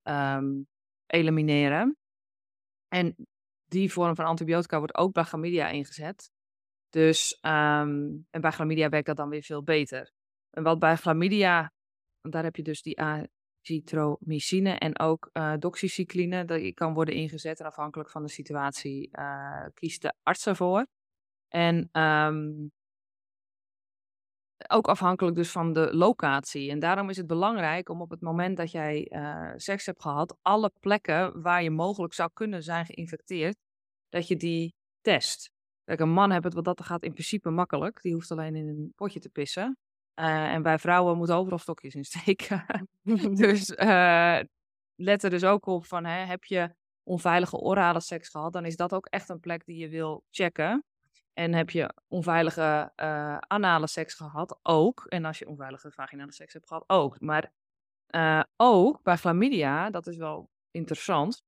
ehm, 0.03 0.63
elimineren. 1.07 1.97
En 2.89 3.17
die 3.65 3.93
vorm 3.93 4.15
van 4.15 4.25
antibiotica 4.25 4.79
wordt 4.79 4.97
ook 4.97 5.13
bij 5.13 5.25
chlamydia 5.25 5.69
ingezet. 5.69 6.31
Dus, 6.89 7.39
ehm, 7.41 8.17
en 8.31 8.41
bij 8.41 8.51
chlamydia 8.51 8.89
werkt 8.89 9.07
dat 9.07 9.17
dan 9.17 9.29
weer 9.29 9.43
veel 9.43 9.63
beter. 9.63 10.13
En 10.51 10.63
wat 10.63 10.79
bij 10.79 10.97
chlamydia, 10.97 11.73
daar 12.21 12.45
heb 12.45 12.57
je 12.57 12.63
dus 12.63 12.83
die 12.83 12.97
azithromycine 13.69 14.79
en 14.79 14.99
ook 14.99 15.31
eh 15.33 15.55
doxycycline, 15.59 16.45
die 16.45 16.73
kan 16.75 16.95
worden 16.95 17.15
ingezet. 17.15 17.61
En 17.61 17.67
afhankelijk 17.67 18.11
van 18.11 18.23
de 18.23 18.31
situatie 18.31 19.09
eh, 19.13 19.67
kiest 19.75 20.03
de 20.03 20.13
arts 20.23 20.47
ervoor. 20.47 20.87
En 21.49 21.89
ehm, 21.93 22.69
ook 24.69 24.89
afhankelijk 24.89 25.37
dus 25.37 25.51
van 25.51 25.73
de 25.73 25.95
locatie. 25.95 26.71
En 26.71 26.79
daarom 26.79 27.11
is 27.11 27.17
het 27.17 27.27
belangrijk 27.27 27.89
om 27.89 28.01
op 28.01 28.11
het 28.11 28.21
moment 28.21 28.57
dat 28.57 28.71
jij 28.71 29.07
eh, 29.09 29.53
seks 29.57 29.87
hebt 29.87 30.03
gehad, 30.03 30.37
alle 30.43 30.73
plekken 30.81 31.43
waar 31.43 31.63
je 31.63 31.71
mogelijk 31.71 32.15
zou 32.15 32.31
kunnen 32.33 32.63
zijn 32.63 32.87
geïnfecteerd, 32.87 33.57
dat 34.09 34.29
je 34.29 34.37
die 34.37 34.75
test. 35.01 35.51
Kijk, 35.85 36.01
een 36.01 36.11
man 36.11 36.31
heeft 36.31 36.45
het 36.45 36.55
wat 36.55 36.65
dat 36.65 36.83
gaat 36.83 37.03
in 37.03 37.13
principe 37.13 37.51
makkelijk. 37.51 38.03
Die 38.03 38.13
hoeft 38.15 38.31
alleen 38.31 38.57
in 38.57 38.69
een 38.69 38.93
potje 38.97 39.21
te 39.21 39.29
pissen. 39.29 39.77
Eh, 40.19 40.53
en 40.53 40.63
wij 40.63 40.79
vrouwen 40.79 41.17
moeten 41.17 41.37
overal 41.37 41.59
stokjes 41.59 41.95
in 41.95 42.05
steken. 42.05 42.65
dus 43.43 43.75
eh, 43.75 44.39
let 44.95 45.23
er 45.23 45.31
dus 45.31 45.45
ook 45.45 45.67
op 45.67 45.87
van, 45.87 46.05
hè, 46.05 46.25
heb 46.25 46.45
je 46.45 46.75
onveilige 47.03 47.57
orale 47.57 48.01
seks 48.01 48.29
gehad, 48.29 48.53
dan 48.53 48.65
is 48.65 48.77
dat 48.77 48.95
ook 48.95 49.07
echt 49.07 49.29
een 49.29 49.41
plek 49.41 49.65
die 49.65 49.77
je 49.77 49.89
wil 49.89 50.25
checken. 50.31 50.85
En 51.33 51.55
heb 51.55 51.71
je 51.71 51.95
onveilige 52.09 52.93
eh, 52.95 53.39
anale 53.39 53.87
seks 53.87 54.15
gehad, 54.15 54.59
ook. 54.63 55.05
En 55.09 55.25
als 55.25 55.39
je 55.39 55.49
onveilige 55.49 55.91
vaginale 55.91 56.33
seks 56.33 56.53
hebt 56.53 56.67
gehad, 56.67 56.85
ook. 56.87 57.21
Maar 57.21 57.53
ook 58.57 59.03
bij 59.03 59.17
chlamydia, 59.17 59.91
dat 59.91 60.07
is 60.07 60.17
wel 60.17 60.51
interessant, 60.71 61.43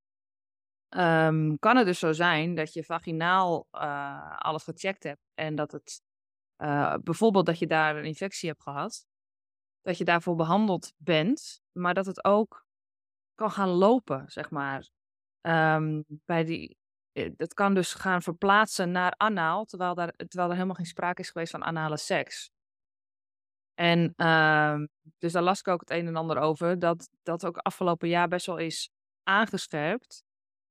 ehm, 0.88 1.56
kan 1.58 1.76
het 1.76 1.86
dus 1.86 1.98
zo 1.98 2.12
zijn 2.12 2.54
dat 2.54 2.72
je 2.72 2.84
vaginaal 2.84 3.66
alles 4.38 4.62
gecheckt 4.62 5.02
hebt 5.02 5.20
en 5.34 5.54
dat 5.54 5.72
het 5.72 6.02
eh, 6.60 6.94
bijvoorbeeld 7.02 7.46
dat 7.46 7.58
je 7.58 7.66
daar 7.66 7.96
een 7.96 8.04
infectie 8.04 8.48
hebt 8.48 8.62
gehad, 8.62 9.06
dat 9.82 9.98
je 9.98 10.04
daarvoor 10.04 10.34
behandeld 10.36 10.92
bent, 10.96 11.60
maar 11.72 11.94
dat 11.94 12.06
het 12.06 12.24
ook 12.24 12.66
kan 13.34 13.50
gaan 13.50 13.68
lopen, 13.68 14.24
zeg 14.30 14.50
maar. 14.50 14.88
Ehm, 15.40 16.02
bij 16.24 16.44
die, 16.44 16.76
eh, 17.12 17.30
dat 17.36 17.54
kan 17.54 17.74
dus 17.74 17.94
gaan 17.94 18.22
verplaatsen 18.22 18.90
naar 18.90 19.14
anaal, 19.16 19.64
terwijl, 19.64 19.94
daar, 19.94 20.12
terwijl 20.16 20.48
er 20.48 20.54
helemaal 20.54 20.74
geen 20.74 20.86
sprake 20.86 21.20
is 21.20 21.30
geweest 21.30 21.50
van 21.50 21.64
anale 21.64 21.96
seks. 21.96 22.50
En 23.74 24.12
ehm, 24.16 24.86
dus 25.18 25.32
daar 25.32 25.42
las 25.42 25.60
ik 25.60 25.68
ook 25.68 25.80
het 25.80 25.90
een 25.90 26.06
en 26.06 26.16
ander 26.16 26.38
over, 26.38 26.78
dat 26.78 27.08
dat 27.22 27.44
ook 27.46 27.56
afgelopen 27.56 28.08
jaar 28.08 28.28
best 28.28 28.46
wel 28.46 28.56
is 28.58 28.90
aangescherpt. 29.22 30.22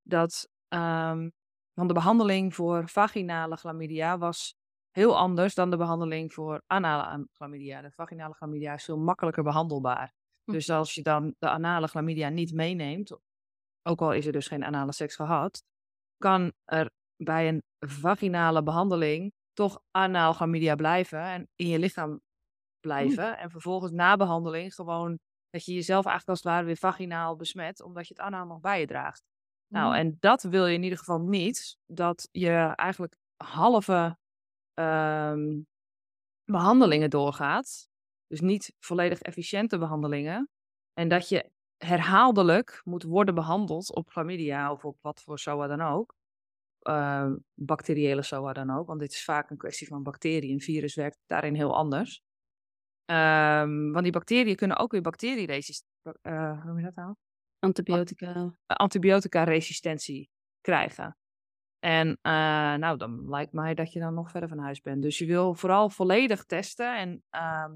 Dat 0.04 0.50
ehm, 0.68 1.30
want 1.74 1.88
de 1.88 1.94
behandeling 1.94 2.56
voor 2.56 2.90
vaginale 2.90 3.56
chlamydia 3.58 4.18
was 4.18 4.56
heel 5.00 5.18
anders 5.18 5.56
dan 5.56 5.70
de 5.70 5.78
behandeling 5.78 6.34
voor 6.34 6.62
anale 6.68 7.04
am- 7.04 7.30
chlamydia. 7.32 7.82
De 7.82 7.92
vaginale 7.92 8.34
chlamydia 8.34 8.74
is 8.74 8.84
veel 8.84 8.98
makkelijker 8.98 9.44
behandelbaar. 9.44 10.14
Hm. 10.44 10.52
Dus 10.52 10.70
als 10.70 10.94
je 10.94 11.02
dan 11.02 11.36
de 11.40 11.50
anale 11.50 11.88
chlamydia 11.88 12.30
niet 12.30 12.54
meeneemt, 12.54 13.18
ook 13.84 14.02
al 14.02 14.14
is 14.14 14.26
er 14.26 14.32
dus 14.32 14.48
geen 14.48 14.64
anale 14.64 14.92
seks 14.92 15.16
gehad, 15.16 15.64
kan 16.18 16.52
er 16.66 16.90
bij 17.24 17.48
een 17.48 17.62
vaginale 17.88 18.64
behandeling 18.64 19.32
toch 19.54 19.82
anaal 19.92 20.34
chlamydia 20.34 20.76
blijven 20.76 21.22
en 21.22 21.48
in 21.56 21.68
je 21.68 21.80
lichaam 21.80 22.20
blijven. 22.80 23.38
En 23.38 23.50
vervolgens 23.50 23.92
na 23.92 24.16
behandeling 24.16 24.74
gewoon 24.74 25.20
dat 25.50 25.66
je 25.66 25.74
jezelf 25.74 26.06
eigenlijk 26.06 26.30
als 26.30 26.44
het 26.44 26.54
ware 26.54 26.66
weer 26.66 26.78
vaginaal 26.78 27.36
besmet, 27.36 27.82
omdat 27.82 28.08
je 28.08 28.14
het 28.14 28.24
anaal 28.24 28.46
nog 28.46 28.60
bij 28.60 28.80
je 28.80 28.88
draagt. 28.88 29.24
Nou, 29.74 29.96
en 29.96 30.18
dat 30.20 30.44
wil 30.44 30.66
je 30.66 30.74
in 30.74 30.84
ieder 30.84 30.98
geval 30.98 31.20
niet. 31.20 31.78
Dat 31.86 32.30
je 32.32 32.74
eigenlijk 32.76 33.16
halve 33.44 34.18
ehm, 34.80 35.62
behandelingen 36.44 37.10
doorgaat. 37.10 37.88
Dus 38.28 38.40
niet 38.40 38.76
volledig 38.80 39.22
efficiënte 39.22 39.78
behandelingen. 39.78 40.50
En 40.94 41.08
dat 41.08 41.30
je 41.30 41.52
herhaaldelijk 41.78 42.82
moet 42.84 43.04
worden 43.04 43.36
behandeld 43.36 43.96
op 43.96 44.10
chlamydia 44.10 44.72
of 44.72 44.86
op 44.86 44.98
wat 45.02 45.22
voor 45.22 45.40
SOA 45.40 45.68
dan 45.68 45.82
ook. 45.82 46.16
Ehm, 46.80 47.36
bacteriële 47.54 48.22
SOA 48.22 48.54
dan 48.54 48.70
ook, 48.70 48.88
want 48.88 49.00
dit 49.00 49.12
is 49.12 49.24
vaak 49.24 49.50
een 49.50 49.58
kwestie 49.58 49.88
van 49.88 50.04
bacteriën. 50.04 50.54
Een 50.54 50.62
virus 50.62 50.96
werkt 50.96 51.20
daarin 51.26 51.56
heel 51.56 51.76
anders. 51.76 52.22
Ehm, 53.06 53.92
want 53.92 54.04
die 54.04 54.12
bacteriën 54.12 54.56
kunnen 54.56 54.78
ook 54.78 54.92
weer 54.92 55.02
bacterieresist... 55.02 55.86
eh, 56.22 56.62
hoe 56.62 56.66
noem 56.66 56.78
je 56.78 56.84
dat 56.84 56.96
nou? 56.96 57.16
Antibiotica. 57.60 58.56
antibiotica-resistentie 58.66 60.30
krijgen. 60.62 61.19
En 61.80 62.18
eh, 62.22 62.32
nou, 62.74 62.98
dan 62.98 63.30
lijkt 63.30 63.54
mij 63.54 63.74
dat 63.74 63.94
je 63.94 64.00
dan 64.00 64.14
nog 64.14 64.32
verder 64.32 64.50
van 64.50 64.60
huis 64.60 64.82
bent. 64.82 65.02
Dus 65.02 65.18
je 65.18 65.26
wil 65.26 65.54
vooral 65.54 65.90
volledig 65.90 66.44
testen. 66.44 66.98
En 66.98 67.24
ehm, 67.30 67.74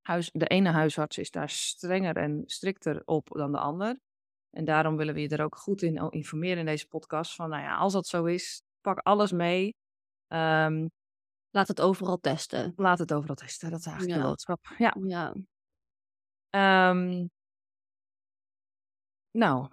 huis, 0.00 0.30
de 0.32 0.46
ene 0.46 0.70
huisarts 0.70 1.18
is 1.18 1.30
daar 1.30 1.48
strenger 1.50 2.16
en 2.16 2.42
strikter 2.46 3.02
op 3.04 3.28
dan 3.32 3.52
de 3.52 3.58
ander. 3.58 3.98
En 4.50 4.64
daarom 4.64 4.96
willen 4.96 5.14
we 5.14 5.20
je 5.20 5.28
er 5.28 5.44
ook 5.44 5.56
goed 5.56 5.82
in 5.82 6.10
informeren 6.10 6.58
in 6.58 6.66
deze 6.66 6.86
podcast. 6.86 7.34
Van 7.34 7.48
nou 7.50 7.62
ja, 7.62 7.76
als 7.76 7.92
dat 7.92 8.06
zo 8.06 8.24
is, 8.24 8.62
pak 8.80 8.98
alles 8.98 9.32
mee. 9.32 9.74
Ehm, 10.26 10.86
Laat 11.50 11.68
het 11.68 11.80
overal 11.80 12.18
testen. 12.18 12.72
laat 12.76 12.98
het 12.98 13.12
overal 13.12 13.34
testen. 13.34 13.70
Dat 13.70 13.78
is 13.78 13.86
eigenlijk 13.86 14.16
Ja. 14.16 14.22
de 14.22 14.28
boodschap. 14.28 14.60
Ja. 14.78 14.94
Ja. 15.02 15.34
Ehm, 16.50 17.26
nou, 19.30 19.68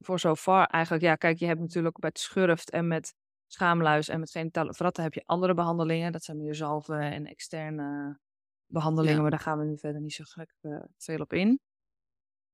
voor 0.00 0.20
zover 0.20 0.66
eigenlijk. 0.66 1.04
Ja, 1.04 1.14
kijk, 1.16 1.38
je 1.38 1.46
hebt 1.46 1.60
natuurlijk 1.60 1.98
met 1.98 2.18
schurft 2.18 2.70
en 2.70 2.86
met 2.88 3.14
schaamluis 3.46 4.08
en 4.08 4.20
met 4.20 4.30
genitale 4.30 4.74
vratten 4.74 5.02
heb 5.02 5.14
je 5.14 5.22
andere 5.26 5.54
behandelingen. 5.54 6.12
Dat 6.12 6.22
zijn 6.24 6.36
meer 6.36 6.54
zalven 6.54 7.00
en 7.00 7.26
externe 7.26 8.18
behandelingen, 8.66 9.16
Ja. 9.16 9.22
maar 9.22 9.30
daar 9.30 9.40
gaan 9.40 9.58
we 9.58 9.64
nu 9.64 9.78
verder 9.78 10.00
niet 10.00 10.12
zo 10.12 10.24
gek 10.26 10.54
eh, 10.60 10.80
veel 10.96 11.18
op 11.18 11.32
in. 11.32 11.60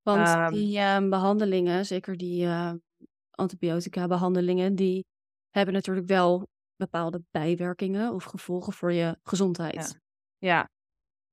Want 0.02 0.26
Ehm, 0.26 0.52
die 0.52 0.78
ehm, 0.78 1.08
behandelingen, 1.08 1.86
zeker 1.86 2.16
die 2.16 2.44
eh, 2.46 2.72
antibiotica-behandelingen, 3.30 4.74
die 4.74 5.06
hebben 5.50 5.74
natuurlijk 5.74 6.06
wel 6.06 6.48
bepaalde 6.76 7.22
bijwerkingen 7.30 8.14
of 8.14 8.24
gevolgen 8.24 8.72
voor 8.72 8.92
je 8.92 9.18
gezondheid. 9.22 9.98
Ja, 10.38 10.70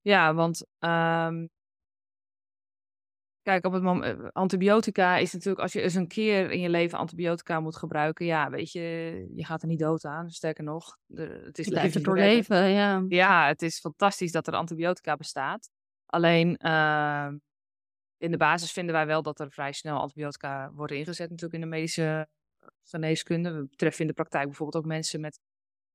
ja, 0.00 0.34
want 0.34 0.66
ehm, 0.78 1.46
kijk, 3.48 3.66
op 3.66 3.72
het 3.72 3.82
moment, 3.82 4.32
antibiotica 4.34 5.16
is 5.16 5.32
natuurlijk, 5.32 5.62
als 5.62 5.72
je 5.72 5.80
eens 5.80 5.94
een 5.94 6.08
keer 6.08 6.50
in 6.50 6.60
je 6.60 6.68
leven 6.68 6.98
antibiotica 6.98 7.60
moet 7.60 7.76
gebruiken, 7.76 8.26
ja, 8.26 8.50
weet 8.50 8.72
je, 8.72 8.80
je 9.34 9.44
gaat 9.44 9.62
er 9.62 9.68
niet 9.68 9.78
dood 9.78 10.04
aan. 10.04 10.30
Sterker 10.30 10.64
nog, 10.64 10.96
de, 11.06 11.42
het 11.44 11.58
is 11.58 11.68
blijft 11.68 11.94
er 11.94 12.02
door 12.02 12.16
levensreddend. 12.16 12.70
leven, 12.70 13.18
ja. 13.18 13.26
Ja, 13.26 13.46
het 13.46 13.62
is 13.62 13.78
fantastisch 13.78 14.32
dat 14.32 14.46
er 14.46 14.54
antibiotica 14.54 15.16
bestaat. 15.16 15.70
Alleen 16.06 16.56
ehm, 16.56 17.38
in 18.16 18.30
de 18.30 18.36
basis 18.36 18.72
vinden 18.72 18.94
wij 18.94 19.06
wel 19.06 19.22
dat 19.22 19.40
er 19.40 19.50
vrij 19.50 19.72
snel 19.72 19.98
antibiotica 19.98 20.70
worden 20.72 20.96
ingezet, 20.96 21.30
natuurlijk 21.30 21.62
in 21.62 21.70
de 21.70 21.76
medische 21.76 22.28
geneeskunde. 22.82 23.52
We 23.52 23.68
treffen 23.76 24.00
in 24.00 24.06
de 24.06 24.12
praktijk 24.12 24.44
bijvoorbeeld 24.44 24.84
ook 24.84 24.90
mensen 24.90 25.20
met 25.20 25.40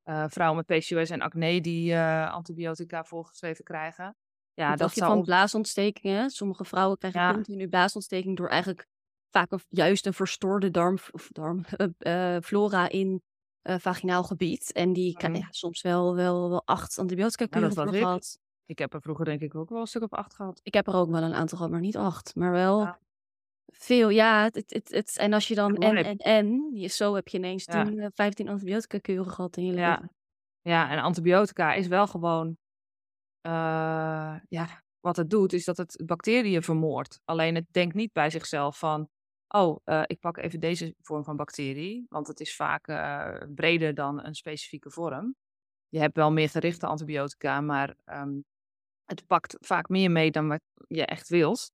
eh, 0.03 0.25
vrouwen 0.27 0.63
met 0.65 0.79
PCOS 0.79 1.09
en 1.09 1.21
acne 1.21 1.61
die 1.61 1.93
eh, 1.93 2.31
antibiotica 2.31 3.03
voorgeschreven 3.03 3.63
krijgen. 3.63 4.15
Ja, 4.53 4.69
dat 4.69 4.77
dacht 4.79 4.95
je 4.95 5.01
van 5.01 5.23
blaasontstekingen? 5.23 6.29
Sommige 6.29 6.65
vrouwen 6.65 6.97
krijgen 6.97 7.21
Ja. 7.21 7.33
continu 7.33 7.67
blaasontsteking 7.67 8.37
door 8.37 8.47
eigenlijk 8.49 8.87
vaak 9.29 9.51
een, 9.51 9.59
juist 9.69 10.05
een 10.05 10.13
verstoorde 10.13 10.71
darm, 10.71 10.97
of 11.11 11.27
darm 11.31 11.63
eh, 11.97 12.37
flora 12.41 12.89
in 12.89 13.21
eh, 13.61 13.75
vaginaal 13.79 14.23
gebied. 14.23 14.71
En 14.71 14.93
die 14.93 15.13
krijgen 15.13 15.39
Mhm. 15.39 15.47
ja, 15.47 15.53
soms 15.53 15.81
wel, 15.81 16.15
wel, 16.15 16.49
wel 16.49 16.61
acht 16.65 16.97
antibiotica 16.99 17.43
Ja, 17.43 17.49
kuren 17.49 17.73
voor 17.73 17.95
ik. 17.95 18.01
gehad. 18.01 18.39
Ik 18.65 18.77
heb 18.79 18.93
er 18.93 19.01
vroeger 19.01 19.25
denk 19.25 19.41
ik 19.41 19.55
ook 19.55 19.69
wel 19.69 19.79
een 19.81 19.87
stuk 19.87 20.01
op 20.03 20.13
acht 20.13 20.33
gehad. 20.35 20.59
Ik 20.63 20.73
heb 20.73 20.87
er 20.87 20.93
ook 20.95 21.09
wel 21.09 21.21
een 21.21 21.33
aantal 21.33 21.57
gehad, 21.57 21.71
maar 21.71 21.81
niet 21.81 21.97
acht. 21.97 22.35
Maar 22.35 22.51
wel 22.51 22.79
Ja. 22.81 22.99
veel. 23.67 24.09
Ja, 24.09 24.43
het, 24.43 24.55
het, 24.69 24.89
het, 24.91 25.17
en 25.17 25.33
als 25.33 25.47
je 25.47 25.55
dan 25.55 25.75
en, 25.77 25.95
en, 25.97 26.17
en, 26.17 26.69
je- 26.73 26.87
zo 26.87 27.15
heb 27.15 27.27
je 27.27 27.37
ineens 27.37 27.65
Ja. 27.65 27.83
10, 27.83 27.99
eh, 27.99 28.07
15 28.13 28.49
antibiotica 28.49 28.97
kuren 28.97 29.31
gehad 29.31 29.57
in 29.57 29.65
je 29.65 29.73
Ja. 29.73 29.89
leven. 29.89 30.11
Ja, 30.61 30.89
en 30.89 30.99
antibiotica 30.99 31.73
is 31.73 31.87
wel 31.87 32.07
gewoon, 32.07 32.57
eh, 33.43 34.35
ja, 34.49 34.83
wat 34.99 35.15
het 35.15 35.29
doet 35.29 35.53
is 35.53 35.65
dat 35.65 35.77
het 35.77 36.01
bacteriën 36.05 36.63
vermoordt. 36.63 37.19
Alleen 37.25 37.55
het 37.55 37.65
denkt 37.71 37.95
niet 37.95 38.13
bij 38.13 38.29
zichzelf 38.29 38.79
van, 38.79 39.09
oh, 39.47 39.79
eh, 39.83 40.03
ik 40.05 40.19
pak 40.19 40.37
even 40.37 40.59
deze 40.59 40.95
vorm 41.01 41.23
van 41.23 41.35
bacterie, 41.35 42.05
want 42.09 42.27
het 42.27 42.39
is 42.39 42.55
vaak 42.55 42.87
eh, 42.87 43.35
breder 43.55 43.93
dan 43.93 44.23
een 44.25 44.35
specifieke 44.35 44.91
vorm. 44.91 45.35
Je 45.89 45.99
hebt 45.99 46.15
wel 46.15 46.31
meer 46.31 46.49
gerichte 46.49 46.85
antibiotica, 46.85 47.61
maar 47.61 47.95
ehm, 48.03 48.39
het 49.05 49.27
pakt 49.27 49.57
vaak 49.59 49.89
meer 49.89 50.11
mee 50.11 50.31
dan 50.31 50.47
wat 50.47 50.61
je 50.87 51.05
echt 51.05 51.29
wilt. 51.29 51.71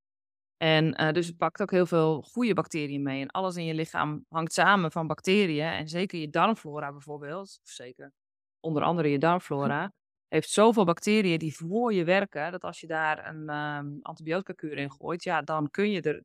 En 0.57 1.13
dus 1.13 1.28
het 1.28 1.38
pakt 1.38 1.61
ook 1.61 1.72
heel 1.72 1.86
veel 1.86 2.22
goede 2.22 2.53
bacteriën 2.53 3.03
mee. 3.03 3.22
En 3.22 3.28
alles 3.28 3.55
in 3.55 3.65
je 3.65 3.74
lichaam 3.74 4.26
hangt 4.30 4.53
samen 4.53 4.91
van 4.91 5.07
bacteriën. 5.07 5.65
En 5.65 5.88
zeker 5.88 6.20
je 6.20 6.30
darmflora 6.30 6.91
bijvoorbeeld, 6.91 7.59
of 7.63 7.70
zeker 7.70 8.11
onder 8.59 8.84
andere 8.84 9.09
je 9.09 9.17
darmflora, 9.17 9.91
heeft 10.30 10.49
zoveel 10.49 10.86
bacteriën 10.86 11.39
die 11.39 11.55
voor 11.55 11.93
je 11.93 12.03
werken, 12.03 12.51
dat 12.51 12.63
als 12.63 12.80
je 12.80 12.88
daar 12.88 13.27
een 13.27 13.49
ehm 13.49 13.88
antibiotica 14.01 14.53
kuur 14.53 14.77
in 14.77 14.91
gooit, 14.91 15.23
ja, 15.23 15.41
dan 15.41 15.69
kun 15.69 15.91
je 15.91 16.01
er 16.01 16.23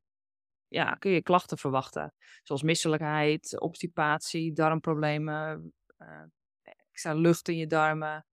ja, 0.68 0.94
kun 0.94 1.10
je 1.10 1.22
klachten 1.22 1.58
verwachten. 1.58 2.14
Zoals 2.42 2.62
misselijkheid, 2.62 3.60
obstipatie, 3.60 4.52
darmproblemen, 4.52 5.72
eh, 5.96 6.22
extra 6.90 7.14
lucht 7.14 7.48
in 7.48 7.56
je 7.56 7.66
darmen. 7.66 8.26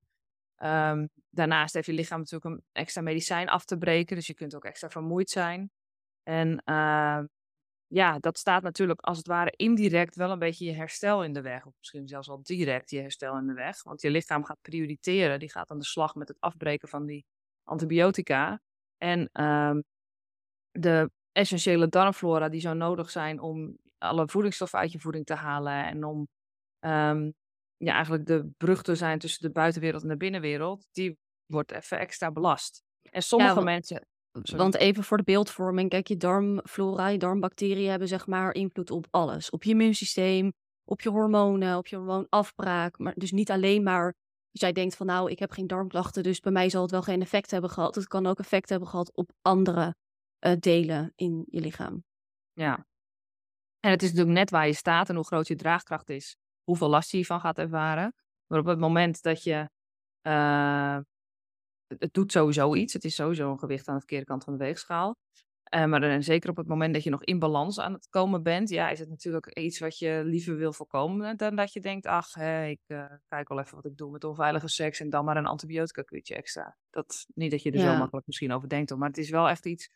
Ehm, 0.56 1.08
daarnaast 1.30 1.74
heeft 1.74 1.86
je 1.86 1.94
lichaam 1.94 2.20
natuurlijk 2.20 2.56
een 2.56 2.64
extra 2.72 3.02
medicijn 3.02 3.50
af 3.50 3.66
te 3.66 3.78
breken, 3.78 4.16
dus 4.16 4.28
je 4.28 4.34
kunt 4.34 4.56
ook 4.56 4.66
extra 4.66 4.90
vermoeid 4.90 5.30
zijn. 5.30 5.72
En 6.24 6.62
ehm, 6.66 7.26
ja, 7.94 8.20
dat 8.20 8.38
staat 8.38 8.64
natuurlijk 8.64 9.00
als 9.00 9.18
het 9.18 9.28
ware 9.28 9.54
indirect 9.56 10.16
wel 10.16 10.32
een 10.32 10.40
beetje 10.40 10.66
je 10.66 10.74
herstel 10.74 11.24
in 11.24 11.34
de 11.34 11.42
weg. 11.42 11.66
Of 11.66 11.74
misschien 11.78 12.08
zelfs 12.08 12.28
wel 12.28 12.44
direct 12.44 12.90
je 12.90 13.00
herstel 13.00 13.38
in 13.38 13.48
de 13.48 13.54
weg. 13.54 13.84
Want 13.84 14.02
je 14.02 14.10
lichaam 14.10 14.46
gaat 14.46 14.62
prioriteren. 14.62 15.40
Die 15.40 15.52
gaat 15.52 15.72
aan 15.72 15.80
de 15.80 15.86
slag 15.86 16.16
met 16.16 16.28
het 16.28 16.38
afbreken 16.40 16.88
van 16.88 17.06
die 17.06 17.26
antibiotica. 17.64 18.62
En 18.98 19.30
ehm, 19.32 19.82
de 20.72 21.12
essentiële 21.32 21.88
darmflora 21.88 22.50
die 22.50 22.62
zo 22.62 22.74
nodig 22.74 23.10
zijn 23.10 23.40
om 23.40 23.78
alle 23.98 24.28
voedingsstoffen 24.28 24.80
uit 24.80 24.92
je 24.92 25.00
voeding 25.00 25.26
te 25.26 25.36
halen. 25.36 25.86
En 25.86 26.04
om 26.04 26.28
ehm, 26.80 27.32
ja, 27.78 27.94
eigenlijk 27.94 28.26
de 28.26 28.50
brug 28.58 28.82
te 28.84 28.96
zijn 28.96 29.20
tussen 29.20 29.42
de 29.42 29.52
buitenwereld 29.52 30.04
en 30.04 30.10
de 30.10 30.18
binnenwereld. 30.18 30.88
Die 30.92 31.18
wordt 31.46 31.72
even 31.72 32.00
extra 32.00 32.32
belast. 32.32 32.84
En 33.02 33.24
sommige 33.24 33.54
want- 33.54 33.66
mensen... 33.66 34.06
Sorry. 34.32 34.58
Want 34.58 34.76
even 34.76 35.04
voor 35.04 35.18
de 35.18 35.24
beeldvorming, 35.24 35.90
kijk, 35.90 36.08
je 36.08 36.18
darmflora, 36.18 37.08
je 37.08 37.18
darmbacteriën 37.18 37.90
hebben 37.90 38.08
zeg 38.08 38.28
maar 38.28 38.54
invloed 38.54 38.92
op 38.92 39.08
alles. 39.10 39.50
Op 39.50 39.64
je 39.64 39.70
immuunsysteem, 39.72 40.54
op 40.84 41.02
je 41.02 41.10
hormonen, 41.10 41.78
op 41.78 41.88
je 41.88 41.96
hormoonafbraak. 41.96 42.98
Maar 42.98 43.14
dus 43.16 43.32
niet 43.32 43.52
alleen 43.52 43.84
maar 43.84 44.06
als 44.52 44.62
jij 44.62 44.72
denkt 44.72 44.96
van 44.96 45.06
nou, 45.06 45.32
ik 45.32 45.40
heb 45.40 45.52
geen 45.52 45.68
darmklachten, 45.68 46.24
dus 46.24 46.40
bij 46.40 46.52
mij 46.52 46.70
zal 46.70 46.82
het 46.82 46.92
wel 46.92 47.02
geen 47.02 47.22
effect 47.22 47.52
hebben 47.52 47.70
gehad. 47.70 47.96
Het 47.96 48.08
kan 48.08 48.26
ook 48.26 48.40
effect 48.40 48.70
hebben 48.70 48.88
gehad 48.88 49.16
op 49.16 49.32
andere 49.42 49.96
eh, 50.40 50.54
delen 50.60 51.12
in 51.16 51.46
je 51.50 51.62
lichaam. 51.62 52.04
Ja. 52.54 52.86
En 53.80 53.90
het 53.92 54.02
is 54.04 54.10
natuurlijk 54.10 54.38
net 54.38 54.50
waar 54.50 54.68
je 54.68 54.74
staat 54.74 55.10
en 55.10 55.16
hoe 55.16 55.26
groot 55.26 55.48
je 55.48 55.56
draagkracht 55.56 56.10
is, 56.10 56.36
hoeveel 56.64 56.90
last 56.90 57.12
je 57.12 57.18
hiervan 57.18 57.40
gaat 57.40 57.58
ervaren. 57.58 58.14
Maar 58.48 58.60
op 58.60 58.66
het 58.66 58.80
moment 58.80 59.22
dat 59.22 59.44
je. 59.44 59.70
eh, 60.22 60.98
het, 62.00 62.14
doet 62.14 62.32
sowieso 62.32 62.76
iets. 62.76 62.94
Het 62.94 63.04
is 63.04 63.16
sowieso 63.16 63.52
een 63.52 63.60
gewicht 63.60 63.88
aan 63.88 63.94
de 63.94 64.00
verkeerde 64.00 64.26
kant 64.26 64.44
van 64.44 64.58
de 64.58 64.64
weegschaal. 64.64 65.16
Eh, 65.64 65.86
maar 65.86 66.00
dan, 66.00 66.24
zeker 66.24 66.50
op 66.50 66.58
het 66.58 66.68
moment 66.68 66.94
dat 66.94 67.04
je 67.04 67.10
nog 67.10 67.24
in 67.24 67.40
balans 67.40 67.80
aan 67.80 67.94
het 67.94 68.10
komen 68.10 68.44
bent, 68.44 68.70
ja, 68.70 68.90
is 68.90 69.00
het 69.00 69.10
natuurlijk 69.10 69.58
iets 69.58 69.80
wat 69.80 69.98
je 69.98 70.22
liever 70.26 70.58
wil 70.58 70.74
voorkomen 70.74 71.38
dan 71.38 71.56
dat 71.56 71.74
je 71.74 71.80
denkt, 71.80 72.06
ach, 72.06 72.34
hè, 72.34 72.66
ik 72.66 72.80
eh, 72.88 73.06
kijk 73.28 73.50
wel 73.50 73.60
even 73.60 73.76
wat 73.76 73.86
ik 73.86 73.98
doe 73.98 74.12
met 74.12 74.24
onveilige 74.24 74.68
seks 74.68 75.00
en 75.00 75.10
dan 75.10 75.26
maar 75.26 75.38
een 75.38 75.46
antibiotica 75.46 76.02
kuurtje 76.02 76.36
extra. 76.36 76.78
Dat, 76.90 77.26
niet 77.34 77.52
dat 77.52 77.62
je 77.62 77.72
er 77.72 77.80
zo 77.80 77.98
makkelijk 77.98 78.28
misschien 78.28 78.52
over 78.52 78.70
denkt, 78.70 78.96
maar 78.96 79.08
het 79.08 79.18
is 79.18 79.30
wel 79.30 79.50
echt 79.50 79.66
iets 79.66 79.90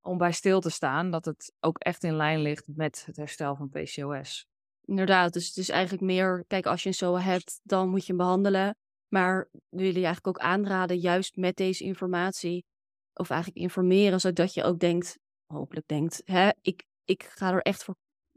om 0.00 0.18
bij 0.18 0.32
stil 0.32 0.60
te 0.60 0.70
staan 0.70 1.10
dat 1.10 1.24
het 1.24 1.52
ook 1.60 1.78
echt 1.78 2.04
in 2.04 2.16
lijn 2.16 2.40
ligt 2.40 2.68
met 2.74 3.02
het 3.06 3.16
herstel 3.16 3.56
van 3.56 3.68
PCOS. 3.68 4.46
Inderdaad, 4.84 5.32
dus 5.32 5.46
het 5.46 5.56
is 5.56 5.68
eigenlijk 5.68 6.02
meer, 6.02 6.44
kijk, 6.46 6.66
als 6.66 6.82
je 6.82 6.88
een 6.88 6.94
SOA 6.94 7.20
hebt, 7.20 7.60
dan 7.62 7.88
moet 7.88 8.00
je 8.00 8.06
hem 8.06 8.16
behandelen. 8.16 8.76
Maar 9.16 9.48
we 9.50 9.82
willen 9.82 10.00
je 10.00 10.06
eigenlijk 10.06 10.26
ook 10.26 10.44
aanraden, 10.44 10.98
juist 10.98 11.36
met 11.36 11.56
deze 11.56 11.84
informatie, 11.84 12.64
of 13.12 13.30
eigenlijk 13.30 13.62
informeren, 13.62 14.20
zodat 14.20 14.54
je 14.54 14.62
ook 14.62 14.78
denkt, 14.78 15.18
hopelijk 15.46 15.86
denkt, 15.86 16.22
hè, 16.24 16.50
ik, 16.60 16.84
ik 17.04 17.22
ga 17.22 17.52
er 17.52 17.62
echt 17.62 17.84
voor, 17.84 17.96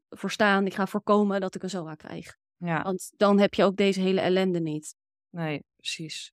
voor 0.09 0.31
staan, 0.31 0.65
ik 0.65 0.73
ga 0.73 0.87
voorkomen 0.87 1.41
dat 1.41 1.55
ik 1.55 1.63
een 1.63 1.69
SOA 1.69 1.95
krijg. 1.95 2.37
Ja, 2.57 2.81
Want 2.81 3.11
dan 3.17 3.39
heb 3.39 3.53
je 3.53 3.63
ook 3.63 3.75
deze 3.75 4.01
hele 4.01 4.21
ellende 4.21 4.59
niet. 4.59 4.95
nee, 5.29 5.63
precies. 5.75 6.31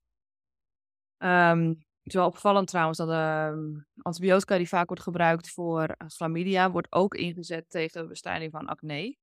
Ehm, 1.16 1.68
het 1.68 1.78
is 2.03 2.14
wel 2.14 2.26
opvallend 2.26 2.68
trouwens 2.68 2.99
dat 2.99 3.11
ehm, 3.11 3.80
antibiotica 4.03 4.57
die 4.57 4.68
vaak 4.68 4.86
wordt 4.86 5.03
gebruikt 5.03 5.51
voor 5.51 5.82
eh, 5.82 6.09
chlamydia, 6.09 6.70
wordt 6.70 6.92
ook 6.92 7.14
ingezet 7.14 7.68
tegen 7.68 8.03
de 8.03 8.09
bestrijding 8.09 8.51
van 8.51 8.66
acne, 8.66 9.16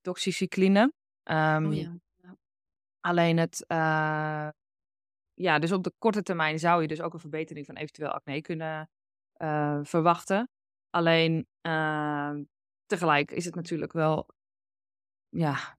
doxycycline. 0.00 0.92
Ehm, 1.22 1.66
Oh 1.66 1.74
ja. 1.74 1.96
Alleen 3.04 3.36
het, 3.36 3.64
eh, 3.66 4.48
ja, 5.34 5.58
dus 5.58 5.72
op 5.72 5.84
de 5.84 5.92
korte 5.98 6.22
termijn 6.22 6.58
zou 6.58 6.82
je 6.82 6.88
dus 6.88 7.00
ook 7.00 7.12
een 7.12 7.20
verbetering 7.20 7.66
van 7.66 7.74
eventueel 7.74 8.10
acne 8.10 8.40
kunnen 8.40 8.90
eh, 9.32 9.80
verwachten. 9.82 10.48
Alleen 10.90 11.46
eh, 11.60 12.34
tegelijk 12.86 13.30
is 13.30 13.44
het 13.44 13.54
natuurlijk 13.54 13.92
wel, 13.92 14.28
ja, 15.28 15.78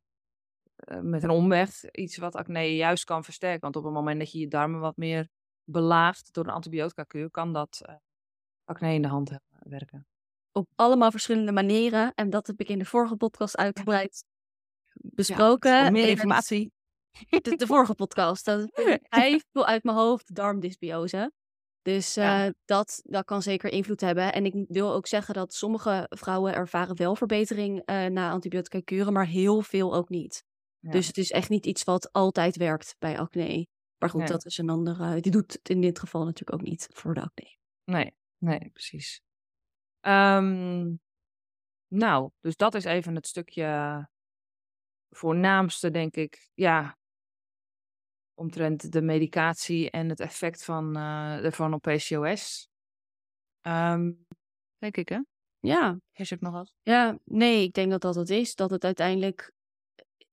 eh, 0.75 0.99
met 0.99 1.23
een 1.23 1.29
omweg 1.29 1.91
iets 1.91 2.17
wat 2.17 2.35
acne 2.35 2.75
juist 2.75 3.03
kan 3.03 3.23
versterken. 3.23 3.61
Want 3.61 3.75
op 3.75 3.83
het 3.83 3.93
moment 3.93 4.19
dat 4.19 4.31
je 4.31 4.39
je 4.39 4.47
darmen 4.47 4.79
wat 4.79 4.97
meer 4.97 5.29
belaagt 5.63 6.33
door 6.33 6.43
een 6.43 6.53
antibiotica-kuur, 6.53 7.31
kan 7.31 7.53
dat 7.53 7.81
acne 8.63 8.93
in 8.93 9.01
de 9.01 9.07
hand 9.07 9.31
werken. 9.59 10.07
Op 10.51 10.67
allemaal 10.75 11.11
verschillende 11.11 11.51
manieren. 11.51 12.13
En 12.13 12.29
dat 12.29 12.47
heb 12.47 12.59
ik 12.59 12.69
in 12.69 12.79
de 12.79 12.85
vorige 12.85 13.15
podcast 13.15 13.57
uitgebreid 13.57 14.23
besproken. 14.93 15.91
Meer 15.91 16.07
informatie. 16.07 16.74
De, 17.29 17.55
de 17.55 17.67
vorige 17.67 17.95
podcast. 17.95 18.45
Dat 18.45 18.69
hij 19.09 19.41
viel 19.51 19.65
uit 19.65 19.83
mijn 19.83 19.97
hoofd 19.97 20.35
darmdysbiose. 20.35 21.31
Dus 21.81 22.13
Ja. 22.13 22.45
eh, 22.45 22.51
dat, 22.65 23.01
dat 23.03 23.25
kan 23.25 23.41
zeker 23.41 23.71
invloed 23.71 24.01
hebben. 24.01 24.33
En 24.33 24.45
ik 24.45 24.65
wil 24.67 24.93
ook 24.93 25.07
zeggen 25.07 25.33
dat 25.33 25.53
sommige 25.53 26.05
vrouwen 26.09 26.53
ervaren 26.53 26.95
wel 26.97 27.15
verbetering 27.15 27.81
eh, 27.85 28.05
na 28.05 28.31
antibiotica 28.31 28.81
kuren, 28.83 29.13
maar 29.13 29.27
heel 29.27 29.61
veel 29.61 29.95
ook 29.95 30.09
niet. 30.09 30.43
Ja. 30.79 30.91
Dus 30.91 31.07
het 31.07 31.17
is 31.17 31.31
echt 31.31 31.49
niet 31.49 31.65
iets 31.65 31.83
wat 31.83 32.11
altijd 32.11 32.55
werkt 32.55 32.95
bij 32.99 33.19
acne. 33.19 33.67
Maar 33.97 34.09
goed, 34.09 34.19
Nee. 34.19 34.29
dat 34.29 34.45
is 34.45 34.57
een 34.57 34.69
andere. 34.69 35.19
Die 35.21 35.31
doet 35.31 35.53
het 35.53 35.69
in 35.69 35.81
dit 35.81 35.99
geval 35.99 36.23
natuurlijk 36.23 36.53
ook 36.61 36.67
niet 36.67 36.87
voor 36.93 37.13
de 37.13 37.21
acne. 37.21 37.57
Nee, 37.83 38.15
nee, 38.37 38.69
precies. 38.73 39.21
Ehm, 39.99 40.93
nou, 41.87 42.29
dus 42.39 42.55
dat 42.55 42.73
is 42.75 42.83
even 42.83 43.15
het 43.15 43.27
stukje 43.27 44.09
voornaamste, 45.09 45.91
denk 45.91 46.15
ik. 46.15 46.49
Ja, 46.53 46.97
omtrent 48.35 48.91
de 48.91 49.01
medicatie 49.01 49.89
en 49.89 50.09
het 50.09 50.19
effect 50.19 50.63
van, 50.63 50.97
uh, 50.97 51.45
ervan 51.45 51.73
op 51.73 51.81
PCOS. 51.81 52.69
Ehm, 53.61 54.11
denk 54.77 54.97
ik, 54.97 55.09
hè? 55.09 55.19
Ja. 55.59 55.99
Is 56.13 56.33
ook 56.33 56.39
nog 56.39 56.53
wat? 56.53 56.73
Ja, 56.81 57.19
nee, 57.23 57.63
ik 57.63 57.73
denk 57.73 57.91
dat 57.91 58.01
dat 58.01 58.15
het 58.15 58.29
is. 58.29 58.55
Dat 58.55 58.69
het 58.69 58.83
uiteindelijk 58.83 59.51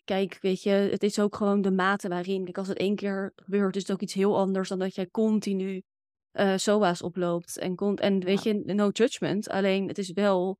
kijk, 0.05 0.39
weet 0.41 0.63
je, 0.63 0.71
het 0.71 1.03
is 1.03 1.19
ook 1.19 1.37
gewoon 1.37 1.63
de 1.63 1.71
mate 1.71 2.09
waarin. 2.09 2.45
Kijk, 2.45 2.59
als 2.59 2.69
het 2.69 2.79
één 2.79 2.97
keer 2.97 3.33
gebeurt, 3.37 3.77
is 3.77 3.83
het 3.83 3.93
ook 3.93 4.03
iets 4.03 4.15
heel 4.15 4.39
anders 4.39 4.69
dan 4.69 4.79
dat 4.79 4.95
jij 4.95 5.11
continu 5.11 5.83
uh, 6.33 6.57
SOA's 6.57 7.03
oploopt. 7.03 7.59
En, 7.59 7.75
komt 7.75 8.01
en 8.01 8.25
weet 8.25 8.43
je, 8.43 8.55
no 8.55 8.89
judgment. 8.89 9.49
Alleen 9.49 9.89
het 9.89 9.99
is 9.99 10.13
wel 10.13 10.59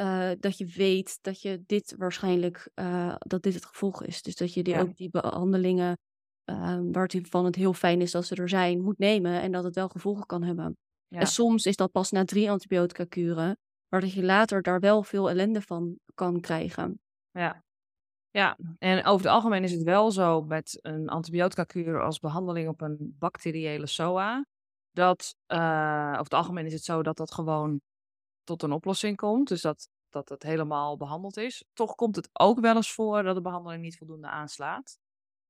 uh, 0.00 0.30
dat 0.38 0.58
je 0.58 0.66
weet 0.66 1.18
dat 1.22 1.42
je 1.42 1.62
dit 1.66 1.94
waarschijnlijk, 1.96 2.70
uh, 2.74 3.14
dat 3.18 3.42
dit 3.42 3.54
het 3.54 3.64
gevolg 3.64 4.04
is. 4.04 4.22
Dus 4.22 4.36
dat 4.36 4.54
je 4.54 4.62
die, 4.62 4.74
ja. 4.74 4.80
ook 4.80 4.96
die 4.96 5.10
behandelingen, 5.10 5.98
waarvan 6.44 7.44
het 7.44 7.54
heel 7.54 7.72
fijn 7.72 8.00
is 8.00 8.10
dat 8.10 8.26
ze 8.26 8.34
er 8.34 8.48
zijn, 8.48 8.80
moet 8.80 8.98
nemen. 8.98 9.40
En 9.40 9.52
dat 9.52 9.64
het 9.64 9.74
wel 9.74 9.88
gevolgen 9.88 10.26
kan 10.26 10.42
hebben. 10.42 10.76
Ja. 11.08 11.18
En 11.18 11.26
soms 11.26 11.66
is 11.66 11.76
dat 11.76 11.90
pas 11.90 12.10
na 12.10 12.24
drie 12.24 12.50
antibiotica 12.50 13.04
kuren, 13.04 13.58
maar 13.88 14.00
dat 14.00 14.12
je 14.12 14.24
later 14.24 14.62
daar 14.62 14.80
wel 14.80 15.02
veel 15.02 15.30
ellende 15.30 15.60
van 15.60 15.98
kan 16.14 16.40
krijgen. 16.40 17.00
Ja, 17.30 17.62
ja, 18.32 18.56
en 18.78 19.04
over 19.04 19.26
het 19.26 19.34
algemeen 19.34 19.62
is 19.62 19.72
het 19.72 19.82
wel 19.82 20.10
zo 20.10 20.42
met 20.42 20.78
een 20.82 21.08
antibiotica-kuur 21.08 22.02
als 22.02 22.18
behandeling 22.18 22.68
op 22.68 22.80
een 22.80 23.16
bacteriële 23.18 23.86
SOA. 23.86 24.46
Dat 24.90 25.34
uh, 25.46 26.08
over 26.08 26.22
het 26.22 26.34
algemeen 26.34 26.66
is 26.66 26.72
het 26.72 26.84
zo 26.84 27.02
dat 27.02 27.16
dat 27.16 27.32
gewoon 27.32 27.80
tot 28.42 28.62
een 28.62 28.72
oplossing 28.72 29.16
komt. 29.16 29.48
Dus 29.48 29.60
dat, 29.60 29.88
dat 30.08 30.28
het 30.28 30.42
helemaal 30.42 30.96
behandeld 30.96 31.36
is. 31.36 31.64
Toch 31.72 31.94
komt 31.94 32.16
het 32.16 32.28
ook 32.32 32.60
wel 32.60 32.76
eens 32.76 32.92
voor 32.92 33.22
dat 33.22 33.34
de 33.34 33.40
behandeling 33.40 33.82
niet 33.82 33.96
voldoende 33.96 34.28
aanslaat. 34.28 34.98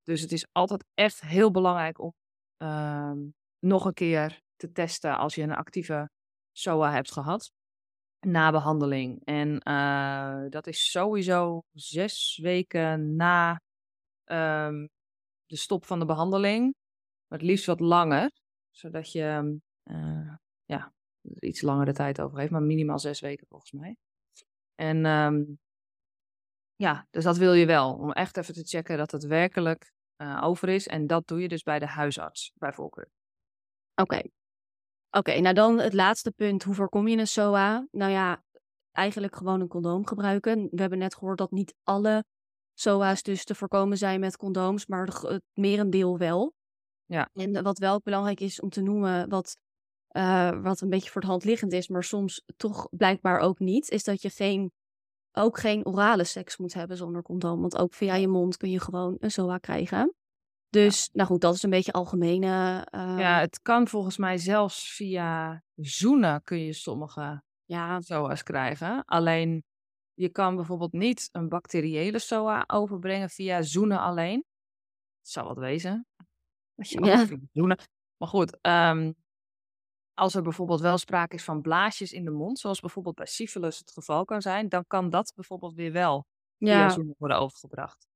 Dus 0.03 0.21
het 0.21 0.33
is 0.33 0.47
altijd 0.53 0.85
echt 0.95 1.21
heel 1.21 1.51
belangrijk 1.51 2.01
om 2.01 2.15
uh, 2.59 3.13
nog 3.59 3.85
een 3.85 3.95
keer 3.95 4.41
te 4.57 4.73
testen 4.73 5.19
als 5.19 5.35
je 5.35 5.43
een 5.43 5.55
actieve 5.55 6.11
SOA 6.53 6.93
hebt 6.93 7.13
gehad 7.13 7.53
na 8.27 8.51
behandeling. 8.51 9.25
En 9.25 9.61
uh, 9.69 10.45
dat 10.49 10.67
is 10.67 10.91
sowieso 10.91 11.63
zes 11.73 12.39
weken 12.43 13.17
na 13.17 13.61
um, 14.25 14.89
de 15.47 15.57
stop 15.57 15.85
van 15.85 15.99
de 15.99 16.05
behandeling. 16.05 16.75
Maar 17.27 17.39
het 17.39 17.49
liefst 17.49 17.67
wat 17.67 17.81
langer, 17.81 18.31
zodat 18.71 19.13
je 19.13 19.59
uh, 19.85 20.35
ja, 20.65 20.93
er 21.21 21.45
iets 21.45 21.61
langere 21.61 21.93
tijd 21.93 22.21
over 22.21 22.39
heeft, 22.39 22.51
maar 22.51 22.63
minimaal 22.63 22.99
zes 22.99 23.21
weken 23.21 23.47
volgens 23.47 23.73
mij. 23.73 23.97
En 24.75 25.05
um, 25.07 25.59
ja, 26.83 27.07
dus 27.11 27.24
dat 27.24 27.37
wil 27.37 27.53
je 27.53 27.66
wel, 27.66 27.95
om 27.95 28.12
echt 28.12 28.37
even 28.37 28.55
te 28.55 28.64
checken 28.64 28.97
dat 28.97 29.11
het 29.11 29.24
werkelijk 29.24 29.93
uh, 30.16 30.41
over 30.45 30.68
is. 30.68 30.87
En 30.87 31.07
dat 31.07 31.26
doe 31.26 31.41
je 31.41 31.49
dus 31.49 31.62
bij 31.62 31.78
de 31.78 31.87
huisarts, 31.87 32.53
bij 32.55 32.72
voorkeur. 32.72 33.11
Oké, 33.95 34.03
okay. 34.03 34.30
Oké, 35.11 35.41
nou 35.41 35.55
dan 35.55 35.78
het 35.78 35.93
laatste 35.93 36.30
punt. 36.30 36.62
Hoe 36.62 36.74
voorkom 36.74 37.09
je 37.09 37.16
een 37.16 37.26
SOA? 37.26 37.87
Nou 37.91 38.11
ja, 38.11 38.43
eigenlijk 38.93 39.37
gewoon 39.37 39.61
een 39.61 39.68
condoom 39.68 40.07
gebruiken. 40.07 40.68
We 40.70 40.80
hebben 40.80 40.99
net 40.99 41.14
gehoord 41.14 41.39
dat 41.39 41.51
niet 41.51 41.74
alle 41.83 42.24
SOA's 42.74 43.22
dus 43.22 43.45
te 43.45 43.55
voorkomen 43.55 43.99
zijn 43.99 44.20
met 44.20 44.37
condooms, 44.37 44.87
maar 44.87 45.07
het 45.07 45.43
merendeel 45.55 46.18
wel. 46.18 46.55
Ja. 47.05 47.28
En 47.33 47.62
wat 47.62 47.78
wel 47.78 48.01
belangrijk 48.05 48.41
is 48.41 48.61
om 48.61 48.68
te 48.68 48.80
noemen, 48.80 49.28
wat, 49.28 49.57
uh, 50.12 50.62
wat 50.62 50.80
een 50.80 50.89
beetje 50.89 51.11
voor 51.11 51.20
de 51.20 51.26
hand 51.26 51.45
liggend 51.45 51.72
is, 51.72 51.89
maar 51.89 52.05
soms 52.05 52.43
toch 52.57 52.89
blijkbaar 52.91 53.39
ook 53.39 53.59
niet, 53.59 53.91
is 53.91 54.05
dat 54.05 54.22
je 54.22 54.30
geen, 54.30 54.72
ook 55.33 55.59
geen 55.59 55.87
orale 55.87 56.24
seks 56.24 56.57
moet 56.57 56.74
hebben 56.74 56.97
zonder 56.97 57.22
condoom. 57.22 57.61
Want 57.61 57.78
ook 57.78 57.95
via 57.95 58.14
je 58.14 58.28
mond 58.28 58.57
kun 58.57 58.70
je 58.70 58.80
gewoon 58.80 59.16
een 59.20 59.30
SOA 59.30 59.59
krijgen. 59.59 60.14
Dus, 60.68 61.09
nou 61.12 61.28
goed, 61.28 61.41
dat 61.41 61.55
is 61.55 61.62
een 61.62 61.70
beetje 61.70 61.93
algemene. 61.93 62.87
Uh... 62.95 63.18
Ja, 63.18 63.39
het 63.41 63.61
kan 63.62 63.89
volgens 63.89 64.16
mij 64.16 64.39
zelfs 64.39 64.95
via 64.95 65.62
zoenen 65.74 66.43
kun 66.43 66.59
je 66.59 66.72
sommige 66.72 67.43
ja. 67.64 68.01
SOA's 68.01 68.43
krijgen. 68.43 69.05
Alleen, 69.05 69.64
je 70.14 70.28
kan 70.28 70.57
bijvoorbeeld 70.57 70.93
niet 70.93 71.28
een 71.33 71.49
bacteriële 71.49 72.18
SOA 72.18 72.64
overbrengen 72.66 73.30
via 73.30 73.62
zoenen 73.62 74.01
alleen. 74.01 74.45
Dat 75.20 75.30
zou 75.30 75.47
wat 75.47 75.59
wezen. 75.59 76.07
Ja. 76.74 77.26
Zoenen. 77.53 77.78
Maar 78.16 78.28
goed, 78.28 78.59
um, 78.62 79.14
als 80.15 80.35
er 80.35 80.43
bijvoorbeeld 80.43 80.81
wel 80.81 80.99
sprake 80.99 81.35
is 81.35 81.45
van 81.45 81.61
blaasjes 81.61 82.13
in 82.13 82.25
de 82.25 82.31
mond, 82.31 82.59
zoals 82.59 82.81
bijvoorbeeld 82.81 83.15
bij 83.15 83.27
syphilis 83.27 83.79
het 83.79 83.91
geval 83.91 84.25
kan 84.25 84.43
zijn, 84.43 84.69
dan 84.69 84.85
kan 84.87 85.11
dat 85.11 85.33
bijvoorbeeld 85.35 85.75
weer 85.75 85.93
wel 85.93 86.27
via 86.59 86.79
ja. 86.79 86.89
zoenen 86.89 87.15
worden 87.19 87.39
overgebracht. 87.39 88.07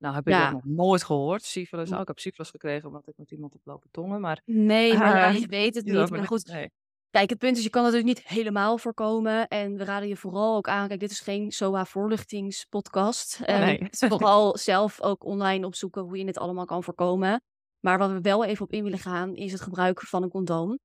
Nou, 0.00 0.14
heb 0.14 0.26
ik 0.26 0.32
ja. 0.32 0.42
dat 0.42 0.52
nog 0.52 0.64
nooit 0.64 1.04
gehoord. 1.04 1.42
Syphilis. 1.42 1.92
Oh, 1.92 2.00
ik 2.00 2.06
heb 2.06 2.18
syphilis 2.18 2.50
gekregen 2.50 2.88
omdat 2.88 3.08
ik 3.08 3.14
met 3.16 3.30
iemand 3.30 3.52
heb 3.52 3.62
lopen 3.64 3.90
tongen. 3.90 4.20
Maar, 4.20 4.42
nee, 4.44 4.94
maar 4.98 5.38
je 5.38 5.46
weet 5.46 5.74
het 5.74 5.84
niet. 5.90 6.10
Maar 6.10 6.26
goed, 6.26 6.46
nee. 6.46 6.70
kijk, 7.10 7.30
het 7.30 7.38
punt 7.38 7.56
is, 7.56 7.62
je 7.62 7.70
kan 7.70 7.82
natuurlijk 7.82 8.08
niet 8.08 8.28
helemaal 8.28 8.78
voorkomen. 8.78 9.48
En 9.48 9.76
we 9.76 9.84
raden 9.84 10.08
je 10.08 10.16
vooral 10.16 10.56
ook 10.56 10.68
aan, 10.68 10.88
kijk, 10.88 11.00
dit 11.00 11.10
is 11.10 11.20
geen 11.20 11.52
SOA-voorlichtingspodcast. 11.52 13.40
Um, 13.40 13.58
nee. 13.58 13.88
vooral 13.90 14.56
zelf 14.56 15.02
ook 15.02 15.24
online 15.24 15.66
opzoeken 15.66 16.02
hoe 16.02 16.18
je 16.18 16.24
het 16.24 16.38
allemaal 16.38 16.64
kan 16.64 16.82
voorkomen. 16.82 17.42
Maar 17.80 17.98
wat 17.98 18.10
we 18.10 18.20
wel 18.20 18.44
even 18.44 18.64
op 18.64 18.72
in 18.72 18.82
willen 18.82 18.98
gaan, 18.98 19.34
is 19.34 19.52
het 19.52 19.60
gebruik 19.60 20.00
van 20.00 20.22
een 20.22 20.30
condoom. 20.30 20.78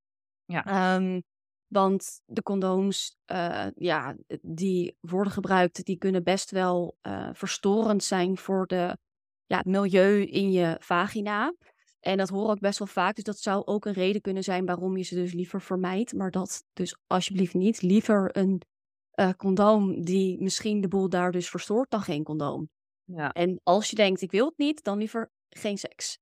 Ja. 0.46 0.96
Um, 0.96 1.24
want 1.68 2.22
de 2.26 2.42
condooms, 2.42 3.18
uh, 3.32 3.68
ja, 3.76 4.16
die 4.42 4.98
worden 5.00 5.34
gebruikt, 5.34 5.86
die 5.86 5.98
kunnen 5.98 6.24
best 6.24 6.52
wel 6.52 6.98
uh, 7.02 7.30
verstorend 7.34 8.04
zijn 8.04 8.38
voor 8.38 8.68
de 8.68 8.98
ja, 9.46 9.58
het 9.58 9.66
milieu 9.66 10.22
in 10.22 10.52
je 10.52 10.76
vagina. 10.80 11.54
En 12.00 12.18
dat 12.18 12.30
hoor 12.30 12.54
ik 12.54 12.60
best 12.60 12.80
wel 12.80 12.88
vaak. 12.88 13.16
Dus 13.16 13.24
dat 13.24 13.40
zou 13.40 13.66
ook 13.66 13.86
een 13.86 13.94
reden 13.94 14.22
kunnen 14.22 14.44
zijn 14.44 14.66
waarom 14.66 14.98
je 14.98 15.04
ze 15.04 15.16
dus 15.16 15.34
liever 15.34 15.62
vermijdt. 15.62 16.14
Maar 16.14 16.32
dat 16.32 16.64
dus 16.74 16.98
alsjeblieft 17.08 17.54
niet. 17.54 17.82
Liever 17.82 18.38
een 18.38 18.62
uh, 19.16 19.30
condoom 19.38 20.04
die 20.04 20.42
misschien 20.42 20.82
de 20.82 20.88
boel 20.88 21.10
daar 21.10 21.32
dus 21.32 21.50
verstoort 21.50 21.90
dan 21.90 22.02
geen 22.02 22.24
condoom. 22.24 22.70
Ja. 23.04 23.32
En 23.32 23.60
als 23.64 23.90
je 23.90 23.96
denkt, 23.96 24.22
ik 24.22 24.32
wil 24.32 24.46
het 24.46 24.58
niet, 24.58 24.84
dan 24.84 24.98
liever 24.98 25.32
geen 25.50 25.78
seks. 25.78 26.20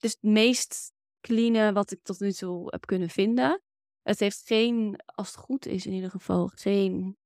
het 0.00 0.10
is 0.10 0.16
het 0.20 0.30
meest 0.30 0.92
clean 1.20 1.74
wat 1.74 1.90
ik 1.90 2.02
tot 2.02 2.20
nu 2.20 2.32
toe 2.32 2.66
heb 2.70 2.86
kunnen 2.86 3.08
vinden. 3.08 3.62
Het 4.02 4.20
heeft 4.20 4.42
geen, 4.46 5.00
als 5.04 5.26
het 5.26 5.36
goed 5.36 5.66
is 5.66 5.86
in 5.86 5.92
ieder 5.92 6.10
geval, 6.10 6.46
geen 6.46 7.16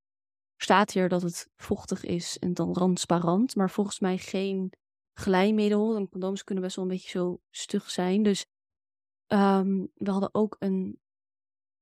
staat 0.57 0.91
hier 0.91 1.09
dat 1.09 1.21
het 1.21 1.49
vochtig 1.55 2.03
is 2.03 2.39
en 2.39 2.53
dan 2.53 2.73
transparant, 2.73 3.55
maar 3.55 3.69
volgens 3.69 3.99
mij 3.99 4.17
geen 4.17 4.73
glijmiddel. 5.13 5.95
En 5.95 6.09
condooms 6.09 6.43
kunnen 6.43 6.63
best 6.63 6.75
wel 6.75 6.85
een 6.85 6.91
beetje 6.91 7.09
zo 7.09 7.39
stug 7.49 7.89
zijn. 7.89 8.23
Dus 8.23 8.45
um, 9.27 9.91
we 9.93 10.11
hadden 10.11 10.33
ook 10.33 10.55
een. 10.59 10.99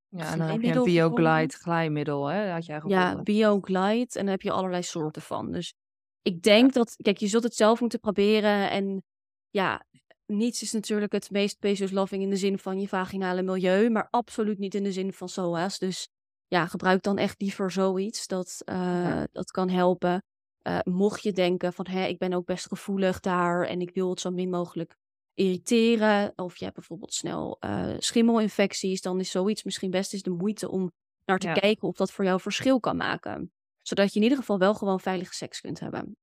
Ja, 0.08 0.32
en 0.32 0.38
dan 0.38 0.48
heb 0.48 0.60
je 0.60 0.72
een 0.72 0.84
BioGlide 0.84 1.54
glijmiddel, 1.54 2.26
hè? 2.26 2.50
Had 2.50 2.66
jij 2.66 2.82
ja, 2.86 3.22
BioGlide. 3.22 4.18
En 4.18 4.22
daar 4.22 4.34
heb 4.34 4.42
je 4.42 4.50
allerlei 4.50 4.82
soorten 4.82 5.22
van. 5.22 5.52
Dus 5.52 5.74
ik 6.22 6.42
denk 6.42 6.66
ja. 6.66 6.72
dat, 6.72 6.96
kijk, 6.96 7.18
je 7.18 7.26
zult 7.26 7.42
het 7.42 7.54
zelf 7.54 7.80
moeten 7.80 8.00
proberen. 8.00 8.70
En 8.70 9.02
ja, 9.50 9.86
niets 10.26 10.62
is 10.62 10.72
natuurlijk 10.72 11.12
het 11.12 11.30
meest 11.30 11.58
pesos 11.58 11.90
loving 11.90 12.22
in 12.22 12.30
de 12.30 12.36
zin 12.36 12.58
van 12.58 12.80
je 12.80 12.88
vaginale 12.88 13.42
milieu, 13.42 13.90
maar 13.90 14.08
absoluut 14.10 14.58
niet 14.58 14.74
in 14.74 14.82
de 14.82 14.92
zin 14.92 15.12
van 15.12 15.28
SOA's. 15.28 15.78
Dus 15.78 16.08
ja, 16.46 16.66
gebruik 16.66 17.02
dan 17.02 17.18
echt 17.18 17.40
liever 17.40 17.70
zoiets. 17.70 18.26
Dat, 18.26 18.62
uh, 18.64 18.74
ja. 18.74 19.26
dat 19.32 19.50
kan 19.50 19.68
helpen. 19.68 20.22
Uh, 20.68 20.78
mocht 20.82 21.22
je 21.22 21.32
denken 21.32 21.72
van, 21.72 21.86
hé, 21.86 22.06
ik 22.06 22.18
ben 22.18 22.32
ook 22.32 22.46
best 22.46 22.66
gevoelig 22.66 23.20
daar 23.20 23.66
en 23.66 23.80
ik 23.80 23.90
wil 23.94 24.10
het 24.10 24.20
zo 24.20 24.30
min 24.30 24.50
mogelijk 24.50 24.96
irriteren 25.34 26.32
of 26.36 26.56
je 26.56 26.64
hebt 26.64 26.76
bijvoorbeeld 26.76 27.14
snel 27.14 27.56
uh, 27.60 27.94
schimmelinfecties, 27.98 29.00
dan 29.00 29.20
is 29.20 29.30
zoiets 29.30 29.62
misschien 29.62 29.90
best 29.90 30.12
eens 30.12 30.22
de 30.22 30.30
moeite 30.30 30.70
om 30.70 30.92
naar 31.24 31.38
te 31.38 31.52
kijken 31.52 31.88
of 31.88 31.96
dat 31.96 32.12
voor 32.12 32.24
jou 32.24 32.40
verschil 32.40 32.80
kan 32.80 32.96
maken. 32.96 33.52
Zodat 33.82 34.12
je 34.12 34.16
in 34.16 34.22
ieder 34.22 34.38
geval 34.38 34.58
wel 34.58 34.74
gewoon 34.74 35.00
veilige 35.00 35.34
seks 35.34 35.60
kunt 35.60 35.80
hebben. 35.80 36.16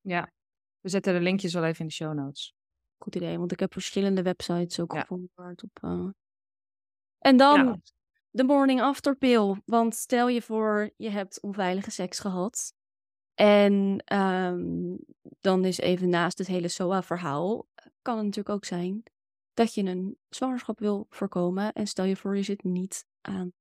Ja, 0.00 0.32
we 0.80 0.88
zetten 0.88 1.14
de 1.14 1.20
linkjes 1.20 1.52
wel 1.52 1.64
even 1.64 1.80
in 1.80 1.86
de 1.86 1.92
show 1.92 2.14
notes. 2.14 2.55
Goed 2.98 3.14
idee, 3.14 3.38
want 3.38 3.52
ik 3.52 3.60
heb 3.60 3.72
verschillende 3.72 4.22
websites 4.22 4.80
ook 4.80 4.98
gevonden 4.98 5.30
waar 5.34 5.50
het 5.50 5.62
op. 5.62 5.78
Uh... 5.82 6.08
En 7.18 7.36
dan 7.36 7.82
de 8.30 8.44
morning 8.44 8.80
after 8.80 9.16
pill. 9.16 9.60
Want 9.64 9.94
stel 9.94 10.28
je 10.28 10.42
voor, 10.42 10.90
je 10.96 11.10
hebt 11.10 11.40
onveilige 11.40 11.90
seks 11.90 12.18
gehad. 12.18 12.74
En 13.34 14.02
um, 14.14 14.98
dan 15.40 15.64
is 15.64 15.78
even 15.78 16.08
naast 16.08 16.38
het 16.38 16.46
hele 16.46 16.68
SOA-verhaal, 16.68 17.66
kan 18.02 18.16
het 18.16 18.24
natuurlijk 18.24 18.54
ook 18.54 18.64
zijn 18.64 19.02
dat 19.54 19.74
je 19.74 19.82
een 19.82 20.18
zwangerschap 20.28 20.78
wil 20.78 21.06
voorkomen. 21.10 21.72
En 21.72 21.86
stel 21.86 22.04
je 22.04 22.16
voor, 22.16 22.36
je 22.36 22.42
zit 22.42 22.64
niet 22.64 23.06
aan 23.20 23.52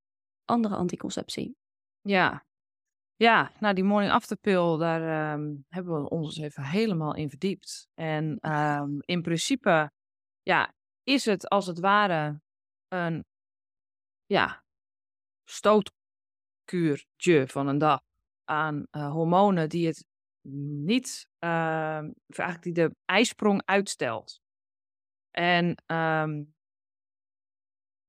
andere 0.46 0.76
anticonceptie. 0.76 1.58
Ja, 2.02 2.46
ja, 3.16 3.52
nou 3.60 3.74
die 3.74 3.84
morning 3.84 4.12
after 4.14 4.38
pill, 4.38 4.78
daar 4.78 5.34
um, 5.34 5.66
hebben 5.70 6.02
we 6.02 6.10
ons 6.10 6.38
even 6.38 6.64
helemaal 6.64 7.16
in 7.16 7.30
verdiept. 7.30 7.88
En 7.94 8.52
um, 8.52 8.98
in 9.00 9.22
principe, 9.22 9.92
ja, 10.42 10.74
is 11.04 11.26
het 11.26 11.50
als 11.50 11.68
het 11.68 11.80
ware 11.80 12.42
een, 12.88 13.26
ja, 14.26 14.64
stootkuurtje 15.50 17.48
van 17.48 17.68
een 17.68 17.78
dag 17.78 18.02
aan 18.44 18.88
uh, 18.92 19.12
hormonen 19.12 19.70
die 19.70 19.88
het 19.88 20.06
niet, 20.84 21.28
uh, 21.40 21.50
eigenlijk 22.28 22.62
die 22.62 22.74
de 22.74 22.96
ijsprong 23.06 23.62
uitstelt. 23.66 24.40
En 25.32 25.76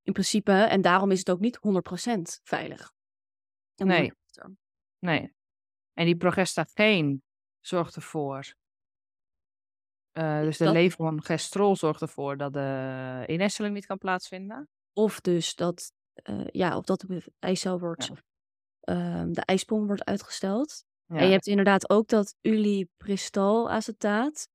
In 0.03 0.13
principe, 0.13 0.51
en 0.51 0.81
daarom 0.81 1.11
is 1.11 1.19
het 1.19 1.29
ook 1.29 1.39
niet 1.39 1.59
100% 1.59 2.21
veilig. 2.43 2.95
Nee. 3.77 4.13
Nee. 4.99 5.33
En 5.93 6.05
die 6.05 6.17
progestageen 6.17 7.23
zorgt 7.59 7.95
ervoor. 7.95 8.55
Uh, 10.13 10.41
dus 10.41 10.57
de 10.57 10.63
dat... 10.63 10.73
levonorgestrol 10.73 11.75
zorgt 11.75 12.01
ervoor 12.01 12.37
dat 12.37 12.53
de 12.53 13.23
innesteling 13.25 13.73
niet 13.73 13.85
kan 13.85 13.97
plaatsvinden. 13.97 14.69
Of 14.93 15.21
dus 15.21 15.55
dat, 15.55 15.91
uh, 16.29 16.47
ja, 16.51 16.77
of 16.77 16.83
dat 16.83 16.99
de 16.99 17.23
eicel 17.39 17.79
wordt 17.79 18.05
ja 18.05 18.15
um, 18.89 19.33
de 19.33 19.41
ijsprong 19.41 19.85
wordt 19.85 20.05
uitgesteld. 20.05 20.83
Ja. 21.05 21.15
En 21.15 21.25
je 21.25 21.31
hebt 21.31 21.47
inderdaad 21.47 21.89
ook 21.89 22.07
dat 22.07 22.35
ulipristolacetaat. 22.41 24.47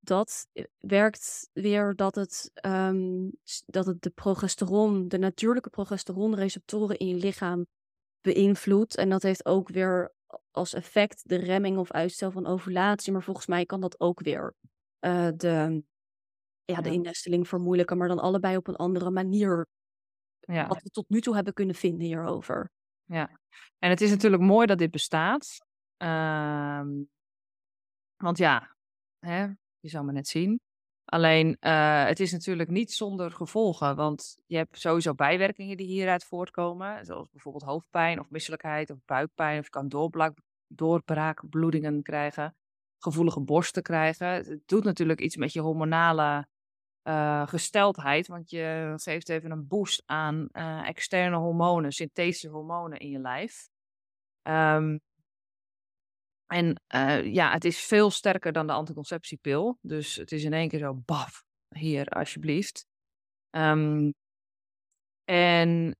Dat 0.00 0.46
eh, 0.52 0.64
werkt 0.78 1.50
weer 1.52 1.96
dat 1.96 2.14
het, 2.14 2.50
um, 2.66 3.32
dat 3.66 3.86
het 3.86 4.02
de 4.02 4.10
progesteron, 4.10 5.08
de 5.08 5.18
natuurlijke 5.18 5.70
progesteronreceptoren 5.70 6.98
in 6.98 7.06
je 7.06 7.14
lichaam 7.14 7.66
beïnvloedt. 8.32 8.96
En 8.96 9.08
dat 9.08 9.22
heeft 9.22 9.46
ook 9.46 9.68
weer 9.68 10.12
als 10.50 10.74
effect 10.74 11.28
de 11.28 11.36
remming 11.36 11.78
of 11.78 11.90
uitstel 11.90 12.30
van 12.30 12.46
ovulatie. 12.46 13.12
Maar 13.12 13.22
volgens 13.22 13.46
mij 13.46 13.66
kan 13.66 13.80
dat 13.80 14.00
ook 14.00 14.20
weer 14.20 14.54
uh, 15.00 15.28
de, 15.36 15.82
ja, 16.64 16.80
de 16.80 16.92
innesteling 16.92 17.48
vermoeilijken, 17.48 17.96
maar 17.96 18.08
dan 18.08 18.18
allebei 18.18 18.56
op 18.56 18.66
een 18.66 18.76
andere 18.76 19.10
manier. 19.10 19.66
Ja. 20.38 20.66
Wat 20.66 20.82
we 20.82 20.90
tot 20.90 21.08
nu 21.08 21.20
toe 21.20 21.34
hebben 21.34 21.52
kunnen 21.52 21.74
vinden 21.74 22.06
hierover. 22.06 22.70
Ja, 23.04 23.38
en 23.78 23.90
het 23.90 24.00
is 24.00 24.10
natuurlijk 24.10 24.42
mooi 24.42 24.66
dat 24.66 24.78
dit 24.78 24.90
bestaat. 24.90 25.66
Um, 26.02 27.10
want 28.16 28.38
ja, 28.38 28.76
hè, 29.18 29.42
je 29.78 29.88
zou 29.88 30.04
maar 30.04 30.14
net 30.14 30.28
zien. 30.28 30.60
Alleen, 31.08 31.56
uh, 31.60 32.04
het 32.04 32.20
is 32.20 32.32
natuurlijk 32.32 32.70
niet 32.70 32.92
zonder 32.92 33.30
gevolgen. 33.30 33.96
Want 33.96 34.38
je 34.46 34.56
hebt 34.56 34.80
sowieso 34.80 35.14
bijwerkingen 35.14 35.76
die 35.76 35.86
hieruit 35.86 36.24
voortkomen. 36.24 37.04
Zoals 37.04 37.30
bijvoorbeeld 37.30 37.64
hoofdpijn 37.64 38.20
of 38.20 38.30
misselijkheid 38.30 38.90
of 38.90 38.98
buikpijn. 39.04 39.58
Of 39.58 39.64
je 39.64 39.70
kan 39.70 39.88
doorbraak, 39.88 40.38
doorbraakbloedingen 40.66 42.02
krijgen. 42.02 42.56
Gevoelige 42.98 43.40
borsten 43.40 43.82
krijgen. 43.82 44.28
Het 44.28 44.62
doet 44.66 44.84
natuurlijk 44.84 45.20
iets 45.20 45.36
met 45.36 45.52
je 45.52 45.60
hormonale 45.60 46.46
uh, 47.02 47.46
gesteldheid. 47.46 48.26
Want 48.26 48.50
je 48.50 48.92
geeft 48.96 49.28
even 49.28 49.50
een 49.50 49.66
boost 49.66 50.02
aan 50.06 50.48
uh, 50.52 50.88
externe 50.88 51.36
hormonen, 51.36 51.92
synthetische 51.92 52.48
hormonen 52.48 52.98
in 52.98 53.10
je 53.10 53.18
lijf. 53.18 53.68
Um, 54.42 55.00
en 56.48 56.82
uh, 56.94 57.34
ja, 57.34 57.52
het 57.52 57.64
is 57.64 57.78
veel 57.78 58.10
sterker 58.10 58.52
dan 58.52 58.66
de 58.66 58.72
anticonceptiepil. 58.72 59.78
Dus 59.80 60.16
het 60.16 60.32
is 60.32 60.44
in 60.44 60.52
één 60.52 60.68
keer 60.68 60.78
zo, 60.78 60.94
baf, 60.94 61.44
hier 61.68 62.06
alsjeblieft. 62.06 62.86
Um, 63.50 64.14
en 65.24 65.96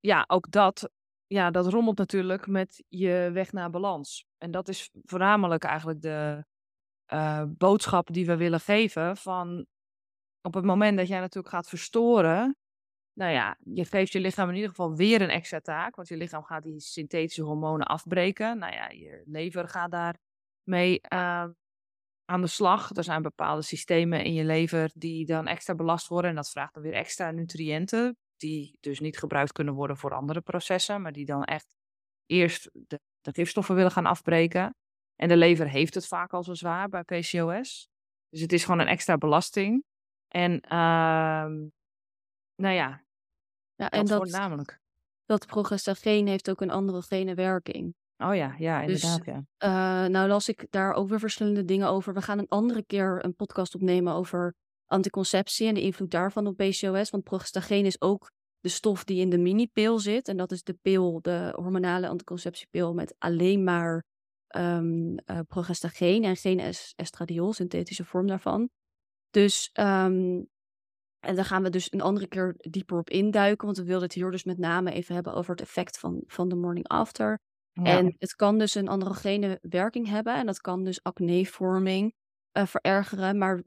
ja, 0.00 0.24
ook 0.26 0.50
dat, 0.50 0.90
ja, 1.26 1.50
dat 1.50 1.66
rommelt 1.66 1.98
natuurlijk 1.98 2.46
met 2.46 2.84
je 2.88 3.30
weg 3.32 3.52
naar 3.52 3.70
balans. 3.70 4.24
En 4.38 4.50
dat 4.50 4.68
is 4.68 4.90
voornamelijk 5.02 5.64
eigenlijk 5.64 6.00
de 6.00 6.44
uh, 7.12 7.44
boodschap 7.48 8.12
die 8.12 8.26
we 8.26 8.36
willen 8.36 8.60
geven 8.60 9.16
van 9.16 9.66
op 10.42 10.54
het 10.54 10.64
moment 10.64 10.98
dat 10.98 11.08
jij 11.08 11.20
natuurlijk 11.20 11.54
gaat 11.54 11.68
verstoren, 11.68 12.56
nou 13.14 13.32
ja, 13.32 13.56
je 13.64 13.84
geeft 13.84 14.12
je 14.12 14.20
lichaam 14.20 14.48
in 14.48 14.54
ieder 14.54 14.70
geval 14.70 14.94
weer 14.94 15.22
een 15.22 15.30
extra 15.30 15.60
taak, 15.60 15.96
want 15.96 16.08
je 16.08 16.16
lichaam 16.16 16.42
gaat 16.42 16.62
die 16.62 16.80
synthetische 16.80 17.42
hormonen 17.42 17.86
afbreken. 17.86 18.58
Nou 18.58 18.72
ja, 18.72 18.88
je 18.88 19.22
lever 19.26 19.68
gaat 19.68 19.90
daar 19.90 20.18
mee 20.62 21.00
uh, 21.12 21.46
aan 22.24 22.40
de 22.40 22.46
slag. 22.46 22.96
Er 22.96 23.04
zijn 23.04 23.22
bepaalde 23.22 23.62
systemen 23.62 24.24
in 24.24 24.32
je 24.32 24.44
lever 24.44 24.90
die 24.94 25.26
dan 25.26 25.46
extra 25.46 25.74
belast 25.74 26.08
worden 26.08 26.30
en 26.30 26.36
dat 26.36 26.50
vraagt 26.50 26.74
dan 26.74 26.82
weer 26.82 26.92
extra 26.92 27.30
nutriënten, 27.30 28.16
die 28.36 28.76
dus 28.80 29.00
niet 29.00 29.18
gebruikt 29.18 29.52
kunnen 29.52 29.74
worden 29.74 29.96
voor 29.96 30.14
andere 30.14 30.40
processen, 30.40 31.02
maar 31.02 31.12
die 31.12 31.24
dan 31.24 31.44
echt 31.44 31.74
eerst 32.26 32.70
de, 32.72 33.00
gifstoffen 33.20 33.74
willen 33.74 33.90
gaan 33.90 34.06
afbreken. 34.06 34.76
En 35.16 35.28
de 35.28 35.36
lever 35.36 35.68
heeft 35.68 35.94
het 35.94 36.06
vaak 36.06 36.32
al 36.32 36.42
zo 36.42 36.54
zwaar 36.54 36.88
bij 36.88 37.02
PCOS. 37.02 37.88
Dus 38.28 38.40
het 38.40 38.52
is 38.52 38.64
gewoon 38.64 38.80
een 38.80 38.86
extra 38.86 39.16
belasting. 39.16 39.84
En 40.28 40.52
uh, 40.52 41.46
nou 42.56 42.74
ja, 42.74 43.03
ja 43.90 43.98
en 43.98 44.06
dat, 44.06 44.30
namelijk. 44.30 44.80
dat 45.24 45.46
progestageen 45.46 46.26
heeft 46.26 46.50
ook 46.50 46.60
een 46.60 46.70
andere 46.70 47.02
gene 47.02 47.34
werking. 47.34 47.94
Oh 48.18 48.34
ja, 48.34 48.54
ja, 48.58 48.86
Dus 48.86 49.02
inderdaad. 49.02 49.44
ja. 49.58 50.04
uh, 50.04 50.10
nou 50.10 50.28
las 50.28 50.48
ik 50.48 50.66
daar 50.70 50.92
ook 50.92 51.08
weer 51.08 51.18
verschillende 51.18 51.64
dingen 51.64 51.88
over. 51.88 52.14
We 52.14 52.22
gaan 52.22 52.38
een 52.38 52.48
andere 52.48 52.84
keer 52.84 53.24
een 53.24 53.34
podcast 53.34 53.74
opnemen 53.74 54.12
over 54.12 54.54
anticonceptie 54.86 55.68
en 55.68 55.74
de 55.74 55.80
invloed 55.80 56.10
daarvan 56.10 56.46
op 56.46 56.56
PCOS. 56.56 57.10
Want 57.10 57.24
progestageen 57.24 57.86
is 57.86 58.00
ook 58.00 58.30
de 58.60 58.68
stof 58.68 59.04
die 59.04 59.20
in 59.20 59.30
de 59.30 59.38
mini-pil 59.38 59.98
zit. 59.98 60.28
En 60.28 60.36
dat 60.36 60.52
is 60.52 60.62
de 60.62 60.78
pil, 60.82 61.18
de 61.22 61.52
hormonale 61.56 62.08
anticonceptiepil 62.08 62.94
met 62.94 63.14
alleen 63.18 63.64
maar 63.64 64.04
um, 64.56 65.16
uh, 65.26 65.38
progestageen 65.48 66.24
en 66.24 66.36
geen 66.36 66.60
est 66.60 66.92
estradiol, 66.96 67.52
synthetische 67.52 68.04
vorm 68.04 68.26
daarvan. 68.26 68.68
Dus 69.30 69.70
um, 69.72 70.48
en 71.24 71.34
daar 71.34 71.44
gaan 71.44 71.62
we 71.62 71.70
dus 71.70 71.92
een 71.92 72.00
andere 72.00 72.26
keer 72.26 72.54
dieper 72.58 72.98
op 72.98 73.10
induiken, 73.10 73.66
want 73.66 73.78
we 73.78 73.84
wilden 73.84 74.04
het 74.04 74.12
hier 74.12 74.30
dus 74.30 74.44
met 74.44 74.58
name 74.58 74.92
even 74.92 75.14
hebben 75.14 75.34
over 75.34 75.50
het 75.50 75.60
effect 75.60 75.98
van, 75.98 76.22
van 76.26 76.48
de 76.48 76.54
morning 76.54 76.88
after. 76.88 77.38
Ja. 77.72 77.84
En 77.84 78.14
het 78.18 78.34
kan 78.34 78.58
dus 78.58 78.74
een 78.74 78.88
androgene 78.88 79.58
werking 79.62 80.08
hebben 80.08 80.34
en 80.34 80.46
dat 80.46 80.60
kan 80.60 80.84
dus 80.84 81.02
acnevorming 81.02 82.14
uh, 82.58 82.66
verergeren, 82.66 83.38
maar 83.38 83.62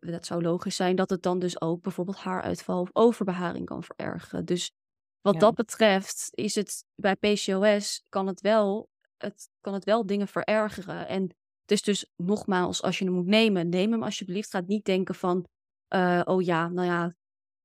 dat 0.00 0.26
zou 0.26 0.42
logisch 0.42 0.76
zijn 0.76 0.96
dat 0.96 1.10
het 1.10 1.22
dan 1.22 1.38
dus 1.38 1.60
ook 1.60 1.82
bijvoorbeeld 1.82 2.16
haaruitval 2.16 2.80
of 2.80 2.90
overbeharing 2.92 3.66
kan 3.66 3.82
verergeren. 3.82 4.44
Dus 4.44 4.72
wat 5.20 5.34
ja. 5.34 5.40
dat 5.40 5.54
betreft 5.54 6.28
is 6.30 6.54
het 6.54 6.84
bij 6.94 7.16
PCOS 7.16 8.04
kan 8.08 8.26
het 8.26 8.40
wel, 8.40 8.88
het 9.16 9.48
kan 9.60 9.74
het 9.74 9.84
wel 9.84 10.06
dingen 10.06 10.28
verergeren. 10.28 11.08
En 11.08 11.22
het 11.60 11.70
is 11.70 11.82
dus 11.82 12.10
nogmaals, 12.16 12.82
als 12.82 12.98
je 12.98 13.04
hem 13.04 13.14
moet 13.14 13.26
nemen, 13.26 13.68
neem 13.68 13.92
hem 13.92 14.02
alsjeblieft. 14.02 14.50
Ga 14.50 14.62
niet 14.66 14.84
denken 14.84 15.14
van, 15.14 15.46
uh, 15.94 16.20
oh 16.24 16.42
ja, 16.42 16.68
nou 16.68 16.86
ja, 16.86 17.14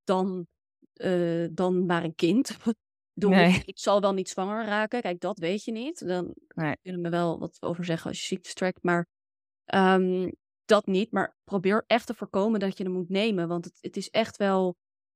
dan, 0.03 0.47
uh, 0.93 1.47
dan 1.51 1.85
maar 1.85 2.03
een 2.03 2.15
kind. 2.15 2.57
Doe, 3.19 3.29
nee. 3.29 3.61
Ik 3.65 3.79
zal 3.79 4.01
wel 4.01 4.13
niet 4.13 4.29
zwanger 4.29 4.65
raken. 4.65 5.01
Kijk, 5.01 5.19
dat 5.19 5.39
weet 5.39 5.63
je 5.63 5.71
niet. 5.71 6.07
Dan 6.07 6.33
nee. 6.47 6.77
kunnen 6.81 7.01
we 7.01 7.09
wel 7.09 7.39
wat 7.39 7.57
over 7.59 7.85
zeggen 7.85 8.09
als 8.09 8.19
je 8.19 8.25
ziektes 8.25 8.53
trekt. 8.53 8.83
Maar 8.83 9.07
um, 9.65 10.31
dat 10.65 10.85
niet. 10.85 11.11
Maar 11.11 11.35
probeer 11.43 11.83
echt 11.87 12.07
te 12.07 12.13
voorkomen 12.13 12.59
dat 12.59 12.77
je 12.77 12.83
hem 12.83 12.93
moet 12.93 13.09
nemen. 13.09 13.47
Want 13.47 13.65
het, 13.65 13.77
het 13.81 13.97
is 13.97 14.09
echt 14.09 14.37
wel. 14.37 14.75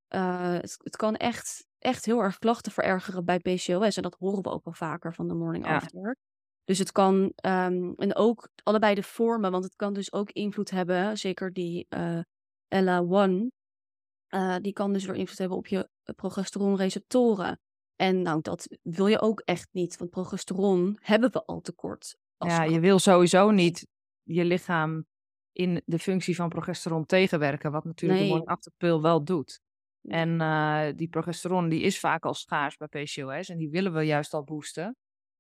Uh, 0.10 0.52
het, 0.52 0.78
het, 0.84 0.96
kan 0.96 1.16
echt, 1.16 1.68
echt 1.80 2.06
heel 2.06 2.20
erg 2.20 2.40
klachten 2.40 2.72
verergeren 2.72 3.26
bij 3.26 3.40
PCOS. 3.40 3.98
En 3.98 4.04
dat 4.04 4.16
horen 4.20 4.44
we 4.44 4.50
ook 4.50 4.64
wel 4.64 4.74
vaker 4.74 5.14
van 5.14 5.28
de 5.28 5.34
morning 5.34 5.66
ja. 5.66 5.76
after. 5.76 6.18
Dus 6.64 6.78
het 6.78 6.92
kan. 6.92 7.34
Um, 7.46 7.94
en 7.96 8.16
ook 8.16 8.50
allebei 8.64 8.96
de 8.96 9.04
vormen. 9.04 9.52
Want 9.52 9.64
het 9.64 9.76
kan 9.76 9.94
dus 9.94 10.14
ook 10.14 10.32
invloed 10.32 10.70
hebben. 10.70 11.18
Zeker 11.18 11.54
die 11.54 11.86
uh, 11.90 12.20
Ella-1. 12.74 13.48
Uh, 14.30 14.56
die 14.62 14.74
kan 14.74 14.94
dus 14.94 15.06
weer 15.06 15.16
invloed 15.16 15.38
hebben 15.38 15.58
op 15.58 15.68
je 15.68 15.90
progesteronreceptoren. 16.16 17.60
En 17.96 18.22
nou, 18.22 18.42
dat 18.42 18.78
wil 18.82 19.08
je 19.08 19.22
ook 19.22 19.40
echt 19.40 19.68
niet. 19.72 19.98
Want 19.98 20.10
progesteron 20.10 20.98
hebben 21.02 21.32
we 21.32 21.46
al 21.46 21.62
tekort. 21.62 22.18
Ja, 22.38 22.64
je 22.64 22.80
wil 22.80 23.00
sowieso 23.00 23.52
niet 23.52 23.88
je 24.24 24.46
lichaam 24.46 25.06
in 25.52 25.82
de 25.86 26.00
functie 26.00 26.36
van 26.36 26.50
progesteron 26.50 27.06
tegenwerken, 27.06 27.72
wat 27.72 27.84
natuurlijk 27.84 28.22
nee. 28.22 28.40
de 28.40 28.72
pill 28.78 29.00
wel 29.00 29.24
doet. 29.24 29.62
En 30.02 30.42
uh, 30.42 30.86
die 30.96 31.08
progesteron 31.08 31.70
die 31.70 31.82
is 31.82 32.00
vaak 32.00 32.26
al 32.26 32.34
schaars 32.34 32.78
bij 32.78 32.88
PCOS 32.88 33.50
en 33.50 33.58
die 33.58 33.70
willen 33.70 33.94
we 33.94 34.02
juist 34.02 34.34
al 34.34 34.44
boosten. 34.44 34.96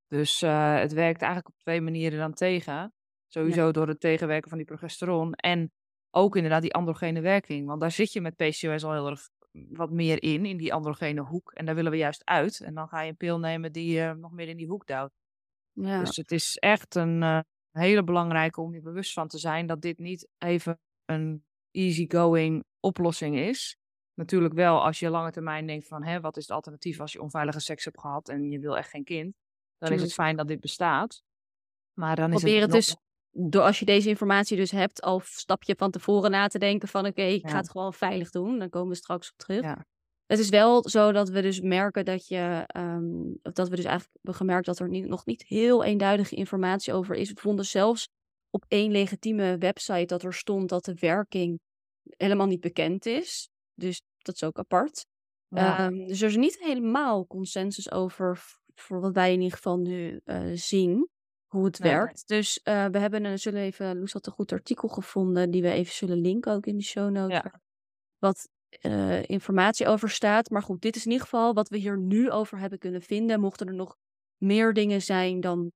Dus 0.07 0.41
uh, 0.41 0.75
het 0.79 0.93
werkt 0.93 1.21
eigenlijk 1.21 1.55
op 1.55 1.61
twee 1.61 1.81
manieren 1.81 2.19
dan 2.19 2.33
tegen. 2.33 2.93
Sowieso 3.27 3.65
ja. 3.65 3.71
door 3.71 3.87
het 3.87 3.99
tegenwerken 3.99 4.49
van 4.49 4.57
die 4.57 4.67
progesteron 4.67 5.33
en 5.33 5.71
ook 6.15 6.35
inderdaad 6.35 6.61
die 6.61 6.73
androgene 6.73 7.21
werking. 7.21 7.67
Want 7.67 7.81
daar 7.81 7.91
zit 7.91 8.13
je 8.13 8.21
met 8.21 8.35
PCOS 8.35 8.83
al 8.83 8.91
heel 8.91 9.09
erg 9.09 9.29
wat 9.51 9.91
meer 9.91 10.23
in, 10.23 10.45
in 10.45 10.57
die 10.57 10.73
androgene 10.73 11.21
hoek. 11.21 11.51
En 11.51 11.65
daar 11.65 11.75
willen 11.75 11.91
we 11.91 11.97
juist 11.97 12.25
uit. 12.25 12.61
En 12.61 12.73
dan 12.73 12.87
ga 12.87 13.01
je 13.01 13.09
een 13.09 13.17
pil 13.17 13.39
nemen 13.39 13.71
die 13.71 13.93
je 13.93 14.13
nog 14.13 14.31
meer 14.31 14.47
in 14.47 14.57
die 14.57 14.67
hoek 14.67 14.87
duwt. 14.87 15.11
Ja. 15.71 15.99
Dus 15.99 16.15
het 16.15 16.31
is 16.31 16.57
echt 16.57 16.95
een, 16.95 17.21
uh, 17.21 17.39
hele 17.71 18.03
belangrijke 18.03 18.61
om 18.61 18.73
je 18.73 18.81
bewust 18.81 19.13
van 19.13 19.27
te 19.27 19.37
zijn 19.37 19.67
dat 19.67 19.81
dit 19.81 19.97
niet 19.97 20.27
even 20.37 20.79
een 21.05 21.45
easygoing 21.71 22.63
oplossing 22.79 23.37
is. 23.37 23.77
Natuurlijk 24.13 24.53
wel 24.53 24.83
als 24.83 24.99
je 24.99 25.09
lange 25.09 25.31
termijn 25.31 25.67
denkt 25.67 25.87
van 25.87 26.03
hè, 26.03 26.19
wat 26.19 26.37
is 26.37 26.43
het 26.43 26.51
alternatief 26.51 26.99
als 26.99 27.11
je 27.11 27.21
onveilige 27.21 27.59
seks 27.59 27.83
hebt 27.83 27.99
gehad 27.99 28.29
en 28.29 28.49
je 28.49 28.59
wil 28.59 28.77
echt 28.77 28.89
geen 28.89 29.03
kind. 29.03 29.35
Dan 29.77 29.91
is 29.91 30.01
het 30.01 30.13
fijn 30.13 30.35
dat 30.35 30.47
dit 30.47 30.59
bestaat. 30.59 31.23
Maar 31.93 32.15
dan 32.15 32.29
Probeer 32.29 32.55
is 32.55 32.61
het, 32.61 32.73
het 32.73 32.85
dus, 32.85 32.95
door 33.35 33.61
als 33.61 33.79
je 33.79 33.85
deze 33.85 34.09
informatie 34.09 34.57
dus 34.57 34.71
hebt, 34.71 35.01
al 35.01 35.21
stap 35.23 35.63
je 35.63 35.75
van 35.77 35.91
tevoren 35.91 36.31
na 36.31 36.47
te 36.47 36.59
denken 36.59 36.87
van 36.87 37.01
oké, 37.01 37.09
okay, 37.09 37.33
ik 37.33 37.41
ja. 37.41 37.49
ga 37.49 37.57
het 37.57 37.69
gewoon 37.69 37.93
veilig 37.93 38.29
doen. 38.29 38.59
Dan 38.59 38.69
komen 38.69 38.89
we 38.89 38.95
straks 38.95 39.31
op 39.31 39.37
terug. 39.37 39.61
Ja. 39.61 39.85
Het 40.25 40.39
is 40.39 40.49
wel 40.49 40.89
zo 40.89 41.11
dat 41.11 41.29
we 41.29 41.41
dus 41.41 41.61
merken 41.61 42.05
dat 42.05 42.27
je, 42.27 42.69
um, 42.77 43.39
dat 43.41 43.69
we 43.69 43.75
dus 43.75 43.85
eigenlijk 43.85 44.13
hebben 44.13 44.35
gemerkt 44.35 44.65
dat 44.65 44.79
er 44.79 44.89
niet, 44.89 45.07
nog 45.07 45.25
niet 45.25 45.43
heel 45.43 45.83
eenduidige 45.83 46.35
informatie 46.35 46.93
over 46.93 47.15
is. 47.15 47.31
We 47.31 47.39
vonden 47.39 47.65
zelfs 47.65 48.09
op 48.49 48.65
één 48.67 48.91
legitieme 48.91 49.57
website 49.57 50.05
dat 50.05 50.23
er 50.23 50.33
stond 50.33 50.69
dat 50.69 50.85
de 50.85 50.93
werking 50.93 51.59
helemaal 52.17 52.47
niet 52.47 52.59
bekend 52.59 53.05
is. 53.05 53.49
Dus 53.73 54.01
dat 54.17 54.35
is 54.35 54.43
ook 54.43 54.57
apart. 54.57 55.05
Ja. 55.47 55.85
Um, 55.85 56.07
dus 56.07 56.21
er 56.21 56.29
is 56.29 56.35
niet 56.35 56.59
helemaal 56.59 57.27
consensus 57.27 57.91
over, 57.91 58.43
voor 58.75 59.01
wat 59.01 59.13
wij 59.13 59.33
in 59.33 59.41
ieder 59.41 59.57
geval 59.57 59.77
nu 59.77 60.21
uh, 60.25 60.51
zien, 60.53 61.09
hoe 61.53 61.65
het 61.65 61.79
nee. 61.79 61.91
werkt. 61.91 62.27
Dus 62.27 62.59
uh, 62.63 62.85
we 62.85 62.99
hebben 62.99 63.25
een, 63.25 63.39
zullen 63.39 63.61
even, 63.61 63.99
Loes 63.99 64.13
had 64.13 64.27
een 64.27 64.33
goed 64.33 64.51
artikel 64.51 64.87
gevonden, 64.87 65.51
die 65.51 65.61
we 65.61 65.71
even 65.71 65.93
zullen 65.93 66.17
linken 66.17 66.51
ook 66.51 66.65
in 66.65 66.77
de 66.77 66.83
show 66.83 67.11
notes. 67.11 67.41
Ja. 67.43 67.61
Wat 68.17 68.49
uh, 68.81 69.23
informatie 69.23 69.87
over 69.87 70.09
staat. 70.09 70.49
Maar 70.49 70.61
goed, 70.61 70.81
dit 70.81 70.95
is 70.95 71.05
in 71.05 71.11
ieder 71.11 71.25
geval 71.25 71.53
wat 71.53 71.69
we 71.69 71.77
hier 71.77 71.97
nu 71.97 72.31
over 72.31 72.57
hebben 72.57 72.79
kunnen 72.79 73.01
vinden. 73.01 73.39
Mochten 73.39 73.67
er 73.67 73.73
nog 73.73 73.95
meer 74.37 74.73
dingen 74.73 75.01
zijn, 75.01 75.39
dan 75.39 75.71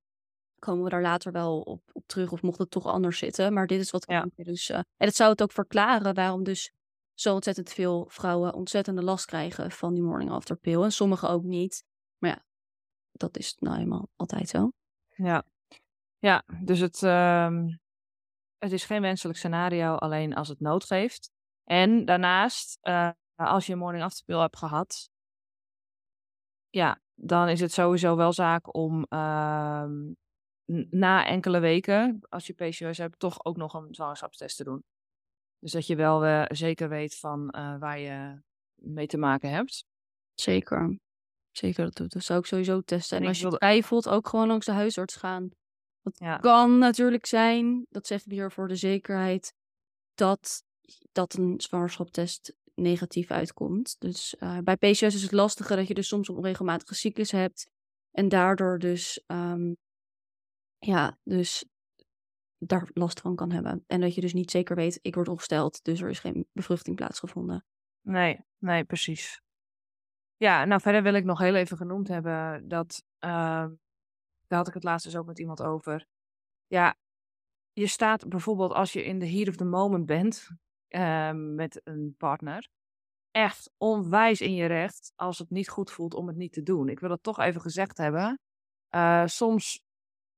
komen 0.59 0.84
we 0.84 0.89
daar 0.89 1.01
later 1.01 1.32
wel 1.32 1.59
op, 1.59 1.82
op 1.91 2.03
terug. 2.05 2.32
Of 2.32 2.41
mocht 2.41 2.57
het 2.57 2.71
toch 2.71 2.86
anders 2.86 3.17
zitten. 3.17 3.53
Maar 3.53 3.67
dit 3.67 3.80
is 3.80 3.91
wat 3.91 4.05
we 4.05 4.13
ja. 4.13 4.28
dus. 4.36 4.69
En 4.69 4.86
het 4.97 5.15
zou 5.15 5.32
het 5.32 5.41
ook 5.41 5.51
verklaren 5.51 6.13
waarom 6.13 6.43
dus 6.43 6.71
zo 7.13 7.34
ontzettend 7.34 7.69
veel 7.69 8.05
vrouwen 8.09 8.53
ontzettende 8.53 9.03
last 9.03 9.25
krijgen 9.25 9.71
van 9.71 9.93
die 9.93 10.03
morning 10.03 10.32
after 10.32 10.55
pill. 10.55 10.82
En 10.82 10.91
sommigen 10.91 11.30
ook 11.30 11.43
niet. 11.43 11.84
Maar 12.17 12.30
ja, 12.30 12.43
dat 13.11 13.38
is 13.38 13.55
nou 13.59 13.80
eenmaal 13.80 14.09
altijd 14.15 14.49
zo. 14.49 14.71
Ja, 15.15 15.43
ja 16.28 16.43
dus 16.61 16.80
het, 16.80 17.01
uh, 17.01 17.63
het 18.57 18.71
is 18.71 18.86
geen 18.86 19.01
wenselijk 19.01 19.38
scenario, 19.38 19.95
alleen 19.95 20.36
als 20.36 20.47
het 20.47 20.59
nood 20.59 20.86
geeft. 20.86 21.32
En 21.63 22.05
daarnaast, 22.05 22.80
uh, 22.82 23.11
als 23.36 23.65
je 23.65 23.73
een 23.73 23.80
morning 23.80 24.03
after 24.03 24.25
pill 24.25 24.39
hebt 24.39 24.57
gehad, 24.57 25.09
ja, 26.69 27.01
dan 27.13 27.49
is 27.49 27.59
het 27.59 27.71
sowieso 27.71 28.15
wel 28.15 28.34
zaak 28.34 28.75
om 28.75 29.05
uh, 29.09 29.86
na 30.89 31.25
enkele 31.25 31.59
weken, 31.59 32.19
als 32.30 32.47
je 32.47 32.53
PCOS 32.53 32.97
hebt, 32.97 33.19
toch 33.19 33.45
ook 33.45 33.57
nog 33.57 33.73
een 33.73 33.93
zwangerschapstest 33.93 34.57
te 34.57 34.63
doen. 34.63 34.84
Dus 35.59 35.71
dat 35.71 35.88
je 35.88 35.95
wel 35.95 36.25
uh, 36.25 36.45
zeker 36.47 36.89
weet 36.89 37.17
van 37.17 37.53
uh, 37.57 37.78
waar 37.80 37.99
je 37.99 38.41
mee 38.75 39.07
te 39.07 39.17
maken 39.17 39.49
hebt. 39.49 39.86
Zeker. 40.34 40.97
Zeker, 41.51 41.91
dat, 41.91 42.11
dat 42.11 42.23
zou 42.23 42.39
ik 42.39 42.45
sowieso 42.45 42.82
testen. 42.82 43.17
En, 43.17 43.23
en 43.23 43.30
als 43.30 43.38
je 43.38 43.43
wilde... 43.43 43.57
twijfelt, 43.57 44.09
ook 44.09 44.28
gewoon 44.28 44.47
langs 44.47 44.65
de 44.65 44.71
huisarts 44.71 45.15
gaan. 45.15 45.49
Dat 46.08 46.18
ja. 46.20 46.38
kan 46.38 46.78
natuurlijk 46.78 47.26
zijn, 47.26 47.86
dat 47.89 48.08
zeggen 48.08 48.30
we 48.30 48.36
hier 48.36 48.51
voor 48.51 48.68
de 48.68 48.76
zekerheid, 48.76 49.53
dat 50.14 50.64
dat 51.12 51.34
een 51.34 51.62
zwangerschapstest 51.62 52.55
negatief 52.76 53.32
uitkomt. 53.32 53.95
Dus 53.99 54.36
uh, 54.39 54.58
bij 54.58 54.76
PCOS 54.76 55.01
is 55.01 55.22
het 55.22 55.32
lastige 55.32 55.76
dat 55.76 55.88
je 55.88 55.93
dus 55.93 56.08
soms 56.08 56.28
een 56.28 56.36
onregelmatige 56.36 56.95
cyclus 56.95 57.32
hebt. 57.32 57.70
En 58.12 58.30
daardoor 58.30 58.80
dus, 58.80 59.24
um, 59.28 59.78
ja, 60.78 61.18
dus 61.24 61.66
daar 62.58 62.89
last 62.93 63.20
van 63.20 63.36
kan 63.36 63.51
hebben. 63.51 63.84
En 63.88 64.01
dat 64.01 64.16
je 64.16 64.22
dus 64.22 64.34
niet 64.34 64.51
zeker 64.51 64.76
weet, 64.76 64.99
ik 65.01 65.16
word 65.16 65.28
opgesteld, 65.28 65.84
dus 65.84 66.01
er 66.01 66.10
is 66.10 66.20
geen 66.20 66.47
bevruchting 66.51 66.95
plaatsgevonden. 66.95 67.66
Nee, 68.01 68.39
nee, 68.58 68.84
precies. 68.84 69.41
Ja, 70.36 70.66
nou 70.66 70.82
verder 70.82 71.03
wil 71.03 71.14
ik 71.14 71.24
nog 71.24 71.39
heel 71.39 71.55
even 71.55 71.78
genoemd 71.78 72.08
hebben 72.08 72.68
dat, 72.68 73.03
uh, 73.20 73.66
daar 74.47 74.57
had 74.57 74.67
ik 74.67 74.73
het 74.73 74.83
laatst 74.83 75.05
dus 75.05 75.15
ook 75.15 75.25
met 75.25 75.39
iemand 75.39 75.61
over. 75.61 76.05
Ja, 76.67 76.95
je 77.73 77.87
staat 77.87 78.29
bijvoorbeeld 78.29 78.73
als 78.73 78.93
je 78.93 79.03
in 79.03 79.19
de 79.19 79.29
heat 79.29 79.47
of 79.47 79.55
the 79.55 79.65
moment 79.65 80.05
bent, 80.05 80.49
uh, 80.89 81.31
met 81.31 81.81
een 81.83 82.15
partner. 82.17 82.69
Echt 83.31 83.73
onwijs 83.77 84.41
in 84.41 84.53
je 84.53 84.65
recht 84.65 85.13
als 85.15 85.37
het 85.37 85.49
niet 85.49 85.69
goed 85.69 85.91
voelt 85.91 86.13
om 86.13 86.27
het 86.27 86.35
niet 86.35 86.53
te 86.53 86.63
doen. 86.63 86.89
Ik 86.89 86.99
wil 86.99 87.09
het 87.09 87.23
toch 87.23 87.39
even 87.39 87.61
gezegd 87.61 87.97
hebben. 87.97 88.39
Uh, 88.95 89.25
soms 89.25 89.81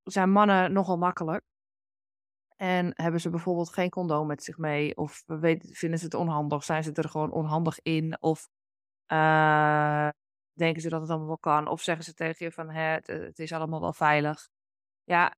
zijn 0.03 0.31
mannen 0.31 0.73
nogal 0.73 0.97
makkelijk. 0.97 1.43
En 2.55 2.91
hebben 2.93 3.21
ze 3.21 3.29
bijvoorbeeld 3.29 3.73
geen 3.73 3.89
condoom 3.89 4.27
met 4.27 4.43
zich 4.43 4.57
mee. 4.57 4.97
Of 4.97 5.23
vinden 5.61 5.99
ze 5.99 6.05
het 6.05 6.13
onhandig. 6.13 6.63
Zijn 6.63 6.83
ze 6.83 6.91
er 6.93 7.09
gewoon 7.09 7.31
onhandig 7.31 7.79
in. 7.81 8.21
Of 8.21 8.49
uh, 9.11 10.09
denken 10.59 10.81
ze 10.81 10.89
dat 10.89 11.01
het 11.01 11.09
allemaal 11.09 11.27
wel 11.27 11.37
kan. 11.37 11.67
Of 11.67 11.81
zeggen 11.81 12.05
ze 12.05 12.13
tegen 12.13 12.45
je 12.45 12.51
van, 12.51 12.69
hè, 12.69 12.81
het, 12.81 13.07
het 13.07 13.39
is 13.39 13.51
allemaal 13.51 13.81
wel 13.81 13.93
veilig. 13.93 14.49
Ja, 15.03 15.35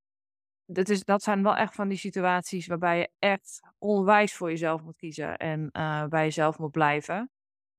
dat, 0.66 0.90
is, 0.90 1.04
dat 1.04 1.24
zijn 1.24 1.44
wel 1.44 1.56
echt 1.56 1.76
van 1.76 1.88
die 1.88 1.98
situaties 1.98 2.68
waarbij 2.68 2.98
je 2.98 3.10
echt 3.20 3.60
onwijs 3.78 4.36
voor 4.36 4.50
jezelf 4.50 4.82
moet 4.82 4.98
kiezen. 4.98 5.38
En 5.38 5.70
uh, 5.78 6.06
bij 6.06 6.24
jezelf 6.24 6.58
moet 6.58 6.72
blijven. 6.72 7.30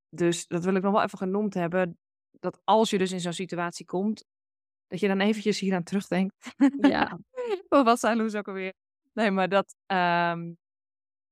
Dus 0.09 0.47
dat 0.47 0.65
wil 0.65 0.75
ik 0.75 0.83
nog 0.83 0.93
wel 0.93 1.03
even 1.03 1.19
genoemd 1.19 1.55
hebben. 1.55 1.99
Dat 2.31 2.61
als 2.65 2.91
je 2.91 2.99
dus 2.99 3.13
in 3.13 3.21
zo'n 3.21 3.33
situatie 3.33 3.87
komt, 3.87 4.25
dat 4.87 5.01
je 5.01 5.09
dan 5.09 5.21
eventjes 5.21 5.61
hier 5.61 5.75
aan 5.75 5.83
terugdenkt. 5.83 6.35
Ja. 6.79 7.19
Wat 7.69 8.01
zijn 8.01 8.17
Loes 8.17 8.35
ook 8.35 8.49
alweer? 8.49 8.75
Nee, 9.13 9.31
maar 9.31 9.49
dat, 9.49 9.75
um, 9.87 10.57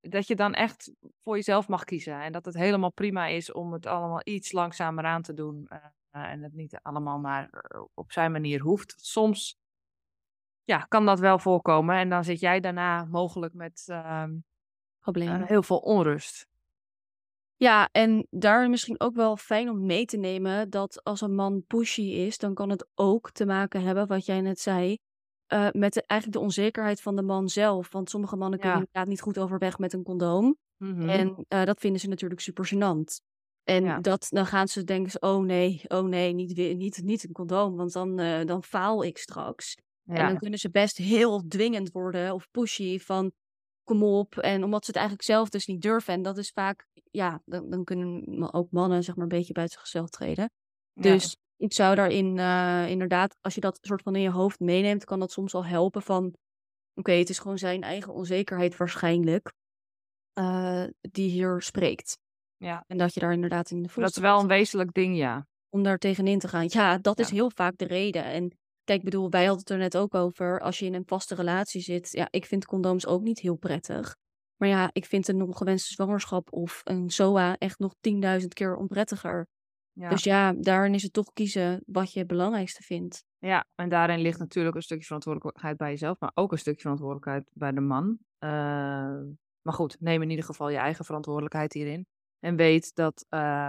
dat 0.01 0.27
je 0.27 0.37
dan 0.37 0.55
echt 0.55 0.93
voor 1.23 1.37
jezelf 1.37 1.69
mag 1.69 1.85
kiezen. 1.85 2.21
En 2.21 2.33
dat 2.33 2.45
het 2.45 2.55
helemaal 2.55 2.93
prima 2.93 3.27
is 3.27 3.53
om 3.53 3.73
het 3.73 3.87
allemaal 3.87 4.21
iets 4.25 4.53
langzamer 4.53 5.05
aan 5.05 5.23
te 5.23 5.35
doen. 5.35 5.67
Uh, 5.69 5.79
en 6.11 6.43
het 6.43 6.53
niet 6.53 6.79
allemaal 6.83 7.19
maar 7.19 7.51
op 7.95 8.13
zijn 8.13 8.33
manier 8.33 8.61
hoeft. 8.61 8.95
Soms 8.97 9.59
ja, 10.65 10.79
kan 10.79 11.07
dat 11.07 11.19
wel 11.19 11.39
voorkomen. 11.39 11.97
En 11.97 12.09
dan 12.09 12.25
zit 12.25 12.41
jij 12.41 12.61
daarna 12.61 13.05
mogelijk 13.05 13.55
met 13.55 13.87
uh, 13.91 14.25
problemen. 14.99 15.41
Uh, 15.41 15.47
heel 15.47 15.63
veel 15.63 15.79
onrust. 15.79 16.49
Ja, 17.57 17.89
en 17.93 18.27
daar 18.31 18.71
misschien 18.71 19.01
ook 19.01 19.15
wel 19.15 19.37
fijn 19.37 19.71
om 19.71 19.87
mee 19.87 20.05
te 20.05 20.17
nemen 20.17 20.71
dat 20.71 21.05
als 21.05 21.21
een 21.21 21.35
man 21.35 21.65
pushy 21.67 22.03
is, 22.03 22.39
dan 22.39 22.55
kan 22.55 22.71
het 22.71 22.89
ook 22.95 23.31
te 23.31 23.47
maken 23.47 23.83
hebben, 23.83 24.07
wat 24.07 24.27
jij 24.27 24.41
net 24.41 24.61
zei, 24.61 24.99
uh, 25.53 25.69
met 25.73 25.93
de, 25.93 26.03
eigenlijk 26.07 26.41
de 26.41 26.45
onzekerheid 26.45 27.03
van 27.03 27.17
de 27.17 27.23
man 27.23 27.49
zelf. 27.49 27.93
Want 27.93 28.11
sommige 28.11 28.37
mannen 28.37 28.59
kunnen 28.59 28.79
inderdaad 28.79 29.07
niet 29.07 29.21
goed 29.21 29.39
overweg 29.39 29.79
met 29.79 29.93
een 29.93 30.03
condoom. 30.03 30.57
Mm 30.77 30.95
-hmm. 30.95 31.09
En 31.09 31.45
dat 31.49 31.81
vinden 31.81 32.01
ze 32.01 32.09
natuurlijk 32.09 32.41
super 32.41 32.71
gênant. 32.75 33.30
En 33.71 33.85
Ja. 33.85 34.01
dat, 34.01 34.27
dan 34.31 34.47
gaan 34.47 34.69
ze 34.69 34.85
denken, 34.85 35.23
oh 35.23 35.45
nee, 35.45 35.81
oh 35.89 36.05
nee, 36.05 36.33
niet, 36.33 36.53
weer- 36.53 36.75
niet, 36.75 37.03
niet 37.03 37.25
een 37.25 37.33
condoom, 37.33 37.77
want 37.77 37.93
dan, 37.93 38.21
uh, 38.21 38.45
dan 38.45 38.65
faal 38.65 39.05
ik 39.05 39.19
straks. 39.19 39.77
En 40.07 40.27
dan 40.29 40.39
kunnen 40.39 40.59
ze 40.59 40.71
best 40.71 40.97
heel 40.97 41.47
dwingend 41.49 41.91
worden 41.91 42.35
of 42.35 42.51
pushy 42.51 42.99
van 42.99 43.33
kom 43.85 44.03
op. 44.05 44.37
En 44.39 44.65
omdat 44.65 44.85
ze 44.85 44.91
het 44.91 44.99
eigenlijk 44.99 45.29
zelf 45.29 45.49
dus 45.49 45.67
niet 45.67 45.83
durven. 45.83 46.15
En 46.15 46.23
dat 46.23 46.39
is 46.39 46.51
vaak, 46.51 46.87
ja, 47.11 47.43
dan, 47.45 47.71
dan 47.71 47.85
kunnen 47.85 48.53
ook 48.53 48.71
mannen 48.71 49.03
zeg 49.03 49.15
maar 49.15 49.23
een 49.23 49.37
beetje 49.39 49.53
buiten 49.53 49.79
zichzelf 49.79 50.11
treden. 50.11 50.51
Ja. 50.93 51.03
Dus 51.03 51.37
ik 51.57 51.73
zou 51.73 51.95
daarin 51.95 52.39
eh, 52.39 52.87
inderdaad, 52.89 53.37
als 53.41 53.55
je 53.55 53.61
dat 53.61 53.79
soort 53.81 54.03
van 54.03 54.15
in 54.17 54.23
je 54.23 54.31
hoofd 54.31 54.61
meeneemt, 54.61 55.05
kan 55.05 55.21
dat 55.21 55.33
soms 55.33 55.55
al 55.55 55.65
helpen 55.65 56.03
van, 56.03 56.35
oké, 56.95 57.13
het 57.13 57.29
is 57.29 57.39
gewoon 57.39 57.59
zijn 57.59 57.83
eigen 57.83 58.13
onzekerheid 58.13 58.77
waarschijnlijk 58.77 59.53
eh, 60.33 60.85
die 61.01 61.31
hier 61.31 61.63
spreekt. 61.63 62.19
Ja. 62.61 62.85
En 62.87 62.99
dat 62.99 63.15
je 63.15 63.21
daar 63.21 63.33
inderdaad 63.33 63.71
in 63.71 63.83
de 63.83 63.89
Dat 63.95 64.11
is 64.11 64.17
wel 64.17 64.41
een 64.41 64.47
wezenlijk 64.47 64.93
ding, 64.93 65.17
ja. 65.17 65.47
om 65.69 65.83
daar 65.83 65.99
tegenin 65.99 66.39
te 66.39 66.49
gaan. 66.49 66.65
Ja, 66.69 66.99
dat 66.99 67.19
is 67.19 67.31
heel 67.31 67.51
vaak 67.51 67.77
de 67.77 67.85
reden. 67.85 68.25
En 68.25 68.59
kijk, 68.85 69.03
bedoel, 69.03 69.31
wij 69.31 69.45
hadden 69.45 69.61
het 69.61 69.71
er 69.71 69.79
net 69.79 69.97
ook 69.97 70.15
over. 70.15 70.61
Als 70.61 70.79
je 70.79 70.87
in 70.87 70.95
een 70.95 71.07
vaste 71.07 71.35
relatie 71.35 71.81
zit, 71.81 72.11
ja, 72.13 72.29
ik 72.31 72.47
vind 72.47 72.67
condooms 72.67 73.07
ook 73.07 73.23
niet 73.23 73.39
heel 73.39 73.57
prettig. 73.57 74.17
Maar 74.57 74.69
ja, 74.69 74.91
ik 74.93 75.05
vind 75.05 75.29
een 75.29 75.43
ongewenste 75.43 75.93
zwangerschap 75.93 76.53
of 76.53 76.81
een 76.85 77.11
SOA 77.11 77.57
echt 77.59 77.79
nog 77.79 77.95
10.000 78.41 78.47
keer 78.49 78.77
onprettiger. 78.77 79.47
Ja. 79.93 80.09
Dus 80.09 80.25
ja, 80.25 80.53
daarin 80.53 80.95
is 80.95 81.03
het 81.03 81.13
toch 81.13 81.33
kiezen 81.33 81.83
wat 81.87 82.13
je 82.13 82.19
het 82.19 82.29
belangrijkste 82.29 82.83
vindt. 82.83 83.25
ja, 83.39 83.67
en 83.75 83.89
daarin 83.89 84.21
ligt 84.21 84.39
natuurlijk 84.39 84.77
een 84.77 84.83
stukje 84.83 85.05
verantwoordelijkheid 85.05 85.77
bij 85.77 85.91
jezelf, 85.91 86.21
maar 86.21 86.31
ook 86.35 86.53
een 86.53 86.59
stukje 86.59 86.81
verantwoordelijkheid 86.81 87.51
bij 87.53 87.73
de 87.73 87.81
man. 87.81 88.19
Eh, 88.39 88.51
maar 89.63 89.75
goed, 89.75 90.01
neem 90.01 90.23
in 90.23 90.31
ieder 90.31 90.45
geval 90.45 90.69
je 90.69 90.77
eigen 90.77 91.05
verantwoordelijkheid 91.05 91.73
hierin. 91.73 92.07
En 92.41 92.57
weet 92.57 92.95
dat, 92.95 93.27
eh, 93.29 93.69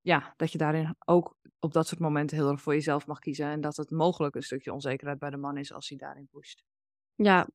ja, 0.00 0.34
dat 0.36 0.52
je 0.52 0.58
daarin 0.58 0.96
ook 1.06 1.36
op 1.58 1.72
dat 1.72 1.86
soort 1.86 2.00
momenten 2.00 2.36
heel 2.36 2.50
erg 2.50 2.60
voor 2.60 2.74
jezelf 2.74 3.06
mag 3.06 3.18
kiezen. 3.18 3.46
En 3.46 3.60
dat 3.60 3.76
het 3.76 3.90
mogelijk 3.90 4.34
een 4.34 4.42
stukje 4.42 4.72
onzekerheid 4.72 5.18
bij 5.18 5.30
de 5.30 5.36
man 5.36 5.56
is 5.56 5.72
als 5.72 5.88
hij 5.88 5.98
daarin 5.98 6.28
pusht. 6.30 6.62
Ja, 7.14 7.48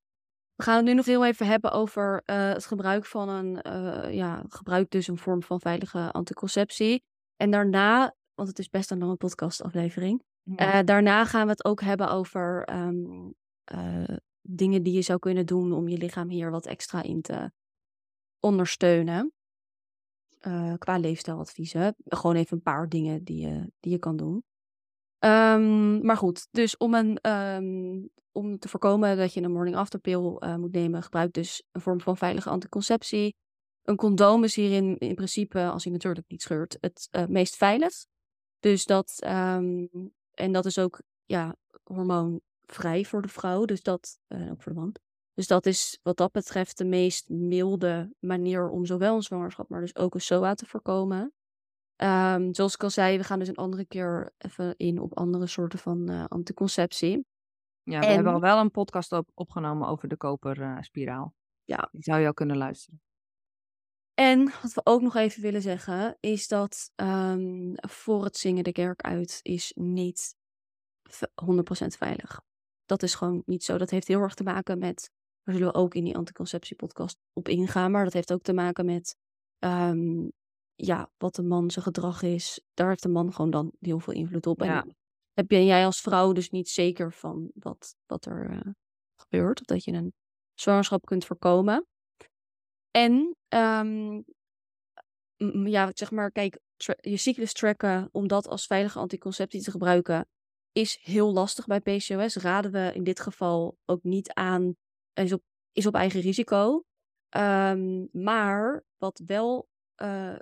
we 0.55 0.63
gaan 0.63 0.75
het 0.75 0.85
nu 0.85 0.93
nog 0.93 1.05
heel 1.05 1.25
even 1.25 1.47
hebben 1.47 1.71
over 1.71 2.21
eh, 2.25 2.49
het 2.49 2.65
gebruik 2.65 3.05
van 3.05 3.29
een, 3.29 3.61
eh, 3.61 4.13
ja, 4.13 4.43
gebruik 4.47 4.89
dus 4.89 5.07
een 5.07 5.17
vorm 5.17 5.43
van 5.43 5.59
veilige 5.59 6.11
anticonceptie. 6.11 7.03
En 7.35 7.51
daarna, 7.51 8.15
want 8.33 8.49
het 8.49 8.59
is 8.59 8.69
best 8.69 8.91
een 8.91 8.99
lange 8.99 9.15
podcastaflevering. 9.15 10.23
Daarna 10.85 11.25
gaan 11.25 11.43
we 11.43 11.51
het 11.51 11.65
ook 11.65 11.81
hebben 11.81 12.09
over 12.09 12.63
ehm, 12.63 13.31
eh, 13.63 14.15
dingen 14.41 14.83
die 14.83 14.93
je 14.93 15.01
zou 15.01 15.19
kunnen 15.19 15.45
doen 15.45 15.71
om 15.71 15.87
je 15.87 15.97
lichaam 15.97 16.29
hier 16.29 16.51
wat 16.51 16.65
extra 16.65 17.03
in 17.03 17.21
te 17.21 17.51
ondersteunen. 18.39 19.33
Eh, 20.41 20.73
qua 20.77 20.97
leefstijladviezen. 20.97 21.95
Gewoon 22.05 22.35
even 22.35 22.57
een 22.57 22.63
paar 22.63 22.89
dingen 22.89 23.23
die 23.23 23.47
je, 23.47 23.71
die 23.79 23.91
je 23.91 23.99
kan 23.99 24.17
doen. 24.17 24.43
Ehm, 25.19 26.05
maar 26.05 26.17
goed, 26.17 26.47
dus 26.51 26.77
om, 26.77 26.93
een, 26.93 27.17
ehm, 27.17 27.99
om 28.31 28.59
te 28.59 28.67
voorkomen 28.67 29.17
dat 29.17 29.33
je 29.33 29.41
een 29.41 29.51
morning 29.51 29.75
after 29.75 29.99
pill 29.99 30.35
eh, 30.35 30.55
moet 30.55 30.71
nemen, 30.71 31.03
gebruik 31.03 31.33
dus 31.33 31.63
een 31.71 31.81
vorm 31.81 32.01
van 32.01 32.17
veilige 32.17 32.49
anticonceptie. 32.49 33.35
Een 33.83 33.95
condoom 33.95 34.43
is 34.43 34.55
hierin 34.55 34.97
in 34.97 35.15
principe, 35.15 35.69
als 35.69 35.83
hij 35.83 35.93
natuurlijk 35.93 36.29
niet 36.29 36.41
scheurt, 36.41 36.77
het 36.79 37.07
eh, 37.11 37.25
meest 37.25 37.55
veilig. 37.55 37.93
Dus 38.59 38.85
dat, 38.85 39.13
ehm, 39.19 39.85
en 40.31 40.51
dat 40.51 40.65
is 40.65 40.77
ook 40.79 41.01
ja, 41.25 41.55
hormoonvrij 41.83 43.05
voor 43.05 43.21
de 43.21 43.27
vrouw, 43.27 43.65
dus 43.65 43.83
dat, 43.83 44.19
eh, 44.27 44.51
ook 44.51 44.61
voor 44.61 44.73
de 44.73 44.79
man. 44.79 44.95
Dus 45.33 45.47
dat 45.47 45.65
is 45.65 45.99
wat 46.03 46.17
dat 46.17 46.31
betreft 46.31 46.77
de 46.77 46.85
meest 46.85 47.29
milde 47.29 48.13
manier 48.19 48.69
om 48.69 48.85
zowel 48.85 49.15
een 49.15 49.21
zwangerschap, 49.21 49.69
maar 49.69 49.81
dus 49.81 49.95
ook 49.95 50.13
een 50.13 50.21
SOA 50.21 50.53
te 50.53 50.65
voorkomen. 50.65 51.33
Ehm, 51.95 52.53
zoals 52.53 52.73
ik 52.73 52.83
al 52.83 52.89
zei, 52.89 53.17
we 53.17 53.23
gaan 53.23 53.39
dus 53.39 53.47
een 53.47 53.55
andere 53.55 53.85
keer 53.85 54.33
even 54.37 54.77
in 54.77 54.99
op 54.99 55.17
andere 55.17 55.47
soorten 55.47 55.79
van 55.79 56.09
eh, 56.09 56.25
anticonceptie. 56.27 57.25
Ja, 57.83 57.99
we 57.99 58.05
En- 58.05 58.13
hebben 58.13 58.33
al 58.33 58.39
wel 58.39 58.59
een 58.59 58.71
podcast 58.71 59.11
op, 59.11 59.29
opgenomen 59.33 59.87
over 59.87 60.07
de 60.07 60.17
koperspiraal. 60.17 61.33
Ja. 61.63 61.89
Die 61.91 62.03
zou 62.03 62.19
je 62.19 62.27
al 62.27 62.33
kunnen 62.33 62.57
luisteren. 62.57 63.01
En 64.13 64.51
wat 64.61 64.73
we 64.73 64.81
ook 64.83 65.01
nog 65.01 65.15
even 65.15 65.41
willen 65.41 65.61
zeggen, 65.61 66.17
is 66.19 66.47
dat 66.47 66.91
ehm, 66.95 67.73
voor 67.75 68.23
het 68.23 68.37
zingen 68.37 68.63
de 68.63 68.71
kerk 68.71 69.01
uit 69.01 69.39
is 69.41 69.71
niet 69.75 70.35
ve- 71.03 71.31
100% 71.35 71.97
veilig. 71.97 72.41
Dat 72.85 73.03
is 73.03 73.15
gewoon 73.15 73.43
niet 73.45 73.63
zo. 73.63 73.77
Dat 73.77 73.89
heeft 73.89 74.07
heel 74.07 74.19
erg 74.21 74.33
te 74.33 74.43
maken 74.43 74.77
met, 74.79 75.11
daar 75.43 75.55
zullen 75.55 75.71
we 75.71 75.79
ook 75.79 75.95
in 75.95 76.03
die 76.03 76.17
anticonceptiepodcast 76.17 77.17
op 77.33 77.47
ingaan, 77.47 77.91
maar 77.91 78.03
dat 78.03 78.13
heeft 78.13 78.33
ook 78.33 78.41
te 78.41 78.53
maken 78.53 78.85
met 78.85 79.15
ehm, 79.59 80.27
ja, 80.75 81.09
wat 81.17 81.35
de 81.35 81.43
man 81.43 81.71
zijn 81.71 81.85
gedrag 81.85 82.21
is. 82.21 82.61
Daar 82.73 82.89
heeft 82.89 83.03
de 83.03 83.09
man 83.09 83.33
gewoon 83.33 83.51
dan 83.51 83.71
heel 83.79 83.99
veel 83.99 84.13
invloed 84.13 84.47
op. 84.47 84.63
Ja. 84.63 84.81
En 84.83 84.95
heb 85.33 85.51
jij 85.51 85.85
als 85.85 86.01
vrouw 86.01 86.31
dus 86.31 86.49
niet 86.49 86.69
zeker 86.69 87.13
van 87.13 87.51
wat, 87.53 87.95
wat 88.05 88.25
er 88.25 88.49
eh, 88.49 88.71
gebeurt, 89.15 89.59
of 89.59 89.65
dat 89.65 89.83
je 89.83 89.91
een 89.91 90.13
zwangerschap 90.53 91.05
kunt 91.05 91.25
voorkomen. 91.25 91.87
En 92.91 93.35
ehm, 93.47 94.21
ja, 95.67 95.91
zeg 95.93 96.11
maar, 96.11 96.31
kijk, 96.31 96.59
je 96.99 97.17
cyclus 97.17 97.53
tracken 97.53 98.09
om 98.11 98.27
dat 98.27 98.47
als 98.47 98.65
veilige 98.65 98.99
anticonceptie 98.99 99.61
te 99.61 99.71
gebruiken 99.71 100.27
is 100.71 100.99
heel 101.01 101.33
lastig 101.33 101.65
bij 101.65 101.79
PCOS. 101.79 102.35
Raden 102.35 102.71
we 102.71 102.91
in 102.93 103.03
dit 103.03 103.19
geval 103.19 103.77
ook 103.85 104.03
niet 104.03 104.33
aan, 104.33 104.75
is 105.13 105.33
op, 105.33 105.43
is 105.71 105.85
op 105.85 105.95
eigen 105.95 106.21
risico. 106.21 106.83
Ehm, 107.29 108.05
maar 108.11 108.83
wat 108.97 109.21
wel, 109.25 109.69
eh, 109.95 110.35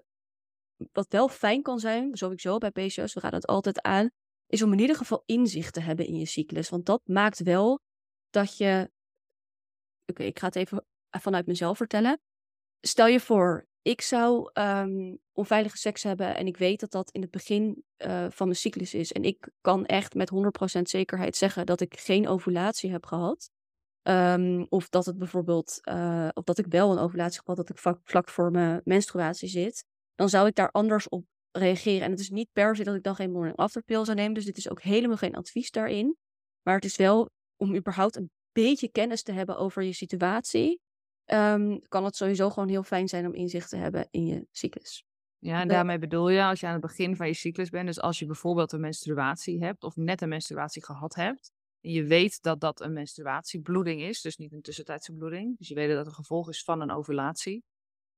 wat 0.91 1.07
wel 1.09 1.27
fijn 1.29 1.61
kan 1.61 1.79
zijn, 1.79 2.17
sowieso 2.17 2.57
bij 2.57 2.71
PCOS, 2.71 3.13
we 3.13 3.19
raden 3.19 3.39
het 3.39 3.47
altijd 3.47 3.81
aan, 3.81 4.09
is 4.47 4.61
om 4.61 4.73
in 4.73 4.79
ieder 4.79 4.95
geval 4.95 5.23
inzicht 5.25 5.73
te 5.73 5.79
hebben 5.79 6.05
in 6.05 6.15
je 6.15 6.25
cyclus. 6.25 6.69
Want 6.69 6.85
dat 6.85 7.01
maakt 7.05 7.43
wel 7.43 7.79
dat 8.29 8.57
je. 8.57 8.91
Oké, 10.05 10.23
ik 10.23 10.39
ga 10.39 10.45
het 10.45 10.55
even 10.55 10.85
vanuit 11.09 11.45
mezelf 11.45 11.77
vertellen. 11.77 12.21
Stel 12.81 13.07
je 13.07 13.19
voor, 13.19 13.67
ik 13.81 14.01
zou 14.01 14.49
ehm, 14.53 15.15
onveilige 15.31 15.77
seks 15.77 16.03
hebben 16.03 16.35
en 16.35 16.47
ik 16.47 16.57
weet 16.57 16.79
dat 16.79 16.91
dat 16.91 17.11
in 17.11 17.21
het 17.21 17.31
begin 17.31 17.83
eh, 17.95 18.25
van 18.29 18.47
mijn 18.47 18.59
cyclus 18.59 18.93
is. 18.93 19.11
En 19.11 19.23
ik 19.23 19.49
kan 19.61 19.85
echt 19.85 20.13
met 20.13 20.31
100% 20.79 20.81
zekerheid 20.81 21.35
zeggen 21.35 21.65
dat 21.65 21.81
ik 21.81 21.99
geen 21.99 22.27
ovulatie 22.27 22.91
heb 22.91 23.05
gehad. 23.05 23.49
Ehm, 24.09 24.65
of 24.69 24.89
dat 24.89 25.05
het 25.05 25.17
bijvoorbeeld, 25.17 25.79
eh, 25.81 26.27
of 26.33 26.43
dat 26.43 26.57
ik 26.57 26.65
wel 26.69 26.91
een 26.91 26.97
ovulatie 26.97 27.35
heb 27.35 27.43
gehad, 27.43 27.57
dat 27.57 27.69
ik 27.69 27.77
vlak, 27.77 27.99
vlak 28.03 28.29
voor 28.29 28.51
mijn 28.51 28.81
menstruatie 28.83 29.47
zit. 29.49 29.85
Dan 30.15 30.29
zou 30.29 30.47
ik 30.47 30.55
daar 30.55 30.71
anders 30.71 31.09
op 31.09 31.25
reageren. 31.51 32.01
En 32.05 32.11
het 32.11 32.19
is 32.19 32.29
niet 32.29 32.49
per 32.53 32.75
se 32.75 32.83
dat 32.83 32.95
ik 32.95 33.03
dan 33.03 33.15
geen 33.15 33.31
morning 33.31 33.55
after 33.57 33.81
pill 33.83 34.05
zou 34.05 34.17
nemen. 34.17 34.33
Dus 34.33 34.45
dit 34.45 34.57
is 34.57 34.69
ook 34.69 34.81
helemaal 34.81 35.17
geen 35.17 35.35
advies 35.35 35.71
daarin. 35.71 36.17
Maar 36.61 36.75
het 36.75 36.85
is 36.85 36.95
wel 36.95 37.29
om 37.55 37.75
überhaupt 37.75 38.15
een 38.15 38.31
beetje 38.51 38.91
kennis 38.91 39.23
te 39.23 39.31
hebben 39.31 39.57
over 39.57 39.83
je 39.83 39.93
situatie. 39.93 40.79
ehm, 41.25 41.77
kan 41.87 42.03
het 42.05 42.15
sowieso 42.15 42.49
gewoon 42.49 42.69
heel 42.69 42.83
fijn 42.83 43.07
zijn 43.07 43.25
om 43.25 43.33
inzicht 43.33 43.69
te 43.69 43.77
hebben 43.77 44.07
in 44.11 44.25
je 44.25 44.47
cyclus. 44.51 45.03
Ja, 45.37 45.61
en 45.61 45.67
daarmee 45.67 45.97
bedoel 45.99 46.29
je 46.29 46.43
als 46.43 46.59
je 46.59 46.65
aan 46.65 46.71
het 46.71 46.81
begin 46.81 47.15
van 47.15 47.27
je 47.27 47.33
cyclus 47.33 47.69
bent, 47.69 47.85
dus 47.85 47.99
als 48.01 48.19
je 48.19 48.25
bijvoorbeeld 48.25 48.71
een 48.71 48.79
menstruatie 48.79 49.63
hebt 49.63 49.83
of 49.83 49.95
net 49.95 50.21
een 50.21 50.29
menstruatie 50.29 50.83
gehad 50.85 51.15
hebt, 51.15 51.51
je 51.79 52.03
weet 52.03 52.41
dat 52.41 52.59
dat 52.59 52.81
een 52.81 52.93
menstruatiebloeding 52.93 54.01
is, 54.01 54.21
dus 54.21 54.37
niet 54.37 54.51
een 54.51 54.61
tussentijdse 54.61 55.13
bloeding, 55.13 55.57
dus 55.57 55.67
je 55.67 55.75
weet 55.75 55.87
dat 55.87 55.97
het 55.97 56.07
een 56.07 56.13
gevolg 56.13 56.49
is 56.49 56.63
van 56.63 56.81
een 56.81 56.91
ovulatie, 56.91 57.63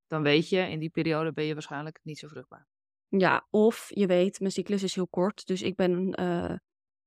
dan 0.08 0.22
weet 0.22 0.50
je 0.50 0.58
in 0.58 0.80
die 0.80 0.90
periode 0.90 1.32
ben 1.32 1.46
je 1.46 1.54
waarschijnlijk 1.54 2.00
niet 2.04 2.20
zo 2.20 2.28
vruchtbaar. 2.28 2.68
Ja, 3.08 3.48
of 3.50 3.90
je 3.94 4.06
weet, 4.06 4.40
mijn 4.40 4.52
cyclus 4.52 4.84
is 4.84 4.96
heel 4.96 5.08
kort, 5.08 5.46
dus 5.46 5.62
ik 5.62 5.76
ben, 5.76 6.22
uh, 6.22 6.56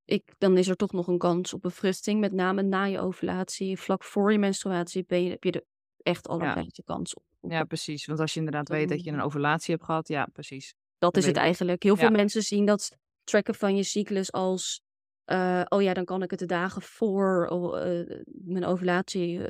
ik, 0.05 0.35
dan 0.39 0.59
is 0.59 0.69
er 0.69 0.77
toch 0.77 0.93
nog 0.93 1.07
een 1.07 1.19
kans 1.19 1.53
op 1.53 1.63
bevruchting. 1.63 2.21
Met 2.21 2.33
name 2.33 2.63
na 2.63 2.85
je 2.85 3.01
ovulatie, 3.01 3.79
vlak 3.79 4.05
voor 4.05 4.33
je 4.33 4.39
menstruatie, 4.39 5.05
ben 5.05 5.23
je, 5.23 5.31
heb 5.31 5.45
je 5.45 5.53
er 5.53 5.65
echt 6.03 6.29
allerbeste 6.29 6.83
ja. 6.87 6.95
kans 6.95 7.15
op. 7.15 7.25
Ja, 7.41 7.65
precies. 7.65 8.07
Want 8.07 8.21
als 8.21 8.33
je 8.33 8.39
inderdaad 8.39 8.69
weet 8.69 8.89
dat 8.89 9.05
je 9.05 9.11
een 9.11 9.21
ovulatie 9.21 9.75
hebt 9.75 9.87
gehad, 9.87 10.09
ja, 10.09 10.27
precies. 10.33 10.75
Dat 10.99 11.17
is 11.17 11.27
het 11.27 11.37
eigenlijk. 11.37 11.83
Heel 11.83 11.97
veel 11.97 12.11
mensen 12.11 12.43
zien 12.43 12.67
dat 12.67 12.97
tracken 13.25 13.55
van 13.55 13.77
je 13.77 13.83
cyclus 13.83 14.33
als, 14.33 14.83
uh, 15.27 15.63
oh 15.69 15.83
ja, 15.83 15.95
dan 15.95 16.05
kan 16.05 16.23
ik 16.23 16.31
het 16.31 16.39
de 16.39 16.47
dagen 16.47 16.83
voor 16.83 17.51
uh, 17.53 18.19
mijn 18.25 18.65
ovulatie, 18.65 19.41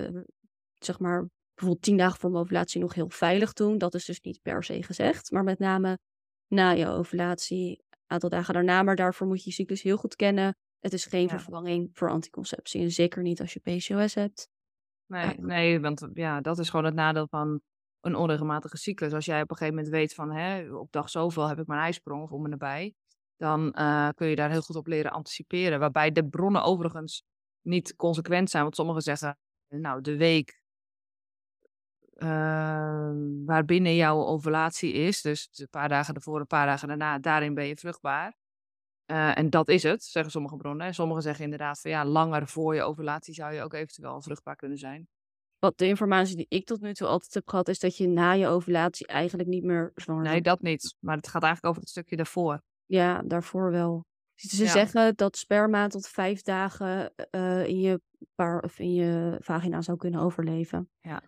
zeg 0.75 0.99
maar, 0.99 1.29
bijvoorbeeld 1.55 1.83
tien 1.83 1.97
dagen 1.97 2.21
voor 2.21 2.31
mijn 2.31 2.43
ovulatie 2.43 2.81
nog 2.81 2.95
heel 2.95 3.09
veilig 3.09 3.53
doen. 3.53 3.79
Dat 3.79 3.95
is 3.95 4.05
dus 4.05 4.21
niet 4.21 4.43
per 4.43 4.65
se 4.65 4.83
gezegd. 4.83 5.31
Maar 5.31 5.45
met 5.45 5.59
name 5.59 5.99
na 6.47 6.71
je 6.71 6.89
ovulatie, 6.89 7.69
een 7.91 7.99
aantal 8.07 8.29
dagen 8.29 8.55
daarna. 8.55 8.83
Maar 8.83 8.97
daarvoor 8.97 9.27
moet 9.27 9.43
je 9.43 9.51
je 9.51 9.57
cyclus 9.57 9.83
heel 9.83 9.97
goed 9.97 10.17
kennen. 10.17 10.57
Het 10.79 10.93
is 10.93 11.05
geen 11.05 11.29
vervanging 11.29 11.91
voor 11.93 12.11
anticonceptie. 12.11 12.81
En 12.83 12.91
zeker 12.91 13.23
niet 13.23 13.41
als 13.41 13.53
je 13.53 13.61
PCOS 13.61 14.15
hebt. 14.15 14.49
Nee, 15.07 15.35
nee, 15.39 15.81
want 15.81 16.09
ja, 16.15 16.41
dat 16.41 16.59
is 16.59 16.71
gewoon 16.71 16.85
het 16.85 16.95
nadeel 16.95 17.27
van 17.29 17.61
een 18.01 18.15
onregelmatige 18.15 18.77
cyclus. 18.77 19.13
Als 19.13 19.25
jij 19.25 19.43
op 19.43 19.51
een 19.51 19.57
gegeven 19.57 19.77
moment 19.77 19.95
weet 19.95 20.15
van 20.15 20.33
hè, 20.33 20.75
op 20.75 20.93
dag 20.93 21.11
zoveel 21.11 21.49
heb 21.49 21.59
ik 21.59 21.67
mijn 21.67 21.81
ijsprong 21.81 22.23
of 22.23 22.31
om 22.31 22.45
en 22.45 22.51
nabij. 22.51 22.95
Dan 23.37 23.75
uh, 23.79 24.09
kun 24.15 24.27
je 24.27 24.37
daar 24.37 24.51
heel 24.51 24.63
goed 24.63 24.77
op 24.77 24.87
leren 24.87 25.13
anticiperen. 25.13 25.79
Waarbij 25.79 26.13
de 26.13 26.27
bronnen 26.27 26.63
overigens 26.63 27.25
niet 27.61 27.97
consequent 27.97 28.51
zijn. 28.51 28.63
Want 28.63 28.75
sommigen 28.75 29.03
zeggen, 29.03 29.39
nou 29.69 30.01
de 30.01 30.17
week 30.17 30.63
uh, 32.17 33.13
waarbinnen 33.45 33.95
jouw 33.95 34.25
ovulatie 34.25 34.93
is. 34.93 35.23
Dus 35.23 35.49
een 35.53 35.69
paar 35.71 35.89
dagen 35.89 36.15
ervoor, 36.15 36.41
een 36.41 36.47
paar 36.47 36.67
dagen 36.67 36.89
daarna, 36.89 37.19
daarin 37.19 37.55
ben 37.55 37.67
je 37.67 37.77
vruchtbaar. 37.77 38.37
Uh, 39.07 39.39
en 39.39 39.51
dat 39.51 39.69
is 39.69 39.83
het, 39.83 40.05
zeggen 40.05 40.33
sommige 40.33 40.57
bronnen. 40.57 40.95
Sommigen 40.95 41.23
zeggen 41.23 41.45
inderdaad 41.45 41.81
van 41.81 41.91
ja, 41.91 42.05
langer 42.05 42.49
voor 42.49 42.75
je 42.75 42.83
ovulatie 42.83 43.35
zou 43.35 43.53
je 43.53 43.63
ook 43.63 43.73
eventueel 43.73 44.23
vruchtbaar 44.23 44.57
kunnen 44.57 44.79
zijn. 44.79 45.09
Wat 45.59 45.79
de 45.79 45.87
informatie 45.87 46.37
die 46.37 46.47
ik 46.49 46.67
tot 46.67 46.81
nu 46.81 46.95
toe 46.95 47.07
altijd 47.07 47.35
heb 47.35 47.49
gehad, 47.49 47.69
is 47.69 47.79
dat 47.79 47.97
je 47.97 48.09
na 48.09 48.33
je 48.33 48.47
ovulatie 48.47 49.07
eigenlijk 49.07 49.49
niet 49.49 49.65
meer 49.65 49.93
zwanger 49.95 50.23
Nee, 50.23 50.41
dat 50.41 50.61
niet. 50.61 50.97
Maar 50.99 51.17
het 51.17 51.29
gaat 51.29 51.43
eigenlijk 51.43 51.71
over 51.71 51.81
het 51.81 51.91
stukje 51.91 52.17
daarvoor. 52.17 52.63
Ja, 52.87 53.23
daarvoor 53.23 53.71
wel. 53.71 54.07
Ze 54.35 54.67
zeggen 54.67 55.17
dat 55.17 55.37
sperma 55.37 55.87
tot 55.87 56.09
vijf 56.09 56.43
dagen 56.43 57.13
uh, 57.31 57.67
in, 57.67 57.81
je 57.81 58.01
paar, 58.35 58.63
of 58.63 58.79
in 58.79 58.93
je 58.93 59.37
vagina 59.41 59.83
zou 59.83 59.97
kunnen 59.97 60.21
overleven. 60.21 60.91
Ja. 61.01 61.23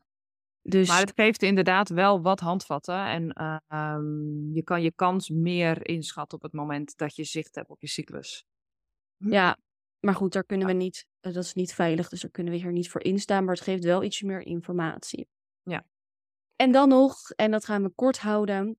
Dus... 0.62 0.88
Maar 0.88 1.00
het 1.00 1.12
geeft 1.14 1.42
inderdaad 1.42 1.88
wel 1.88 2.22
wat 2.22 2.40
handvatten. 2.40 3.06
En 3.06 3.32
ehm, 3.66 4.52
je 4.52 4.62
kan 4.64 4.82
je 4.82 4.92
kans 4.92 5.28
meer 5.28 5.88
inschatten 5.88 6.38
op 6.38 6.44
het 6.44 6.52
moment 6.52 6.96
dat 6.96 7.16
je 7.16 7.24
zicht 7.24 7.54
hebt 7.54 7.70
op 7.70 7.80
je 7.80 7.88
cyclus. 7.88 8.44
Ja, 9.16 9.58
maar 10.00 10.14
goed, 10.14 10.32
daar 10.32 10.44
kunnen 10.44 10.66
we 10.66 10.72
niet, 10.72 11.06
eh, 11.20 11.32
dat 11.32 11.44
is 11.44 11.54
niet 11.54 11.74
veilig, 11.74 12.08
dus 12.08 12.20
daar 12.20 12.30
kunnen 12.30 12.52
we 12.52 12.58
hier 12.58 12.72
niet 12.72 12.90
voor 12.90 13.02
instaan. 13.02 13.44
Maar 13.44 13.54
het 13.54 13.64
geeft 13.64 13.84
wel 13.84 14.02
iets 14.02 14.22
meer 14.22 14.46
informatie. 14.46 15.28
Ja. 15.62 15.86
En 16.56 16.72
dan 16.72 16.88
nog, 16.88 17.30
en 17.30 17.50
dat 17.50 17.64
gaan 17.64 17.82
we 17.82 17.90
kort 17.90 18.18
houden, 18.18 18.78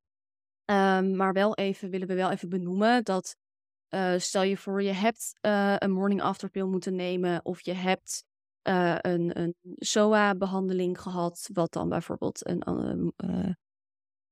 um, 0.71 1.15
maar 1.15 1.33
wel 1.33 1.55
even, 1.55 1.89
willen 1.89 2.07
we 2.07 2.13
wel 2.13 2.31
even 2.31 2.49
benoemen 2.49 3.03
dat 3.03 3.35
uh, 3.89 4.17
stel 4.17 4.43
je 4.43 4.57
voor, 4.57 4.83
je 4.83 4.91
hebt 4.91 5.33
uh, 5.41 5.75
een 5.77 5.91
morning 5.91 6.21
after 6.21 6.49
pill 6.49 6.65
moeten 6.65 6.95
nemen 6.95 7.45
of 7.45 7.61
je 7.61 7.73
hebt 7.73 8.23
uh, 8.63 8.95
een, 9.01 9.39
een 9.39 9.55
SOA-behandeling 9.75 11.01
gehad, 11.01 11.49
wat 11.53 11.73
dan 11.73 11.89
bijvoorbeeld 11.89 12.47
een 12.47 12.63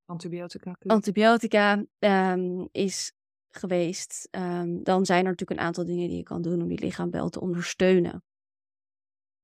antibiotica, 0.05 0.75
antibiotica 0.85 1.85
um, 1.99 2.67
is 2.71 3.13
geweest. 3.49 4.27
Um, 4.31 4.83
dan 4.83 5.05
zijn 5.05 5.23
er 5.23 5.29
natuurlijk 5.29 5.59
een 5.59 5.65
aantal 5.65 5.85
dingen 5.85 6.07
die 6.07 6.17
je 6.17 6.23
kan 6.23 6.41
doen 6.41 6.61
om 6.61 6.71
je 6.71 6.79
lichaam 6.79 7.11
wel 7.11 7.29
te 7.29 7.41
ondersteunen. 7.41 8.23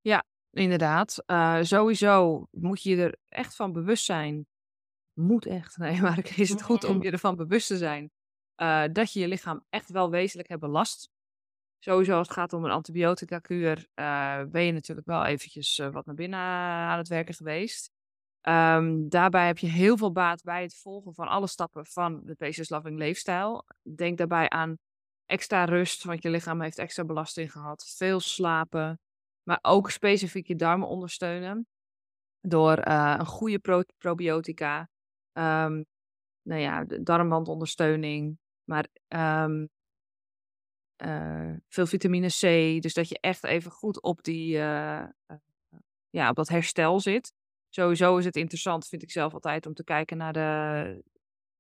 Ja, 0.02 0.24
inderdaad. 0.50 1.24
Sowieso 1.62 2.48
moet 2.52 2.82
je 2.84 2.98
er 2.98 3.18
echt 3.30 3.56
van 3.56 3.72
bewust 3.72 4.06
zijn. 4.06 4.46
Moet 5.14 5.46
echt, 5.46 5.78
nee, 5.84 6.02
maar 6.02 6.32
is 6.36 6.50
het 6.50 6.62
goed 6.62 6.84
om 6.84 7.04
je 7.04 7.12
ervan 7.12 7.36
bewust 7.36 7.68
te 7.68 7.78
zijn. 7.78 8.12
dat 8.94 9.14
je 9.14 9.20
je 9.20 9.28
lichaam 9.28 9.66
echt 9.70 9.90
wel 9.90 10.10
wezenlijk 10.10 10.50
hebt 10.50 10.62
belast 10.62 11.10
sowieso 11.84 12.18
als 12.18 12.28
het 12.28 12.38
gaat 12.38 12.54
om 12.54 12.66
een 12.66 12.72
antibiotica-kuur, 12.72 13.88
uh, 13.96 14.42
ben 14.44 14.64
je 14.64 14.72
natuurlijk 14.72 15.08
wel 15.08 15.26
eventjes 15.26 15.78
uh, 15.78 15.90
wat 15.90 16.06
naar 16.06 16.16
binnen 16.16 16.40
aan 16.40 16.98
het 16.98 17.08
werken 17.08 17.34
geweest. 17.34 17.92
Um, 18.42 19.10
daarbij 19.10 19.48
heb 19.48 19.58
je 19.58 19.68
heel 19.68 19.98
veel 19.98 20.12
baat 20.12 20.44
bij 20.44 20.62
het 20.62 20.76
volgen 20.76 21.14
van 21.14 21.28
alle 21.28 21.48
stappen 21.48 21.86
van 21.86 22.22
de 22.24 22.36
Patience 22.36 22.74
Loving 22.74 22.98
leefstijl. 22.98 23.66
Denk 23.96 24.18
daarbij 24.18 24.50
aan 24.50 24.78
extra 25.26 25.66
rust, 25.66 26.04
want 26.04 26.24
je 26.24 26.30
lichaam 26.30 26.62
heeft 26.62 26.78
extra 26.78 27.06
belasting 27.06 27.52
gehad. 27.52 27.94
Veel 27.98 28.20
slapen, 28.20 29.00
maar 29.44 29.60
ook 29.62 29.90
specifiek 29.90 30.48
je 30.48 30.56
darmen 30.56 30.88
ondersteunen. 30.88 31.68
Door 32.42 32.88
uh, 32.88 33.16
een 33.18 33.26
goede 33.26 33.60
pro 33.60 33.82
probiotica, 33.98 34.90
um, 35.34 35.86
nou 36.42 36.62
ja, 36.62 36.86
darmwandondersteuning, 36.86 38.38
maar 38.64 38.88
um, 39.08 39.70
uh, 41.04 41.54
veel 41.68 41.86
vitamine 41.86 42.28
C. 42.28 42.82
Dus 42.82 42.94
dat 42.94 43.10
je 43.10 43.20
echt 43.20 43.44
even 43.44 43.72
goed 43.72 44.02
op, 44.02 44.24
die, 44.24 44.56
uh, 44.58 45.06
ja, 46.10 46.30
op 46.30 46.36
dat 46.36 46.50
herstel 46.50 47.00
zit. 47.00 47.34
Sowieso 47.70 48.18
is 48.18 48.26
het 48.26 48.36
interessant, 48.36 48.88
vind 48.88 49.04
ik 49.04 49.12
zelf 49.12 49.34
altijd, 49.34 49.66
om 49.66 49.74
te 49.74 49.84
kijken 49.84 50.18
naar 50.18 50.34
de 50.34 51.04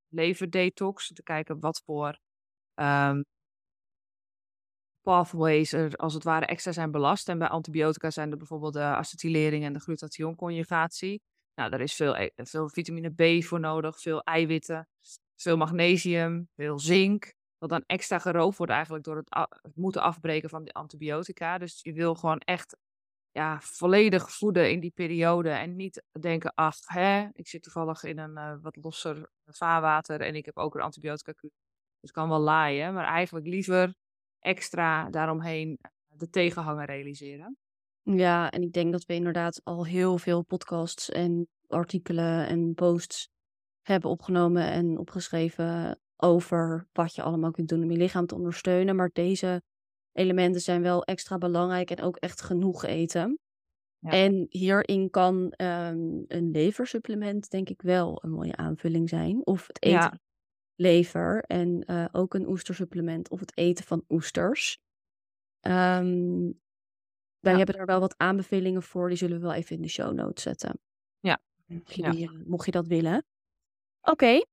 leverdetox. 0.07 1.13
Te 1.13 1.23
kijken 1.23 1.59
wat 1.59 1.81
voor 1.85 2.19
um, 2.75 3.25
pathways 5.01 5.73
er 5.73 5.95
als 5.95 6.13
het 6.13 6.23
ware 6.23 6.45
extra 6.45 6.71
zijn 6.71 6.91
belast. 6.91 7.29
En 7.29 7.37
bij 7.37 7.47
antibiotica 7.47 8.09
zijn 8.09 8.31
er 8.31 8.37
bijvoorbeeld 8.37 8.73
de 8.73 8.79
acetylering 8.79 9.63
en 9.63 9.73
de 9.73 9.79
glutathionconjugatie. 9.79 11.21
Nou, 11.53 11.69
daar 11.69 11.81
is 11.81 11.93
veel, 11.93 12.17
e, 12.17 12.29
veel 12.35 12.69
vitamine 12.69 13.09
B 13.09 13.43
voor 13.43 13.59
nodig, 13.59 13.99
veel 14.01 14.21
eiwitten, 14.21 14.87
veel 15.35 15.57
magnesium, 15.57 16.49
veel 16.55 16.79
zink 16.79 17.33
wat 17.57 17.69
dan 17.69 17.83
extra 17.85 18.19
geroofd 18.19 18.57
wordt 18.57 18.71
eigenlijk 18.71 19.03
door 19.03 19.17
het, 19.17 19.75
moeten 19.75 20.01
afbreken 20.01 20.49
van 20.49 20.63
de 20.63 20.73
antibiotica. 20.73 21.57
Dus 21.57 21.79
je 21.81 21.93
wil 21.93 22.15
gewoon 22.15 22.39
echt 22.39 22.77
ja, 23.31 23.59
volledig 23.61 24.31
voeden 24.31 24.71
in 24.71 24.79
die 24.79 24.91
periode 24.91 25.49
en 25.49 25.75
niet 25.75 26.03
denken, 26.19 26.53
ach, 26.53 26.77
hè, 26.85 27.27
ik 27.33 27.47
zit 27.47 27.63
toevallig 27.63 28.03
in 28.03 28.17
een 28.17 28.37
uh, 28.37 28.53
wat 28.61 28.75
losser 28.75 29.29
vaarwater 29.45 30.21
en 30.21 30.35
ik 30.35 30.45
heb 30.45 30.57
ook 30.57 30.75
een 30.75 30.81
antibiotica 30.81 31.31
kuur. 31.31 31.51
Dus 31.99 32.11
kan 32.11 32.29
wel 32.29 32.39
laaien, 32.39 32.93
maar 32.93 33.05
eigenlijk 33.05 33.47
liever 33.47 33.95
extra 34.39 35.09
daaromheen 35.09 35.79
de 36.07 36.29
tegenhanger 36.29 36.85
realiseren. 36.85 37.57
Ja, 38.03 38.49
en 38.49 38.61
ik 38.61 38.73
denk 38.73 38.91
dat 38.91 39.05
we 39.05 39.13
inderdaad 39.13 39.61
al 39.63 39.85
heel 39.85 40.17
veel 40.17 40.43
podcasts 40.43 41.09
en 41.09 41.47
artikelen 41.67 42.47
en 42.47 42.73
posts 42.73 43.29
hebben 43.81 44.09
opgenomen 44.09 44.63
en 44.63 44.97
opgeschreven 44.97 45.99
over 46.17 46.87
wat 46.91 47.15
je 47.15 47.21
allemaal 47.21 47.51
kunt 47.51 47.69
doen 47.69 47.83
om 47.83 47.91
je 47.91 47.97
lichaam 47.97 48.25
te 48.25 48.35
ondersteunen. 48.35 48.95
Maar 48.95 49.09
deze 49.13 49.61
elementen 50.11 50.61
zijn 50.61 50.81
wel 50.81 51.03
extra 51.03 51.37
belangrijk 51.37 51.91
en 51.91 52.01
ook 52.01 52.15
echt 52.15 52.41
genoeg 52.41 52.83
eten. 52.85 53.39
Ja. 53.99 54.09
En 54.09 54.45
hierin 54.49 55.09
kan 55.09 55.35
um, 55.35 56.25
een 56.27 56.51
leversupplement 56.51 57.49
denk 57.49 57.69
ik 57.69 57.81
wel 57.81 58.23
een 58.23 58.31
mooie 58.31 58.55
aanvulling 58.55 59.09
zijn. 59.09 59.45
Of 59.45 59.67
het 59.67 59.83
eten 59.83 59.99
ja. 59.99 60.19
lever 60.75 61.43
en 61.43 61.83
uh, 61.91 62.05
ook 62.11 62.33
een 62.33 62.47
oestersupplement 62.47 63.29
of 63.29 63.39
het 63.39 63.57
eten 63.57 63.85
van 63.85 64.03
oesters. 64.09 64.79
Um, 65.61 66.59
wij 67.41 67.51
ja. 67.51 67.57
hebben 67.57 67.75
er 67.75 67.85
wel 67.85 67.99
wat 67.99 68.17
aanbevelingen 68.17 68.83
voor, 68.83 69.07
die 69.07 69.17
zullen 69.17 69.37
we 69.37 69.43
wel 69.43 69.53
even 69.53 69.75
in 69.75 69.81
de 69.81 69.87
show 69.87 70.13
notes 70.13 70.43
zetten. 70.43 70.79
Ja. 71.19 71.39
Mocht 71.65 71.95
je, 71.95 72.09
die, 72.09 72.31
uh, 72.31 72.45
mocht 72.45 72.65
je 72.65 72.71
dat 72.71 72.87
willen. 72.87 73.25
Oké, 74.01 74.11
okay. 74.11 74.45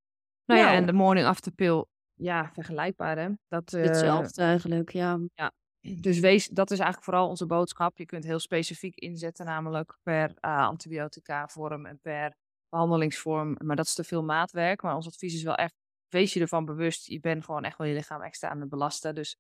Nou 0.44 0.60
ja, 0.60 0.72
en 0.72 0.86
de 0.86 0.92
morning 0.92 1.26
after 1.26 1.52
pill, 1.52 1.84
ja, 2.14 2.50
vergelijkbaar 2.52 3.18
hè. 3.18 3.30
Dat, 3.48 3.72
uh, 3.72 3.82
Hetzelfde 3.82 4.42
eigenlijk, 4.42 4.92
ja. 4.92 5.18
Ja, 5.34 5.52
dus 5.80 6.18
wees, 6.18 6.48
dat 6.48 6.70
is 6.70 6.78
eigenlijk 6.78 7.04
vooral 7.04 7.28
onze 7.28 7.46
boodschap. 7.46 7.98
Je 7.98 8.06
kunt 8.06 8.24
heel 8.24 8.38
specifiek 8.38 8.96
inzetten, 8.96 9.46
namelijk 9.46 9.98
per 10.02 10.28
uh, 10.28 10.66
antibiotica 10.66 11.48
vorm 11.48 11.86
en 11.86 12.00
per 12.00 12.36
behandelingsvorm. 12.68 13.56
Maar 13.64 13.76
dat 13.76 13.86
is 13.86 13.94
te 13.94 14.04
veel 14.04 14.22
maatwerk. 14.22 14.82
Maar 14.82 14.94
ons 14.94 15.06
advies 15.06 15.34
is 15.34 15.42
wel 15.42 15.54
echt, 15.54 15.74
wees 16.08 16.32
je 16.32 16.40
ervan 16.40 16.64
bewust. 16.64 17.06
Je 17.06 17.20
bent 17.20 17.44
gewoon 17.44 17.64
echt 17.64 17.78
wel 17.78 17.86
je 17.86 17.94
lichaam 17.94 18.22
extra 18.22 18.48
aan 18.48 18.60
het 18.60 18.68
belasten. 18.68 19.14
Dus 19.14 19.36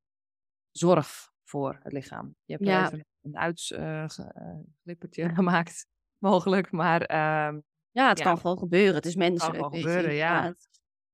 zorg 0.70 1.32
voor 1.42 1.78
het 1.82 1.92
lichaam. 1.92 2.36
Je 2.44 2.52
hebt 2.52 2.64
ja. 2.64 2.86
even 2.86 3.06
een 3.28 3.38
uitslippertje 3.38 5.22
uh, 5.22 5.34
gemaakt, 5.38 5.86
mogelijk. 6.18 6.70
Maar 6.70 7.00
uh, 7.00 7.60
ja, 7.90 8.08
het 8.08 8.18
ja. 8.18 8.24
kan 8.24 8.38
gewoon 8.38 8.58
gebeuren. 8.58 8.94
Het 8.94 9.06
is 9.06 9.16
menselijk. 9.16 9.56
Het 9.56 9.60
kan 9.60 9.70
gewoon 9.70 9.88
gebeuren, 9.88 10.14
ja. 10.14 10.44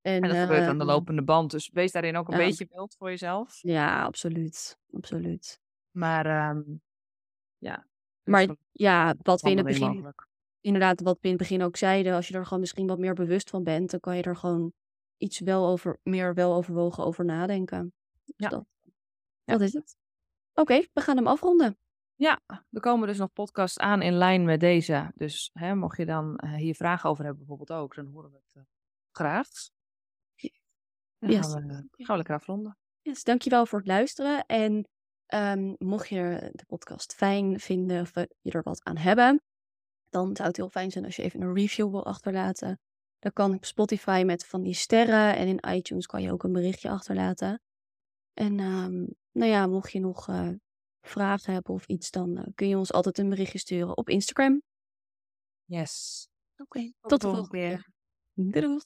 En, 0.01 0.23
en 0.23 0.29
dat 0.29 0.39
gebeurt 0.39 0.67
aan 0.67 0.79
de 0.79 0.85
ehm, 0.85 0.93
lopende 0.93 1.23
band. 1.23 1.51
Dus 1.51 1.71
wees 1.73 1.93
daarin 1.93 2.17
ook 2.17 2.29
een 2.29 2.37
beetje 2.37 2.67
wild 2.71 2.95
voor 2.99 3.09
jezelf. 3.09 3.59
Ja, 3.63 4.03
absoluut. 4.03 4.79
Absoluut. 4.93 5.61
Maar 5.91 6.49
um, 6.49 6.83
ja. 7.59 7.87
Maar 8.23 8.57
ja, 8.73 9.15
wat 9.23 9.41
we 9.41 9.51
in 9.51 9.57
het 9.57 9.67
begin... 9.67 9.87
Mogelijk. 9.89 10.29
Inderdaad, 10.61 11.01
wat 11.01 11.19
we 11.21 11.29
in 11.29 11.35
het 11.35 11.39
begin 11.39 11.63
ook 11.63 11.77
zeiden. 11.77 12.15
Als 12.15 12.29
je 12.29 12.35
er 12.35 12.45
gewoon 12.45 12.61
misschien 12.61 12.87
wat 12.87 12.99
meer 12.99 13.15
bewust 13.15 13.51
van 13.51 13.63
bent. 13.63 13.91
Dan 13.91 14.01
kan 14.01 14.17
je 14.17 14.23
er 14.23 14.37
gewoon 14.37 14.73
iets 15.17 15.41
wel 15.41 15.67
over, 15.67 15.99
meer 16.03 16.35
wel 16.35 16.55
overwogen 16.55 17.05
over 17.05 17.25
nadenken. 17.25 17.93
Dus 18.25 18.35
Ja. 18.37 18.49
dat, 18.49 18.65
Ja. 19.45 19.53
dat 19.53 19.61
is 19.61 19.73
het. 19.73 19.97
Oké, 20.55 20.87
we 20.93 21.01
gaan 21.01 21.17
hem 21.17 21.27
afronden. 21.27 21.79
Ja, 22.17 22.41
er 22.71 22.81
komen 22.81 23.09
dus 23.09 23.19
nog 23.19 23.33
podcasts 23.33 23.79
aan 23.79 24.03
in 24.03 24.13
lijn 24.13 24.45
met 24.45 24.61
deze. 24.61 25.13
Dus 25.15 25.51
hè, 25.53 25.75
mocht 25.75 25.97
je 25.97 26.07
dan 26.07 26.37
eh, 26.37 26.55
hier 26.55 26.75
vragen 26.75 27.11
over 27.11 27.25
hebben, 27.25 27.47
bijvoorbeeld 27.47 27.81
ook, 27.81 27.95
dan 27.95 28.07
horen 28.07 28.31
we 28.31 28.37
het 28.37 28.55
eh, 28.55 28.63
graag. 29.11 29.49
Dan 31.19 31.31
Yes. 31.31 31.47
gaan, 31.53 31.67
we, 31.67 31.75
gaan 31.75 32.07
we 32.07 32.17
lekker 32.17 32.35
afronden. 32.35 32.79
Yes, 33.01 33.23
dankjewel 33.25 33.67
voor 33.67 33.79
het 33.79 33.89
luisteren. 33.89 34.47
En 34.47 34.89
ehm, 35.27 35.75
mocht 35.79 36.09
je 36.09 36.51
de 36.53 36.65
podcast 36.67 37.15
fijn 37.15 37.61
vinden 37.61 38.01
of 38.01 38.17
eh, 38.17 38.25
je 38.41 38.51
er 38.51 38.63
wat 38.63 38.85
aan 38.85 38.97
hebben, 38.97 39.43
dan 40.09 40.37
zou 40.37 40.49
het 40.49 40.57
heel 40.57 40.69
fijn 40.69 40.91
zijn 40.91 41.05
als 41.05 41.17
je 41.17 41.23
even 41.23 41.41
een 41.41 41.55
review 41.55 41.91
wil 41.91 42.05
achterlaten. 42.05 42.81
Dat 43.19 43.33
kan 43.33 43.55
op 43.55 43.65
Spotify 43.65 44.23
met 44.27 44.47
van 44.47 44.63
die 44.63 44.75
sterren 44.75 45.37
en 45.37 45.47
in 45.47 45.75
iTunes 45.75 46.07
kan 46.07 46.23
je 46.23 46.33
ook 46.33 46.43
een 46.43 46.53
berichtje 46.53 46.91
achterlaten. 46.91 47.63
En 48.33 48.61
ehm, 48.61 49.07
nou 49.33 49.51
ja, 49.51 49.67
mocht 49.67 49.93
je 49.93 50.01
nog 50.01 50.29
eh, 50.29 50.49
vragen 51.07 51.53
hebben 51.53 51.75
of 51.75 51.87
iets, 51.87 52.11
dan 52.11 52.37
eh, 52.37 52.45
kun 52.55 52.69
je 52.69 52.77
ons 52.79 52.93
altijd 52.93 53.19
een 53.19 53.29
berichtje 53.29 53.59
sturen 53.59 53.97
op 53.97 54.09
Instagram. 54.09 54.63
Yes. 55.69 56.29
Oké, 56.57 56.93
Tot 57.01 57.11
tot 57.11 57.21
de 57.21 57.27
de 57.27 57.33
volgende 57.35 57.49
keer. 57.59 57.87
doei. 58.35 58.81